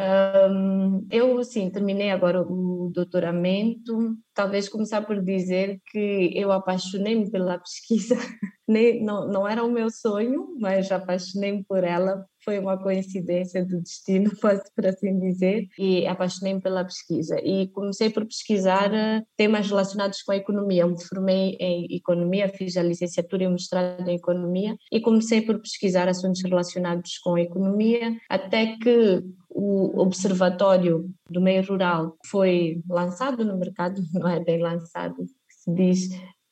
um, 0.51 1.05
eu 1.11 1.43
sim 1.43 1.69
terminei 1.69 2.11
agora 2.11 2.41
o 2.41 2.74
doutoramento. 2.91 4.17
Talvez 4.35 4.69
começar 4.69 5.03
por 5.03 5.23
dizer 5.23 5.81
que 5.91 6.33
eu 6.35 6.53
apaixonei-me 6.53 7.31
pela 7.31 7.59
pesquisa. 7.59 8.17
não, 9.03 9.29
não 9.29 9.49
era 9.49 9.65
o 9.65 9.71
meu 9.71 9.91
sonho, 9.91 10.57
mas 10.59 10.91
apaixonei-me 10.91 11.65
por 11.65 11.85
ela 11.85 12.25
foi 12.45 12.59
uma 12.59 12.77
coincidência 12.77 13.65
do 13.65 13.81
destino, 13.81 14.31
posso 14.41 14.63
por 14.77 14.87
assim 14.87 15.19
dizer, 15.19 15.67
e 15.79 16.07
apaixonei-me 16.07 16.61
pela 16.61 16.85
pesquisa. 16.85 17.37
E 17.43 17.69
comecei 17.69 18.11
por 18.11 18.25
pesquisar 18.27 18.93
eh, 18.93 19.23
temas 19.37 19.69
relacionados 19.69 20.23
com 20.23 20.33
a 20.33 20.37
economia. 20.37 20.83
Eu 20.83 20.91
me 20.91 21.03
formei 21.03 21.57
em 21.59 21.87
economia, 21.97 22.49
fiz 22.49 22.77
a 22.77 22.83
licenciatura 22.83 23.45
e 23.45 23.47
o 23.47 23.51
mestrado 23.51 24.07
em 24.09 24.17
economia, 24.17 24.77
e 24.93 25.01
comecei 25.01 25.41
por 25.41 25.59
pesquisar 25.61 26.09
assuntos 26.09 26.43
relacionados 26.43 27.19
com 27.19 27.35
a 27.35 27.41
economia, 27.41 28.15
até 28.29 28.77
que 28.77 29.25
o 29.55 30.03
Observatório 30.03 31.09
do 31.31 31.41
Meio 31.41 31.65
Rural 31.65 32.19
foi 32.27 32.83
lançado 32.89 33.45
no 33.45 33.57
mercado, 33.57 34.03
não 34.13 34.29
é 34.29 34.43
bem 34.43 34.61
lançado, 34.61 35.25
se 35.49 35.73
diz, 35.73 36.09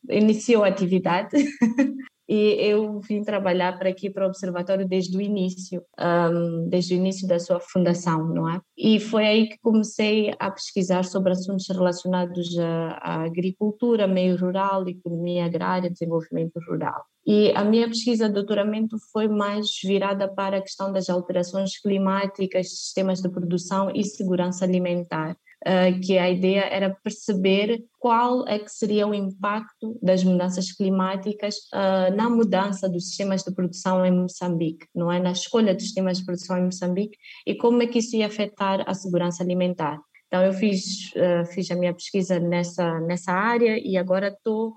iniciou 0.08 0.62
a 0.62 0.68
atividade 0.68 1.36
e 2.28 2.56
eu 2.60 3.00
vim 3.00 3.22
trabalhar 3.22 3.78
para 3.78 3.88
aqui 3.88 4.08
para 4.08 4.24
o 4.24 4.28
observatório 4.28 4.86
desde 4.86 5.16
o 5.16 5.20
início, 5.20 5.82
um, 5.98 6.68
desde 6.68 6.94
o 6.94 6.96
início 6.96 7.26
da 7.26 7.38
sua 7.38 7.60
fundação, 7.60 8.28
não 8.28 8.48
é? 8.48 8.60
E 8.76 9.00
foi 9.00 9.26
aí 9.26 9.48
que 9.48 9.58
comecei 9.60 10.32
a 10.38 10.50
pesquisar 10.50 11.04
sobre 11.04 11.32
assuntos 11.32 11.66
relacionados 11.68 12.56
à, 12.58 13.24
agricultura, 13.24 14.06
meio 14.06 14.36
rural, 14.36 14.88
economia 14.88 15.46
agrária, 15.46 15.90
desenvolvimento 15.90 16.58
rural. 16.68 17.04
E 17.26 17.52
a 17.52 17.64
minha 17.64 17.86
pesquisa 17.86 18.28
de 18.28 18.34
doutoramento 18.34 18.96
foi 19.12 19.28
mais 19.28 19.68
virada 19.84 20.28
para 20.28 20.56
a 20.56 20.60
questão 20.60 20.92
das 20.92 21.08
alterações 21.08 21.78
climáticas, 21.78 22.70
sistemas 22.70 23.20
de 23.20 23.28
produção 23.28 23.90
e 23.94 24.02
segurança 24.04 24.64
alimentar. 24.64 25.36
Uh, 25.62 26.00
que 26.00 26.18
a 26.18 26.28
ideia 26.28 26.62
era 26.62 26.90
perceber 27.04 27.84
qual 28.00 28.48
é 28.48 28.58
que 28.58 28.68
seria 28.68 29.06
o 29.06 29.14
impacto 29.14 29.96
das 30.02 30.24
mudanças 30.24 30.72
climáticas 30.72 31.54
uh, 31.72 32.12
na 32.16 32.28
mudança 32.28 32.88
dos 32.88 33.06
sistemas 33.06 33.44
de 33.44 33.54
produção 33.54 34.04
em 34.04 34.10
Moçambique, 34.10 34.86
não 34.92 35.10
é? 35.10 35.20
Na 35.20 35.30
escolha 35.30 35.72
dos 35.72 35.84
sistemas 35.84 36.18
de 36.18 36.24
produção 36.24 36.58
em 36.58 36.64
Moçambique 36.64 37.16
e 37.46 37.54
como 37.54 37.80
é 37.80 37.86
que 37.86 38.00
isso 38.00 38.16
ia 38.16 38.26
afetar 38.26 38.82
a 38.88 38.92
segurança 38.92 39.44
alimentar. 39.44 40.00
Então 40.26 40.42
eu 40.42 40.52
fiz, 40.52 41.12
uh, 41.14 41.46
fiz 41.54 41.70
a 41.70 41.76
minha 41.76 41.94
pesquisa 41.94 42.40
nessa, 42.40 42.98
nessa 43.00 43.30
área 43.30 43.78
e 43.78 43.96
agora 43.96 44.28
estou 44.28 44.74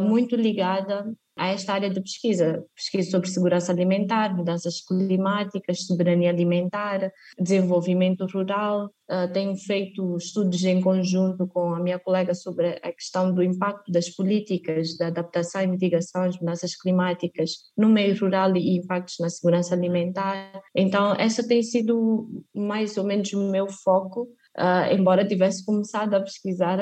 muito 0.00 0.36
ligada 0.36 1.04
a 1.36 1.48
esta 1.48 1.72
área 1.72 1.90
de 1.90 2.00
pesquisa, 2.00 2.64
pesquisa 2.74 3.10
sobre 3.10 3.28
segurança 3.28 3.72
alimentar, 3.72 4.34
mudanças 4.34 4.80
climáticas, 4.80 5.84
soberania 5.84 6.30
alimentar, 6.30 7.12
desenvolvimento 7.38 8.26
rural. 8.26 8.90
Uh, 9.10 9.30
tenho 9.32 9.54
feito 9.56 10.16
estudos 10.16 10.64
em 10.64 10.80
conjunto 10.80 11.46
com 11.46 11.74
a 11.74 11.80
minha 11.80 11.98
colega 11.98 12.34
sobre 12.34 12.80
a 12.82 12.92
questão 12.92 13.34
do 13.34 13.42
impacto 13.42 13.92
das 13.92 14.08
políticas 14.08 14.90
de 14.90 15.04
adaptação 15.04 15.60
e 15.60 15.66
mitigação 15.66 16.22
às 16.22 16.38
mudanças 16.38 16.74
climáticas 16.74 17.50
no 17.76 17.88
meio 17.88 18.18
rural 18.18 18.56
e 18.56 18.78
impactos 18.78 19.16
na 19.20 19.28
segurança 19.28 19.74
alimentar. 19.74 20.62
Então, 20.74 21.14
essa 21.16 21.46
tem 21.46 21.62
sido 21.62 22.28
mais 22.54 22.96
ou 22.96 23.04
menos 23.04 23.30
o 23.32 23.50
meu 23.50 23.68
foco, 23.68 24.22
uh, 24.56 24.92
embora 24.92 25.26
tivesse 25.26 25.64
começado 25.66 26.14
a 26.14 26.20
pesquisar 26.20 26.78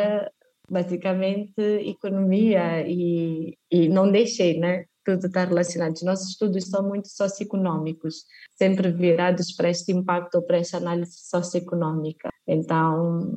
basicamente 0.73 1.53
economia 1.59 2.83
e, 2.89 3.57
e 3.71 3.89
não 3.89 4.11
deixei, 4.11 4.59
né? 4.59 4.87
Tudo 5.05 5.27
está 5.27 5.45
relacionado. 5.45 5.95
Os 5.97 6.03
nossos 6.03 6.31
estudos 6.31 6.65
são 6.69 6.89
muito 6.89 7.09
socioeconômicos, 7.09 8.25
sempre 8.57 8.91
virados 8.91 9.53
para 9.53 9.69
este 9.69 9.93
impacto 9.93 10.37
ou 10.37 10.43
para 10.43 10.59
esta 10.59 10.79
análise 10.79 11.13
socioeconômica. 11.29 12.31
Então, 12.47 13.37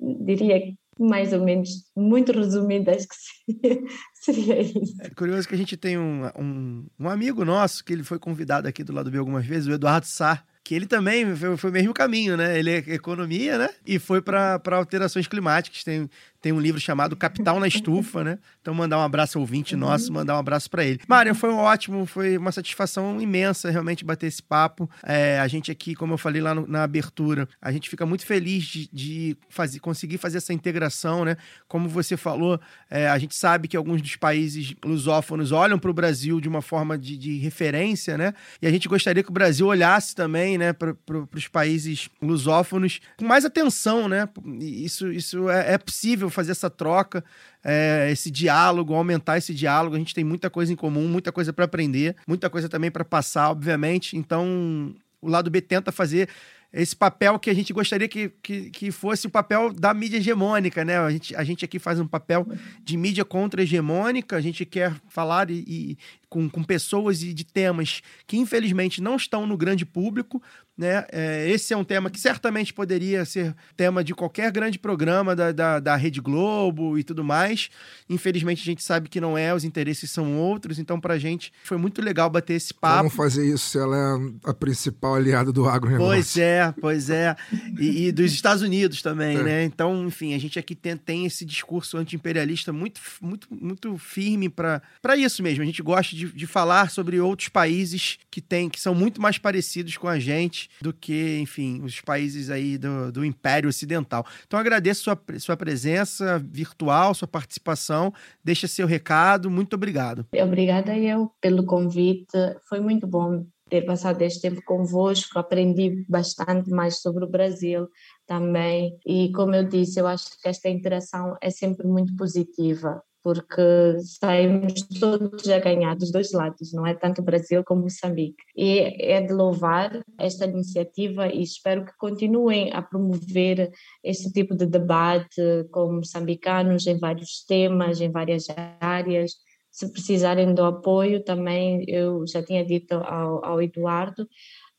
diria 0.00 0.60
que 0.60 0.74
mais 0.98 1.32
ou 1.32 1.42
menos, 1.42 1.70
muito 1.96 2.32
resumido, 2.32 2.90
acho 2.90 3.08
que 3.08 3.82
seria, 4.14 4.60
isso. 4.60 4.94
É 5.00 5.10
curioso 5.10 5.48
que 5.48 5.54
a 5.54 5.58
gente 5.58 5.76
tem 5.76 5.98
um, 5.98 6.26
um, 6.38 6.86
um, 7.00 7.08
amigo 7.08 7.44
nosso, 7.44 7.82
que 7.82 7.92
ele 7.92 8.04
foi 8.04 8.18
convidado 8.18 8.68
aqui 8.68 8.84
do 8.84 8.92
lado 8.92 9.10
B 9.10 9.18
algumas 9.18 9.44
vezes, 9.44 9.66
o 9.66 9.72
Eduardo 9.72 10.06
Sá, 10.06 10.44
que 10.64 10.74
ele 10.74 10.86
também 10.86 11.34
foi, 11.34 11.56
foi 11.56 11.70
o 11.70 11.72
mesmo 11.72 11.92
caminho, 11.92 12.36
né? 12.36 12.58
Ele 12.58 12.70
é 12.70 12.76
economia, 12.94 13.58
né? 13.58 13.70
E 13.84 13.98
foi 13.98 14.22
para 14.22 14.60
alterações 14.70 15.26
climáticas. 15.26 15.82
Tem, 15.82 16.08
tem 16.42 16.52
um 16.52 16.60
livro 16.60 16.80
chamado 16.80 17.14
Capital 17.14 17.60
na 17.60 17.68
Estufa, 17.68 18.24
né? 18.24 18.38
Então 18.60 18.74
mandar 18.74 18.98
um 18.98 19.02
abraço 19.02 19.38
ao 19.38 19.42
ouvinte 19.42 19.76
nosso, 19.76 20.12
mandar 20.12 20.34
um 20.34 20.38
abraço 20.38 20.68
para 20.68 20.84
ele. 20.84 20.98
Marian, 21.06 21.34
foi 21.34 21.50
um 21.50 21.56
ótimo, 21.56 22.04
foi 22.04 22.36
uma 22.36 22.50
satisfação 22.50 23.20
imensa 23.20 23.70
realmente 23.70 24.04
bater 24.04 24.26
esse 24.26 24.42
papo. 24.42 24.90
É, 25.04 25.38
a 25.38 25.46
gente 25.46 25.70
aqui, 25.70 25.94
como 25.94 26.14
eu 26.14 26.18
falei 26.18 26.42
lá 26.42 26.52
no, 26.52 26.66
na 26.66 26.82
abertura, 26.82 27.48
a 27.60 27.70
gente 27.70 27.88
fica 27.88 28.04
muito 28.04 28.26
feliz 28.26 28.64
de, 28.64 28.88
de 28.92 29.36
fazer, 29.48 29.78
conseguir 29.78 30.18
fazer 30.18 30.38
essa 30.38 30.52
integração, 30.52 31.24
né? 31.24 31.36
Como 31.68 31.88
você 31.88 32.16
falou, 32.16 32.60
é, 32.90 33.08
a 33.08 33.18
gente 33.18 33.36
sabe 33.36 33.68
que 33.68 33.76
alguns 33.76 34.02
dos 34.02 34.16
países 34.16 34.74
lusófonos 34.84 35.52
olham 35.52 35.78
para 35.78 35.90
o 35.90 35.94
Brasil 35.94 36.40
de 36.40 36.48
uma 36.48 36.60
forma 36.60 36.98
de, 36.98 37.16
de, 37.16 37.38
referência, 37.38 38.18
né? 38.18 38.34
E 38.60 38.66
a 38.66 38.70
gente 38.70 38.88
gostaria 38.88 39.22
que 39.22 39.30
o 39.30 39.32
Brasil 39.32 39.68
olhasse 39.68 40.12
também, 40.12 40.58
né, 40.58 40.72
para 40.72 40.92
pro, 40.92 41.28
os 41.32 41.46
países 41.46 42.08
lusófonos 42.20 42.98
com 43.16 43.24
mais 43.24 43.44
atenção, 43.44 44.08
né? 44.08 44.28
Isso, 44.60 45.12
isso 45.12 45.48
é, 45.48 45.74
é 45.74 45.78
possível 45.78 46.31
fazer 46.32 46.52
essa 46.52 46.68
troca 46.68 47.24
é, 47.64 48.08
esse 48.10 48.30
diálogo, 48.30 48.94
aumentar 48.94 49.38
esse 49.38 49.54
diálogo. 49.54 49.94
A 49.94 49.98
gente 49.98 50.14
tem 50.14 50.24
muita 50.24 50.50
coisa 50.50 50.72
em 50.72 50.76
comum, 50.76 51.06
muita 51.06 51.30
coisa 51.30 51.52
para 51.52 51.64
aprender, 51.64 52.16
muita 52.26 52.50
coisa 52.50 52.68
também 52.68 52.90
para 52.90 53.04
passar, 53.04 53.50
obviamente. 53.50 54.16
Então, 54.16 54.94
o 55.20 55.28
lado 55.28 55.50
B 55.50 55.60
tenta 55.60 55.92
fazer 55.92 56.28
esse 56.72 56.96
papel 56.96 57.38
que 57.38 57.50
a 57.50 57.54
gente 57.54 57.72
gostaria 57.72 58.08
que, 58.08 58.30
que, 58.42 58.70
que, 58.70 58.90
fosse 58.90 59.26
o 59.26 59.30
papel 59.30 59.72
da 59.72 59.92
mídia 59.92 60.16
hegemônica, 60.16 60.82
né? 60.84 60.98
A 60.98 61.10
gente, 61.10 61.36
a 61.36 61.44
gente 61.44 61.64
aqui 61.64 61.78
faz 61.78 62.00
um 62.00 62.06
papel 62.06 62.46
de 62.82 62.96
mídia 62.96 63.24
contra-hegemônica, 63.24 64.34
a 64.34 64.40
gente 64.40 64.64
quer 64.64 64.94
falar 65.06 65.50
e, 65.50 65.64
e 65.68 65.98
com, 66.32 66.48
com 66.48 66.64
pessoas 66.64 67.22
e 67.22 67.34
de 67.34 67.44
temas 67.44 68.00
que 68.26 68.38
infelizmente 68.38 69.02
não 69.02 69.16
estão 69.16 69.46
no 69.46 69.54
grande 69.54 69.84
público, 69.84 70.42
né? 70.76 71.04
É, 71.12 71.50
esse 71.50 71.74
é 71.74 71.76
um 71.76 71.84
tema 71.84 72.08
que 72.08 72.18
certamente 72.18 72.72
poderia 72.72 73.26
ser 73.26 73.54
tema 73.76 74.02
de 74.02 74.14
qualquer 74.14 74.50
grande 74.50 74.78
programa 74.78 75.36
da, 75.36 75.52
da, 75.52 75.78
da, 75.78 75.96
Rede 75.96 76.20
Globo 76.20 76.98
e 76.98 77.04
tudo 77.04 77.22
mais. 77.22 77.68
Infelizmente, 78.08 78.62
a 78.62 78.64
gente 78.64 78.82
sabe 78.82 79.10
que 79.10 79.20
não 79.20 79.36
é, 79.36 79.54
os 79.54 79.64
interesses 79.64 80.10
são 80.10 80.38
outros. 80.38 80.78
Então, 80.78 80.98
para 80.98 81.14
a 81.14 81.18
gente, 81.18 81.52
foi 81.62 81.76
muito 81.76 82.00
legal 82.00 82.30
bater 82.30 82.54
esse 82.54 82.72
papo. 82.72 82.96
Vamos 82.96 83.14
fazer 83.14 83.46
isso 83.46 83.68
se 83.68 83.78
ela 83.78 83.94
é 83.94 84.50
a 84.50 84.54
principal 84.54 85.16
aliada 85.16 85.52
do 85.52 85.68
agronegócio. 85.68 86.06
Pois 86.08 86.36
é, 86.38 86.74
pois 86.80 87.10
é. 87.10 87.36
E, 87.78 88.06
e 88.06 88.12
dos 88.12 88.32
Estados 88.32 88.62
Unidos 88.62 89.02
também, 89.02 89.36
é. 89.36 89.42
né? 89.42 89.64
Então, 89.64 90.06
enfim, 90.06 90.32
a 90.32 90.38
gente 90.38 90.58
aqui 90.58 90.74
tem, 90.74 90.96
tem 90.96 91.26
esse 91.26 91.44
discurso 91.44 91.98
anti-imperialista 91.98 92.72
muito, 92.72 92.98
muito, 93.20 93.46
muito 93.50 93.98
firme 93.98 94.48
para 94.48 94.80
isso 95.18 95.42
mesmo. 95.42 95.62
A 95.62 95.66
gente 95.66 95.82
gosta 95.82 96.16
de, 96.16 96.21
de 96.26 96.46
falar 96.46 96.90
sobre 96.90 97.20
outros 97.20 97.48
países 97.48 98.18
que, 98.30 98.40
tem, 98.40 98.68
que 98.68 98.80
são 98.80 98.94
muito 98.94 99.20
mais 99.20 99.38
parecidos 99.38 99.96
com 99.96 100.08
a 100.08 100.18
gente 100.18 100.70
do 100.80 100.92
que, 100.92 101.38
enfim, 101.40 101.82
os 101.82 102.00
países 102.00 102.50
aí 102.50 102.78
do, 102.78 103.10
do 103.12 103.24
Império 103.24 103.68
Ocidental. 103.68 104.26
Então 104.46 104.58
agradeço 104.58 105.04
sua, 105.04 105.20
sua 105.38 105.56
presença 105.56 106.38
virtual, 106.38 107.14
sua 107.14 107.28
participação. 107.28 108.12
Deixa 108.42 108.66
seu 108.66 108.86
recado. 108.86 109.50
Muito 109.50 109.74
obrigado. 109.74 110.26
Obrigada 110.34 110.96
eu 110.96 111.30
pelo 111.40 111.64
convite. 111.64 112.36
Foi 112.68 112.80
muito 112.80 113.06
bom 113.06 113.44
ter 113.68 113.86
passado 113.86 114.20
este 114.20 114.42
tempo 114.42 114.60
convosco, 114.66 115.38
aprendi 115.38 116.04
bastante 116.06 116.68
mais 116.68 117.00
sobre 117.00 117.24
o 117.24 117.30
Brasil 117.30 117.88
também. 118.26 118.98
E 119.06 119.32
como 119.32 119.54
eu 119.54 119.64
disse, 119.66 119.98
eu 119.98 120.06
acho 120.06 120.38
que 120.42 120.46
esta 120.46 120.68
interação 120.68 121.36
é 121.40 121.48
sempre 121.48 121.86
muito 121.86 122.14
positiva 122.14 123.02
porque 123.22 123.98
saímos 124.00 124.82
todos 124.98 125.48
a 125.48 125.58
ganhar 125.58 125.94
dos 125.96 126.10
dois 126.10 126.32
lados, 126.32 126.72
não 126.72 126.86
é 126.86 126.94
tanto 126.94 127.22
Brasil 127.22 127.62
como 127.64 127.82
Moçambique. 127.82 128.42
E 128.56 128.80
é 129.00 129.20
de 129.20 129.32
louvar 129.32 130.02
esta 130.18 130.44
iniciativa 130.44 131.28
e 131.28 131.42
espero 131.42 131.84
que 131.84 131.96
continuem 131.96 132.72
a 132.72 132.82
promover 132.82 133.70
este 134.02 134.32
tipo 134.32 134.54
de 134.56 134.66
debate 134.66 135.40
com 135.70 135.92
moçambicanos 135.92 136.86
em 136.86 136.98
vários 136.98 137.44
temas, 137.46 138.00
em 138.00 138.10
várias 138.10 138.46
áreas. 138.80 139.32
Se 139.70 139.90
precisarem 139.90 140.52
do 140.52 140.64
apoio, 140.64 141.24
também 141.24 141.84
eu 141.88 142.26
já 142.26 142.42
tinha 142.42 142.62
dito 142.62 142.92
ao, 142.92 143.42
ao 143.42 143.62
Eduardo, 143.62 144.28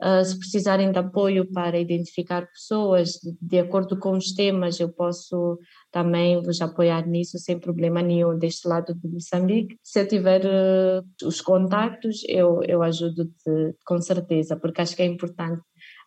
Uh, 0.03 0.25
se 0.25 0.37
precisarem 0.37 0.91
de 0.91 0.99
apoio 0.99 1.49
para 1.49 1.79
identificar 1.79 2.45
pessoas 2.47 3.11
de, 3.11 3.37
de, 3.41 3.59
acordo 3.59 3.97
com 3.97 4.17
os 4.17 4.33
temas, 4.33 4.77
eu 4.77 4.89
posso 4.89 5.57
também 5.93 6.41
vos 6.41 6.59
apoiar 6.59 7.07
nisso 7.07 7.39
sem 7.39 7.57
problema 7.57 8.01
nenhum 8.01 8.37
deste 8.37 8.67
lado 8.67 8.93
de 8.93 9.07
Moçambique. 9.07 9.77
Se 9.81 10.01
eu 10.01 10.07
tiver 10.07 10.41
uh, 10.45 11.25
os 11.25 11.39
contactos, 11.39 12.21
eu, 12.27 12.61
eu 12.63 12.83
ajudo-te 12.83 13.75
com 13.85 14.01
certeza, 14.01 14.57
porque 14.57 14.81
acho 14.81 14.93
que 14.93 15.03
é 15.03 15.05
importante 15.05 15.61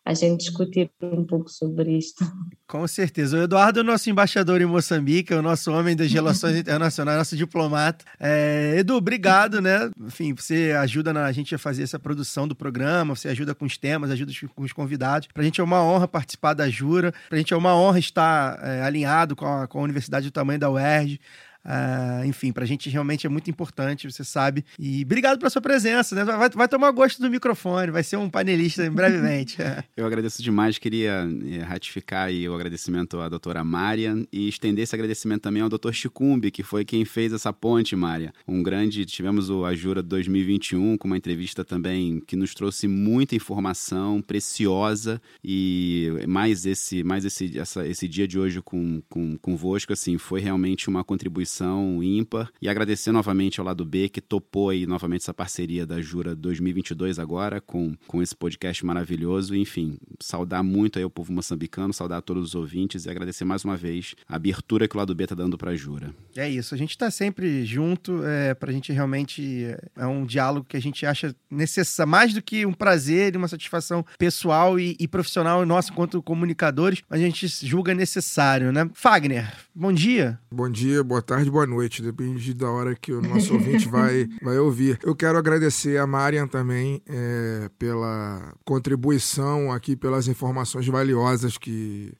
a 0.07 0.13
gente 0.13 0.39
discutir 0.39 0.89
um 1.01 1.25
pouco 1.25 1.49
sobre 1.49 1.97
isto. 1.97 2.23
Com 2.65 2.87
certeza. 2.87 3.37
O 3.37 3.43
Eduardo 3.43 3.79
é 3.79 3.83
o 3.83 3.85
nosso 3.85 4.09
embaixador 4.09 4.61
em 4.61 4.65
Moçambique, 4.65 5.33
é 5.33 5.35
o 5.35 5.41
nosso 5.41 5.69
homem 5.69 5.97
das 5.97 6.09
relações 6.09 6.55
internacionais, 6.57 7.17
nosso 7.17 7.35
diplomata. 7.35 8.05
É, 8.17 8.75
Edu, 8.77 8.95
obrigado, 8.95 9.59
né? 9.59 9.91
Enfim, 9.99 10.33
você 10.33 10.71
ajuda 10.79 11.11
na, 11.11 11.25
a 11.25 11.31
gente 11.33 11.53
a 11.53 11.57
fazer 11.57 11.83
essa 11.83 11.99
produção 11.99 12.47
do 12.47 12.55
programa, 12.55 13.17
você 13.17 13.27
ajuda 13.27 13.53
com 13.53 13.65
os 13.65 13.77
temas, 13.77 14.09
ajuda 14.09 14.31
com 14.55 14.63
os 14.63 14.71
convidados. 14.71 15.27
Para 15.33 15.41
a 15.41 15.45
gente 15.45 15.59
é 15.59 15.63
uma 15.63 15.83
honra 15.83 16.07
participar 16.07 16.53
da 16.53 16.69
Jura, 16.69 17.13
para 17.27 17.35
a 17.35 17.39
gente 17.39 17.53
é 17.53 17.57
uma 17.57 17.75
honra 17.75 17.99
estar 17.99 18.57
é, 18.63 18.83
alinhado 18.83 19.35
com 19.35 19.45
a, 19.45 19.67
com 19.67 19.79
a 19.79 19.83
Universidade 19.83 20.27
do 20.27 20.31
tamanho 20.31 20.59
da 20.59 20.71
UERJ. 20.71 21.19
Uh, 21.65 22.25
enfim, 22.25 22.51
pra 22.51 22.65
gente 22.65 22.89
realmente 22.89 23.25
é 23.25 23.29
muito 23.29 23.49
importante, 23.49 24.09
você 24.09 24.23
sabe. 24.23 24.65
E 24.79 25.03
obrigado 25.03 25.37
pela 25.37 25.49
sua 25.49 25.61
presença, 25.61 26.15
né? 26.15 26.23
Vai, 26.23 26.49
vai 26.49 26.67
tomar 26.67 26.91
gosto 26.91 27.21
do 27.21 27.29
microfone, 27.29 27.91
vai 27.91 28.03
ser 28.03 28.17
um 28.17 28.29
panelista 28.29 28.89
brevemente. 28.89 29.57
Eu 29.95 30.05
agradeço 30.05 30.41
demais, 30.41 30.77
queria 30.77 31.27
eh, 31.45 31.63
ratificar 31.63 32.29
o 32.31 32.53
agradecimento 32.53 33.19
à 33.19 33.29
doutora 33.29 33.63
Marian 33.63 34.25
e 34.31 34.47
estender 34.47 34.83
esse 34.83 34.95
agradecimento 34.95 35.41
também 35.41 35.61
ao 35.61 35.69
doutor 35.69 35.93
Chicumbi, 35.93 36.51
que 36.51 36.63
foi 36.63 36.85
quem 36.85 37.05
fez 37.05 37.33
essa 37.33 37.51
ponte, 37.51 37.95
Maria. 37.95 38.33
Um 38.47 38.61
grande, 38.63 39.05
tivemos 39.05 39.49
o 39.49 39.65
Ajura 39.65 40.01
2021 40.01 40.97
com 40.97 41.07
uma 41.07 41.17
entrevista 41.17 41.63
também 41.63 42.21
que 42.25 42.35
nos 42.35 42.53
trouxe 42.53 42.87
muita 42.87 43.35
informação 43.35 44.21
preciosa 44.21 45.21
e 45.43 46.11
mais 46.27 46.65
esse, 46.65 47.03
mais 47.03 47.25
esse, 47.25 47.57
essa, 47.57 47.87
esse 47.87 48.07
dia 48.07 48.27
de 48.27 48.39
hoje 48.39 48.61
com, 48.61 49.01
com, 49.09 49.37
convosco, 49.37 49.93
assim, 49.93 50.17
foi 50.17 50.41
realmente 50.41 50.87
uma 50.89 51.03
contribuição 51.03 51.56
edição 51.57 52.03
ímpar. 52.03 52.49
E 52.61 52.69
agradecer 52.69 53.11
novamente 53.11 53.59
ao 53.59 53.65
lado 53.65 53.83
B, 53.83 54.09
que 54.09 54.21
topou 54.21 54.69
aí 54.69 54.85
novamente 54.85 55.21
essa 55.21 55.33
parceria 55.33 55.85
da 55.85 56.01
Jura 56.01 56.35
2022 56.35 57.19
agora, 57.19 57.59
com, 57.59 57.95
com 58.07 58.21
esse 58.21 58.35
podcast 58.35 58.85
maravilhoso. 58.85 59.55
Enfim, 59.55 59.97
saudar 60.19 60.63
muito 60.63 60.99
aí 60.99 61.05
o 61.05 61.09
povo 61.09 61.33
moçambicano, 61.33 61.93
saudar 61.93 62.19
a 62.19 62.21
todos 62.21 62.49
os 62.49 62.55
ouvintes 62.55 63.05
e 63.05 63.09
agradecer 63.09 63.45
mais 63.45 63.63
uma 63.63 63.75
vez 63.75 64.15
a 64.27 64.35
abertura 64.35 64.87
que 64.87 64.95
o 64.95 64.99
lado 64.99 65.15
B 65.15 65.23
está 65.23 65.35
dando 65.35 65.57
para 65.57 65.71
a 65.71 65.75
Jura. 65.75 66.13
É 66.35 66.49
isso, 66.49 66.75
a 66.75 66.77
gente 66.77 66.91
está 66.91 67.09
sempre 67.09 67.65
junto, 67.65 68.23
é, 68.23 68.53
para 68.53 68.69
a 68.69 68.73
gente 68.73 68.91
realmente. 68.91 69.65
É 69.95 70.05
um 70.05 70.25
diálogo 70.25 70.65
que 70.67 70.77
a 70.77 70.81
gente 70.81 71.05
acha 71.05 71.35
necessário, 71.49 72.09
mais 72.09 72.33
do 72.33 72.41
que 72.41 72.65
um 72.65 72.73
prazer 72.73 73.33
e 73.33 73.37
uma 73.37 73.47
satisfação 73.47 74.05
pessoal 74.17 74.79
e, 74.79 74.95
e 74.99 75.07
profissional 75.07 75.65
nossa 75.65 75.91
enquanto 75.91 76.21
comunicadores, 76.21 77.01
a 77.09 77.17
gente 77.17 77.47
julga 77.47 77.93
necessário, 77.93 78.71
né? 78.71 78.89
Fagner, 78.93 79.51
bom 79.73 79.91
dia. 79.91 80.39
Bom 80.51 80.69
dia, 80.69 81.03
boa 81.03 81.21
tarde 81.21 81.36
tarde, 81.37 81.51
boa 81.51 81.67
noite, 81.67 82.01
depende 82.01 82.51
da 82.51 82.67
hora 82.67 82.95
que 82.95 83.13
o 83.13 83.21
nosso 83.21 83.53
ouvinte 83.53 83.87
vai, 83.89 84.27
vai 84.41 84.57
ouvir. 84.57 84.97
Eu 85.03 85.15
quero 85.15 85.37
agradecer 85.37 85.99
a 85.99 86.07
Marian 86.07 86.47
também 86.47 86.99
é, 87.05 87.69
pela 87.77 88.55
contribuição 88.65 89.71
aqui, 89.71 89.95
pelas 89.95 90.27
informações 90.27 90.87
valiosas 90.87 91.55
que, 91.55 92.11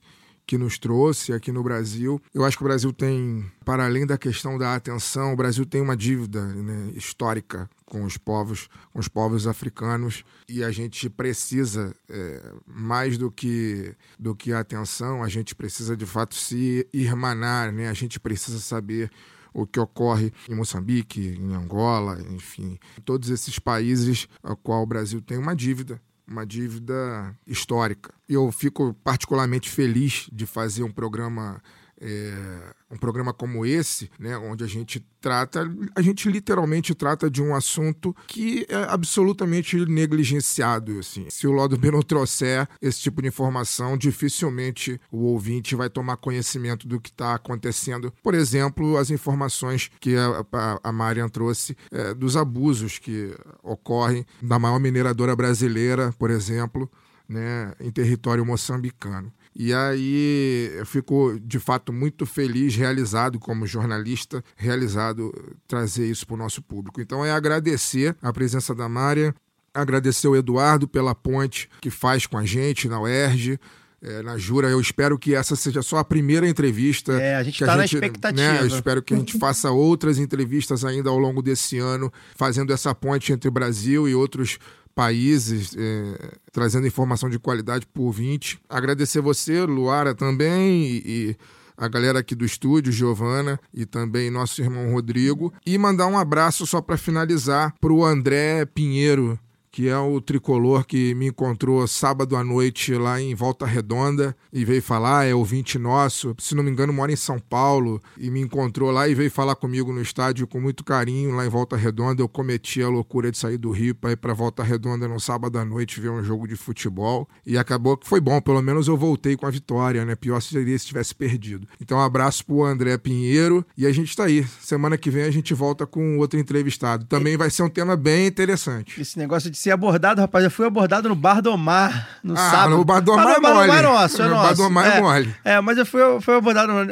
que 0.46 0.56
nos 0.56 0.78
trouxe 0.78 1.32
aqui 1.32 1.50
no 1.50 1.64
Brasil. 1.64 2.22
Eu 2.32 2.44
acho 2.44 2.56
que 2.56 2.62
o 2.62 2.68
Brasil 2.68 2.92
tem, 2.92 3.44
para 3.64 3.86
além 3.86 4.06
da 4.06 4.16
questão 4.16 4.56
da 4.56 4.76
atenção, 4.76 5.32
o 5.32 5.36
Brasil 5.36 5.66
tem 5.66 5.80
uma 5.80 5.96
dívida 5.96 6.44
né, 6.44 6.92
histórica 6.94 7.68
com 7.88 8.04
os 8.04 8.18
povos, 8.18 8.68
com 8.92 8.98
os 8.98 9.08
povos 9.08 9.46
africanos 9.46 10.22
e 10.48 10.62
a 10.62 10.70
gente 10.70 11.08
precisa 11.08 11.94
é, 12.08 12.52
mais 12.66 13.16
do 13.16 13.30
que 13.30 13.94
do 14.18 14.34
que 14.34 14.52
atenção, 14.52 15.22
a 15.22 15.28
gente 15.28 15.54
precisa 15.54 15.96
de 15.96 16.04
fato 16.04 16.34
se 16.34 16.86
irmanar, 16.92 17.72
né? 17.72 17.88
A 17.88 17.94
gente 17.94 18.20
precisa 18.20 18.58
saber 18.58 19.10
o 19.54 19.66
que 19.66 19.80
ocorre 19.80 20.32
em 20.48 20.54
Moçambique, 20.54 21.36
em 21.40 21.54
Angola, 21.54 22.20
enfim, 22.30 22.78
todos 23.04 23.30
esses 23.30 23.58
países 23.58 24.28
a 24.42 24.54
qual 24.54 24.82
o 24.82 24.86
Brasil 24.86 25.22
tem 25.22 25.38
uma 25.38 25.56
dívida 25.56 26.00
uma 26.28 26.44
dívida 26.44 27.34
histórica. 27.46 28.12
Eu 28.28 28.52
fico 28.52 28.92
particularmente 29.02 29.70
feliz 29.70 30.28
de 30.30 30.44
fazer 30.44 30.82
um 30.82 30.92
programa 30.92 31.62
é, 32.00 32.74
um 32.90 32.96
programa 32.96 33.32
como 33.32 33.66
esse, 33.66 34.10
né, 34.18 34.36
onde 34.38 34.64
a 34.64 34.66
gente 34.66 35.04
trata, 35.20 35.70
a 35.94 36.00
gente 36.00 36.28
literalmente 36.30 36.94
trata 36.94 37.28
de 37.28 37.42
um 37.42 37.54
assunto 37.54 38.14
que 38.26 38.66
é 38.68 38.76
absolutamente 38.88 39.76
negligenciado. 39.84 40.98
Assim. 40.98 41.26
Se 41.28 41.46
o 41.46 41.52
Lado 41.52 41.76
B 41.76 41.90
não 41.90 42.00
trouxer 42.02 42.68
esse 42.80 43.00
tipo 43.00 43.20
de 43.20 43.28
informação, 43.28 43.96
dificilmente 43.96 45.00
o 45.10 45.24
ouvinte 45.24 45.74
vai 45.74 45.90
tomar 45.90 46.16
conhecimento 46.16 46.86
do 46.86 47.00
que 47.00 47.10
está 47.10 47.34
acontecendo. 47.34 48.12
Por 48.22 48.34
exemplo, 48.34 48.96
as 48.96 49.10
informações 49.10 49.90
que 50.00 50.16
a, 50.16 50.44
a, 50.52 50.80
a 50.84 50.92
Marian 50.92 51.28
trouxe 51.28 51.76
é, 51.90 52.14
dos 52.14 52.36
abusos 52.36 52.98
que 52.98 53.34
ocorrem 53.62 54.24
da 54.40 54.58
maior 54.58 54.78
mineradora 54.78 55.34
brasileira, 55.34 56.14
por 56.18 56.30
exemplo, 56.30 56.90
né, 57.28 57.74
em 57.80 57.90
território 57.90 58.44
moçambicano. 58.44 59.32
E 59.58 59.74
aí 59.74 60.70
eu 60.76 60.86
fico 60.86 61.36
de 61.42 61.58
fato 61.58 61.92
muito 61.92 62.24
feliz, 62.24 62.76
realizado 62.76 63.40
como 63.40 63.66
jornalista, 63.66 64.42
realizado 64.54 65.34
trazer 65.66 66.06
isso 66.08 66.24
para 66.24 66.34
o 66.34 66.38
nosso 66.38 66.62
público. 66.62 67.00
Então 67.00 67.24
é 67.24 67.32
agradecer 67.32 68.16
a 68.22 68.32
presença 68.32 68.72
da 68.72 68.88
Mária, 68.88 69.34
agradecer 69.74 70.28
o 70.28 70.36
Eduardo 70.36 70.86
pela 70.86 71.12
ponte 71.12 71.68
que 71.80 71.90
faz 71.90 72.24
com 72.24 72.38
a 72.38 72.44
gente 72.44 72.88
na 72.88 73.00
UERJ. 73.00 73.58
É, 74.00 74.22
na 74.22 74.38
Jura, 74.38 74.68
eu 74.68 74.80
espero 74.80 75.18
que 75.18 75.34
essa 75.34 75.56
seja 75.56 75.82
só 75.82 75.96
a 75.96 76.04
primeira 76.04 76.48
entrevista. 76.48 77.14
É, 77.14 77.34
a 77.34 77.42
gente 77.42 77.58
que 77.58 77.64
tá 77.64 77.76
na 77.76 77.84
expectativa. 77.84 78.52
Né, 78.52 78.60
eu 78.60 78.66
espero 78.68 79.02
que 79.02 79.12
a 79.12 79.16
gente 79.16 79.36
faça 79.38 79.72
outras 79.72 80.20
entrevistas 80.20 80.84
ainda 80.84 81.10
ao 81.10 81.18
longo 81.18 81.42
desse 81.42 81.78
ano, 81.78 82.12
fazendo 82.36 82.72
essa 82.72 82.94
ponte 82.94 83.32
entre 83.32 83.48
o 83.48 83.52
Brasil 83.52 84.08
e 84.08 84.14
outros 84.14 84.60
países, 84.98 85.76
é, 85.78 86.32
trazendo 86.50 86.84
informação 86.84 87.30
de 87.30 87.38
qualidade 87.38 87.86
por 87.86 88.02
ouvinte. 88.02 88.58
Agradecer 88.68 89.20
você, 89.20 89.62
Luara, 89.62 90.12
também, 90.12 90.86
e, 90.86 91.02
e 91.06 91.36
a 91.76 91.86
galera 91.86 92.18
aqui 92.18 92.34
do 92.34 92.44
estúdio, 92.44 92.90
Giovana, 92.90 93.60
e 93.72 93.86
também 93.86 94.28
nosso 94.28 94.60
irmão 94.60 94.90
Rodrigo. 94.90 95.54
E 95.64 95.78
mandar 95.78 96.08
um 96.08 96.18
abraço 96.18 96.66
só 96.66 96.80
para 96.80 96.96
finalizar 96.96 97.72
para 97.80 97.92
o 97.92 98.04
André 98.04 98.64
Pinheiro, 98.64 99.38
que 99.78 99.88
é 99.88 99.96
o 99.96 100.20
tricolor 100.20 100.84
que 100.84 101.14
me 101.14 101.28
encontrou 101.28 101.86
sábado 101.86 102.34
à 102.34 102.42
noite 102.42 102.92
lá 102.94 103.20
em 103.20 103.32
Volta 103.32 103.64
Redonda 103.64 104.36
e 104.52 104.64
veio 104.64 104.82
falar, 104.82 105.26
é 105.26 105.32
ouvinte 105.32 105.78
nosso, 105.78 106.34
se 106.36 106.56
não 106.56 106.64
me 106.64 106.70
engano 106.72 106.92
mora 106.92 107.12
em 107.12 107.16
São 107.16 107.38
Paulo 107.38 108.02
e 108.16 108.28
me 108.28 108.40
encontrou 108.40 108.90
lá 108.90 109.06
e 109.06 109.14
veio 109.14 109.30
falar 109.30 109.54
comigo 109.54 109.92
no 109.92 110.02
estádio 110.02 110.48
com 110.48 110.60
muito 110.60 110.82
carinho 110.82 111.30
lá 111.36 111.46
em 111.46 111.48
Volta 111.48 111.76
Redonda. 111.76 112.20
Eu 112.20 112.28
cometi 112.28 112.82
a 112.82 112.88
loucura 112.88 113.30
de 113.30 113.38
sair 113.38 113.56
do 113.56 113.70
Rio 113.70 113.94
para 113.94 114.10
ir 114.10 114.16
para 114.16 114.34
Volta 114.34 114.64
Redonda 114.64 115.06
no 115.06 115.20
sábado 115.20 115.56
à 115.60 115.64
noite 115.64 116.00
ver 116.00 116.10
um 116.10 116.24
jogo 116.24 116.48
de 116.48 116.56
futebol 116.56 117.28
e 117.46 117.56
acabou 117.56 117.96
que 117.96 118.08
foi 118.08 118.20
bom, 118.20 118.40
pelo 118.40 118.60
menos 118.60 118.88
eu 118.88 118.96
voltei 118.96 119.36
com 119.36 119.46
a 119.46 119.50
vitória, 119.50 120.04
né? 120.04 120.16
Pior 120.16 120.40
seria 120.42 120.76
se 120.76 120.86
tivesse 120.86 121.14
perdido. 121.14 121.68
Então 121.80 121.98
um 121.98 122.02
abraço 122.02 122.44
pro 122.44 122.64
André 122.64 122.98
Pinheiro 122.98 123.64
e 123.76 123.86
a 123.86 123.92
gente 123.92 124.16
tá 124.16 124.24
aí. 124.24 124.44
Semana 124.60 124.98
que 124.98 125.08
vem 125.08 125.22
a 125.22 125.30
gente 125.30 125.54
volta 125.54 125.86
com 125.86 126.18
outro 126.18 126.36
entrevistado. 126.36 127.04
Também 127.04 127.36
vai 127.36 127.48
ser 127.48 127.62
um 127.62 127.70
tema 127.70 127.96
bem 127.96 128.26
interessante. 128.26 129.00
Esse 129.00 129.16
negócio 129.16 129.48
de 129.48 129.56
ser 129.56 129.67
abordado, 129.70 130.20
rapaz, 130.20 130.44
eu 130.44 130.50
fui 130.50 130.66
abordado 130.66 131.08
no 131.08 131.14
Bar 131.14 131.40
do 131.42 131.56
Mar 131.56 132.18
no 132.22 132.34
Ah, 132.34 132.50
sábado. 132.50 132.76
no 132.76 132.84
Bar 132.84 133.00
do 133.00 133.14
Mar 133.16 133.26
Ah, 133.26 133.30
é 133.30 133.34
no 133.36 133.40
Bar 133.42 133.50
do. 133.62 133.66
Mar 133.68 133.78
é 133.78 133.82
nosso, 133.82 134.22
é 134.22 134.24
No 134.26 134.30
nosso. 134.34 134.46
Bar 134.48 134.54
do 134.54 134.70
Mar 134.70 134.86
é 134.96 135.00
mole. 135.00 135.34
É, 135.44 135.60
mas 135.60 135.78
eu 135.78 135.86
fui, 135.86 136.00
eu 136.02 136.20
fui 136.20 136.34
abordado 136.36 136.72
no, 136.72 136.84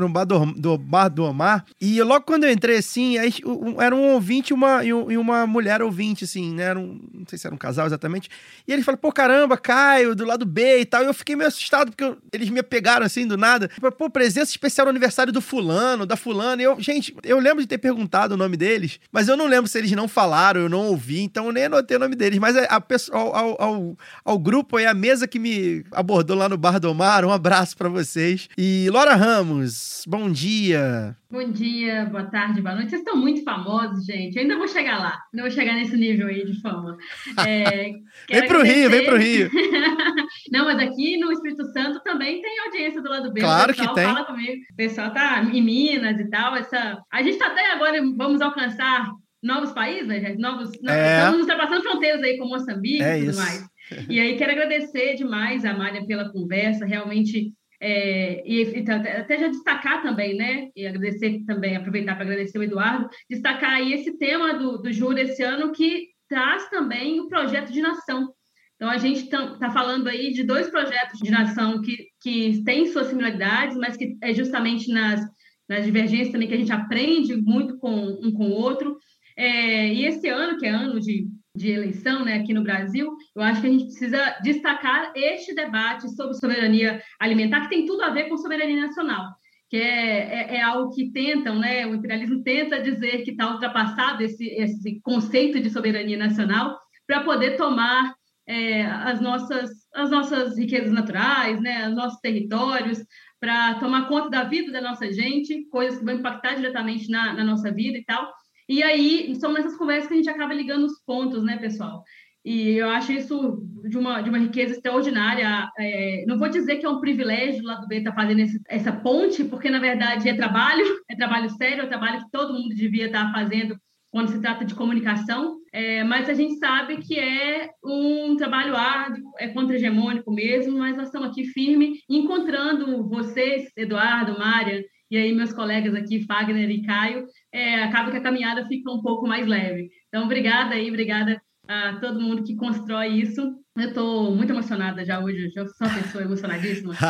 no 0.00 0.08
Bar 0.08 0.24
do, 0.24 0.46
do 0.54 0.78
Bar 0.78 1.08
do 1.08 1.32
Mar 1.32 1.64
e 1.80 2.02
logo 2.02 2.24
quando 2.24 2.44
eu 2.44 2.50
entrei, 2.52 2.78
assim, 2.78 3.18
aí, 3.18 3.32
um- 3.44 3.80
era 3.80 3.94
um 3.94 4.12
ouvinte 4.12 4.52
e 4.52 4.54
uma, 4.54 4.84
e 4.84 4.92
um- 4.92 5.10
e 5.10 5.16
uma 5.18 5.46
mulher 5.46 5.82
ouvinte, 5.82 6.24
assim, 6.24 6.52
né? 6.54 6.64
Era 6.64 6.78
um, 6.78 7.00
não 7.12 7.24
sei 7.28 7.38
se 7.38 7.46
era 7.46 7.54
um 7.54 7.58
casal 7.58 7.86
exatamente. 7.86 8.28
E 8.66 8.72
ele 8.72 8.82
falou, 8.82 8.98
pô, 8.98 9.12
caramba, 9.12 9.56
Caio, 9.56 10.14
do 10.14 10.24
lado 10.24 10.44
B 10.46 10.80
e 10.80 10.84
tal. 10.84 11.02
E 11.02 11.06
eu 11.06 11.14
fiquei 11.14 11.36
meio 11.36 11.48
assustado, 11.48 11.90
porque 11.90 12.04
eu- 12.04 12.16
eles 12.32 12.48
me 12.48 12.62
pegaram 12.62 13.04
assim 13.06 13.26
do 13.26 13.36
nada. 13.36 13.70
Falei, 13.80 13.90
Pô, 13.96 14.10
presença 14.10 14.50
especial 14.50 14.86
no 14.86 14.90
aniversário 14.90 15.32
do 15.32 15.40
fulano, 15.40 16.04
da 16.06 16.16
fulana. 16.16 16.60
E 16.60 16.64
eu, 16.64 16.78
gente, 16.80 17.14
eu 17.22 17.38
lembro 17.38 17.60
de 17.60 17.66
ter 17.68 17.78
perguntado 17.78 18.34
o 18.34 18.36
nome 18.36 18.56
deles, 18.56 18.98
mas 19.12 19.28
eu 19.28 19.36
não 19.36 19.46
lembro 19.46 19.68
se 19.68 19.78
eles 19.78 19.90
não 19.92 20.08
falaram, 20.08 20.60
eu 20.62 20.68
não 20.68 20.86
ouvi, 20.88 21.20
então 21.20 21.46
eu 21.46 21.52
nem 21.52 21.64
anotei 21.64 21.93
o 21.96 22.00
nome 22.00 22.14
deles. 22.16 22.38
Mas 22.38 22.56
a, 22.56 22.64
a 22.64 22.80
pessoa, 22.80 23.18
ao, 23.18 23.62
ao, 23.62 23.96
ao, 24.24 24.38
grupo 24.38 24.78
e 24.78 24.86
a 24.86 24.94
mesa 24.94 25.26
que 25.28 25.38
me 25.38 25.84
abordou 25.92 26.36
lá 26.36 26.48
no 26.48 26.56
Bar 26.58 26.78
do 26.78 26.94
Mar, 26.94 27.24
um 27.24 27.32
abraço 27.32 27.76
pra 27.76 27.88
vocês. 27.88 28.48
E 28.56 28.88
Laura 28.90 29.14
Ramos, 29.14 30.04
bom 30.06 30.30
dia. 30.30 31.16
Bom 31.30 31.50
dia, 31.50 32.06
boa 32.06 32.22
tarde, 32.24 32.62
boa 32.62 32.76
noite. 32.76 32.90
Vocês 32.90 33.02
estão 33.02 33.16
muito 33.16 33.42
famosos, 33.42 34.04
gente. 34.04 34.36
Eu 34.36 34.42
ainda 34.42 34.56
vou 34.56 34.68
chegar 34.68 34.98
lá. 34.98 35.18
Ainda 35.32 35.42
vou 35.42 35.50
chegar 35.50 35.74
nesse 35.74 35.96
nível 35.96 36.28
aí 36.28 36.44
de 36.44 36.60
fama. 36.60 36.96
É, 37.44 37.90
Vem 38.30 38.46
pro 38.46 38.62
Rio, 38.62 38.88
vem 38.88 39.00
agradecer- 39.00 39.04
pro 39.04 39.16
Rio. 39.18 39.50
Não, 40.52 40.64
mas 40.64 40.78
aqui 40.78 41.18
no 41.18 41.32
Espírito 41.32 41.64
Santo 41.72 42.00
também 42.04 42.40
tem 42.40 42.60
audiência 42.60 43.02
do 43.02 43.10
lado 43.10 43.32
B. 43.32 43.40
Claro 43.40 43.72
o 43.72 43.74
pessoal 43.74 43.88
que 43.88 44.00
tem. 44.00 44.04
fala 44.04 44.24
comigo. 44.24 44.62
O 44.72 44.76
pessoal 44.76 45.12
tá 45.12 45.42
em 45.42 45.60
Minas 45.60 46.20
e 46.20 46.30
tal. 46.30 46.54
Essa... 46.54 46.98
A 47.12 47.22
gente 47.22 47.36
tá 47.36 47.48
até 47.48 47.72
agora, 47.72 48.00
vamos 48.16 48.40
alcançar 48.40 49.10
novos 49.44 49.72
países, 49.72 50.08
né, 50.08 50.20
gente? 50.20 50.38
Novos... 50.38 50.70
É. 50.88 51.18
Estamos 51.18 51.40
ultrapassando 51.40 51.82
fronteiras 51.82 52.22
aí 52.22 52.38
com 52.38 52.46
Moçambique 52.46 53.02
É 53.02 53.16
e 53.16 53.20
tudo 53.20 53.30
isso. 53.30 53.40
mais. 53.40 53.64
E 54.08 54.18
aí 54.18 54.36
quero 54.36 54.52
agradecer 54.52 55.14
demais 55.14 55.64
a 55.64 55.74
Mária 55.74 56.06
pela 56.06 56.30
conversa, 56.30 56.86
realmente 56.86 57.52
é, 57.80 58.42
e, 58.46 58.62
e 58.62 58.90
até 58.90 59.18
até 59.18 59.38
já 59.38 59.48
destacar 59.48 60.02
também, 60.02 60.34
né? 60.36 60.70
E 60.74 60.86
agradecer 60.86 61.44
também, 61.46 61.76
aproveitar 61.76 62.14
para 62.14 62.24
agradecer 62.24 62.58
o 62.58 62.62
Eduardo, 62.62 63.08
destacar 63.28 63.72
aí 63.72 63.92
esse 63.92 64.16
tema 64.16 64.54
do, 64.54 64.78
do 64.78 64.90
Júri 64.90 65.20
esse 65.20 65.42
ano 65.42 65.70
que 65.70 66.08
traz 66.28 66.68
também 66.70 67.20
o 67.20 67.28
projeto 67.28 67.70
de 67.70 67.82
nação. 67.82 68.32
Então, 68.76 68.88
a 68.88 68.98
gente 68.98 69.24
está 69.24 69.70
falando 69.70 70.08
aí 70.08 70.32
de 70.32 70.42
dois 70.42 70.68
projetos 70.68 71.20
de 71.20 71.30
nação 71.30 71.80
que, 71.80 72.08
que 72.20 72.62
têm 72.64 72.86
suas 72.86 73.06
similaridades, 73.06 73.76
mas 73.76 73.96
que 73.96 74.16
é 74.20 74.34
justamente 74.34 74.90
nas, 74.90 75.20
nas 75.68 75.84
divergências 75.84 76.32
também 76.32 76.48
que 76.48 76.54
a 76.54 76.58
gente 76.58 76.72
aprende 76.72 77.36
muito 77.36 77.78
com 77.78 77.94
um 77.94 78.32
com 78.32 78.48
o 78.48 78.52
outro. 78.52 78.96
É, 79.36 79.92
e 79.92 80.06
esse 80.06 80.28
ano, 80.28 80.58
que 80.58 80.66
é 80.66 80.70
ano 80.70 81.00
de, 81.00 81.26
de 81.56 81.70
eleição 81.70 82.24
né, 82.24 82.34
aqui 82.34 82.52
no 82.52 82.62
Brasil, 82.62 83.16
eu 83.34 83.42
acho 83.42 83.60
que 83.60 83.66
a 83.66 83.70
gente 83.70 83.84
precisa 83.84 84.36
destacar 84.42 85.12
este 85.14 85.54
debate 85.54 86.08
sobre 86.14 86.34
soberania 86.34 87.02
alimentar, 87.18 87.62
que 87.62 87.70
tem 87.70 87.86
tudo 87.86 88.02
a 88.02 88.10
ver 88.10 88.28
com 88.28 88.36
soberania 88.36 88.86
nacional, 88.86 89.32
que 89.68 89.76
é, 89.76 90.52
é, 90.52 90.56
é 90.56 90.62
algo 90.62 90.90
que 90.94 91.10
tentam, 91.10 91.58
né, 91.58 91.86
o 91.86 91.94
imperialismo 91.94 92.42
tenta 92.42 92.80
dizer 92.80 93.22
que 93.22 93.32
está 93.32 93.52
ultrapassado 93.52 94.22
esse, 94.22 94.46
esse 94.46 95.00
conceito 95.00 95.60
de 95.60 95.70
soberania 95.70 96.16
nacional 96.16 96.78
para 97.06 97.22
poder 97.22 97.56
tomar 97.56 98.14
é, 98.46 98.84
as, 98.84 99.20
nossas, 99.20 99.70
as 99.94 100.10
nossas 100.10 100.58
riquezas 100.58 100.92
naturais, 100.92 101.60
né, 101.60 101.88
os 101.88 101.94
nossos 101.94 102.20
territórios, 102.20 102.98
para 103.40 103.74
tomar 103.74 104.08
conta 104.08 104.30
da 104.30 104.44
vida 104.44 104.72
da 104.72 104.80
nossa 104.80 105.10
gente, 105.12 105.66
coisas 105.68 105.98
que 105.98 106.04
vão 106.04 106.14
impactar 106.14 106.54
diretamente 106.54 107.10
na, 107.10 107.32
na 107.34 107.44
nossa 107.44 107.72
vida 107.72 107.98
e 107.98 108.04
tal. 108.04 108.32
E 108.68 108.82
aí, 108.82 109.34
são 109.36 109.52
nessas 109.52 109.76
conversas 109.76 110.08
que 110.08 110.14
a 110.14 110.16
gente 110.16 110.30
acaba 110.30 110.54
ligando 110.54 110.84
os 110.84 111.00
pontos, 111.04 111.42
né, 111.44 111.56
pessoal? 111.58 112.02
E 112.44 112.72
eu 112.72 112.90
acho 112.90 113.12
isso 113.12 113.62
de 113.88 113.96
uma, 113.96 114.20
de 114.20 114.28
uma 114.28 114.38
riqueza 114.38 114.74
extraordinária. 114.74 115.68
É, 115.78 116.24
não 116.26 116.38
vou 116.38 116.48
dizer 116.48 116.76
que 116.76 116.84
é 116.84 116.88
um 116.88 117.00
privilégio 117.00 117.62
do 117.62 117.68
lado 117.68 117.86
B 117.88 117.96
estar 117.96 118.14
fazendo 118.14 118.40
esse, 118.40 118.60
essa 118.68 118.92
ponte, 118.92 119.44
porque, 119.44 119.70
na 119.70 119.78
verdade, 119.78 120.28
é 120.28 120.34
trabalho, 120.34 120.84
é 121.10 121.16
trabalho 121.16 121.48
sério, 121.50 121.84
é 121.84 121.86
trabalho 121.86 122.20
que 122.20 122.30
todo 122.30 122.52
mundo 122.52 122.74
devia 122.74 123.06
estar 123.06 123.32
fazendo 123.32 123.76
quando 124.14 124.28
se 124.28 124.40
trata 124.40 124.64
de 124.64 124.76
comunicação, 124.76 125.58
é, 125.72 126.04
mas 126.04 126.28
a 126.28 126.34
gente 126.34 126.54
sabe 126.58 126.98
que 126.98 127.18
é 127.18 127.68
um 127.84 128.36
trabalho 128.36 128.76
árduo, 128.76 129.32
é 129.40 129.48
contra-hegemônico 129.48 130.32
mesmo, 130.32 130.78
mas 130.78 130.96
nós 130.96 131.08
estamos 131.08 131.30
aqui 131.30 131.46
firme, 131.46 131.98
encontrando 132.08 133.08
vocês, 133.08 133.72
Eduardo, 133.76 134.38
Mária, 134.38 134.84
e 135.10 135.16
aí 135.16 135.32
meus 135.32 135.52
colegas 135.52 135.96
aqui, 135.96 136.24
Fagner 136.26 136.70
e 136.70 136.82
Caio, 136.82 137.26
é, 137.54 137.84
acaba 137.84 138.10
que 138.10 138.16
a 138.16 138.22
caminhada 138.22 138.66
fica 138.66 138.90
um 138.90 139.00
pouco 139.00 139.28
mais 139.28 139.46
leve. 139.46 139.88
Então, 140.08 140.24
obrigada 140.24 140.74
aí, 140.74 140.88
obrigada 140.88 141.40
a 141.68 141.94
todo 142.00 142.20
mundo 142.20 142.42
que 142.42 142.56
constrói 142.56 143.08
isso. 143.08 143.40
Eu 143.76 143.88
estou 143.88 144.34
muito 144.34 144.52
emocionada 144.52 145.04
já 145.04 145.18
hoje, 145.18 145.50
eu 145.56 145.66
sou 145.66 145.86
uma 145.86 145.94
pessoa 145.94 146.24
emocionadíssima. 146.24 146.94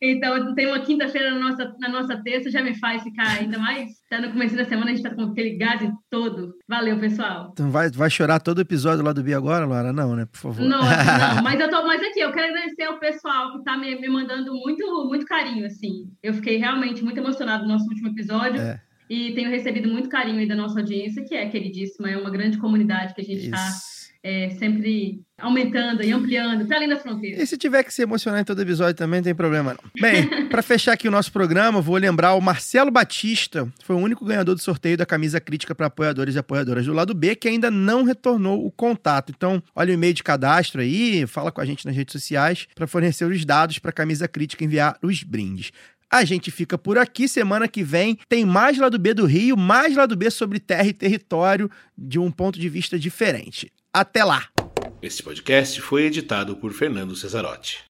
Então, 0.00 0.36
então 0.38 0.54
tem 0.54 0.66
uma 0.66 0.78
quinta-feira 0.78 1.32
na 1.32 1.40
nossa, 1.40 1.74
na 1.80 1.88
nossa 1.88 2.22
terça, 2.22 2.50
já 2.50 2.62
me 2.62 2.78
faz 2.78 3.02
ficar 3.02 3.38
ainda 3.38 3.58
mais. 3.58 3.90
Tá 4.08 4.20
no 4.20 4.30
começo 4.30 4.54
da 4.54 4.64
semana, 4.64 4.92
a 4.92 4.94
gente 4.94 5.02
tá 5.02 5.12
com 5.12 5.22
aquele 5.22 5.56
gás 5.56 5.80
todo. 6.08 6.54
Valeu, 6.68 7.00
pessoal. 7.00 7.52
Tu 7.56 7.64
vai, 7.68 7.90
vai 7.90 8.08
chorar 8.08 8.38
todo 8.38 8.60
episódio 8.60 9.04
lá 9.04 9.12
do 9.12 9.22
B 9.22 9.34
agora, 9.34 9.66
Laura? 9.66 9.92
Não, 9.92 10.14
né? 10.14 10.26
Por 10.26 10.38
favor. 10.38 10.64
Nossa, 10.64 11.34
não, 11.34 11.42
mas 11.42 11.58
eu 11.58 11.68
tô, 11.68 11.84
mas 11.84 12.00
aqui, 12.00 12.20
eu 12.20 12.32
quero 12.32 12.52
agradecer 12.52 12.84
ao 12.84 13.00
pessoal 13.00 13.52
que 13.52 13.64
tá 13.64 13.76
me, 13.76 14.00
me 14.00 14.08
mandando 14.08 14.52
muito, 14.54 15.08
muito 15.08 15.26
carinho, 15.26 15.66
assim. 15.66 16.04
Eu 16.22 16.34
fiquei 16.34 16.58
realmente 16.58 17.02
muito 17.02 17.18
emocionada 17.18 17.64
no 17.64 17.70
nosso 17.70 17.88
último 17.88 18.08
episódio. 18.08 18.60
É. 18.60 18.80
E 19.08 19.32
tenho 19.32 19.50
recebido 19.50 19.88
muito 19.88 20.08
carinho 20.08 20.38
aí 20.38 20.46
da 20.46 20.54
nossa 20.54 20.80
audiência, 20.80 21.24
que 21.24 21.34
é 21.34 21.48
queridíssima, 21.48 22.10
é 22.10 22.16
uma 22.16 22.30
grande 22.30 22.58
comunidade 22.58 23.14
que 23.14 23.20
a 23.20 23.24
gente 23.24 23.46
está 23.46 23.70
é, 24.22 24.50
sempre 24.50 25.20
aumentando 25.38 26.02
e 26.02 26.10
ampliando, 26.10 26.66
para 26.66 26.76
além 26.76 26.88
das 26.88 27.00
fronteiras. 27.00 27.40
E 27.40 27.46
se 27.46 27.56
tiver 27.56 27.84
que 27.84 27.94
se 27.94 28.02
emocionar 28.02 28.40
em 28.40 28.44
todo 28.44 28.60
episódio 28.60 28.94
também, 28.94 29.20
não 29.20 29.24
tem 29.24 29.34
problema 29.34 29.74
não. 29.74 29.90
Bem, 30.00 30.28
pra 30.50 30.60
fechar 30.60 30.92
aqui 30.92 31.06
o 31.06 31.10
nosso 31.10 31.32
programa, 31.32 31.80
vou 31.80 31.96
lembrar 31.96 32.34
o 32.34 32.40
Marcelo 32.40 32.90
Batista, 32.90 33.68
foi 33.84 33.94
o 33.94 34.00
único 34.00 34.24
ganhador 34.24 34.54
do 34.54 34.60
sorteio 34.60 34.96
da 34.96 35.06
camisa 35.06 35.40
crítica 35.40 35.74
para 35.74 35.86
apoiadores 35.86 36.34
e 36.34 36.38
apoiadoras 36.38 36.84
do 36.84 36.92
lado 36.92 37.14
B, 37.14 37.36
que 37.36 37.48
ainda 37.48 37.70
não 37.70 38.02
retornou 38.02 38.66
o 38.66 38.70
contato. 38.70 39.32
Então, 39.34 39.62
olha 39.74 39.92
o 39.92 39.94
e-mail 39.94 40.14
de 40.14 40.24
cadastro 40.24 40.80
aí, 40.80 41.26
fala 41.26 41.52
com 41.52 41.60
a 41.60 41.64
gente 41.64 41.86
nas 41.86 41.94
redes 41.94 42.12
sociais 42.12 42.66
para 42.74 42.86
fornecer 42.86 43.24
os 43.24 43.44
dados 43.44 43.78
para 43.78 43.90
a 43.90 43.94
camisa 43.94 44.26
crítica 44.26 44.64
enviar 44.64 44.98
os 45.02 45.22
brindes. 45.22 45.70
A 46.10 46.24
gente 46.24 46.50
fica 46.50 46.78
por 46.78 46.96
aqui. 46.96 47.28
Semana 47.28 47.68
que 47.68 47.82
vem 47.82 48.18
tem 48.28 48.44
mais 48.44 48.78
lado 48.78 48.98
B 48.98 49.12
do 49.12 49.26
Rio, 49.26 49.56
mais 49.56 49.94
lado 49.94 50.16
B 50.16 50.30
sobre 50.30 50.58
terra 50.58 50.86
e 50.86 50.92
território 50.92 51.70
de 51.96 52.18
um 52.18 52.30
ponto 52.30 52.58
de 52.58 52.68
vista 52.68 52.98
diferente. 52.98 53.70
Até 53.92 54.24
lá! 54.24 54.48
Este 55.02 55.22
podcast 55.22 55.80
foi 55.80 56.04
editado 56.04 56.56
por 56.56 56.72
Fernando 56.72 57.14
Cesarotti. 57.14 57.87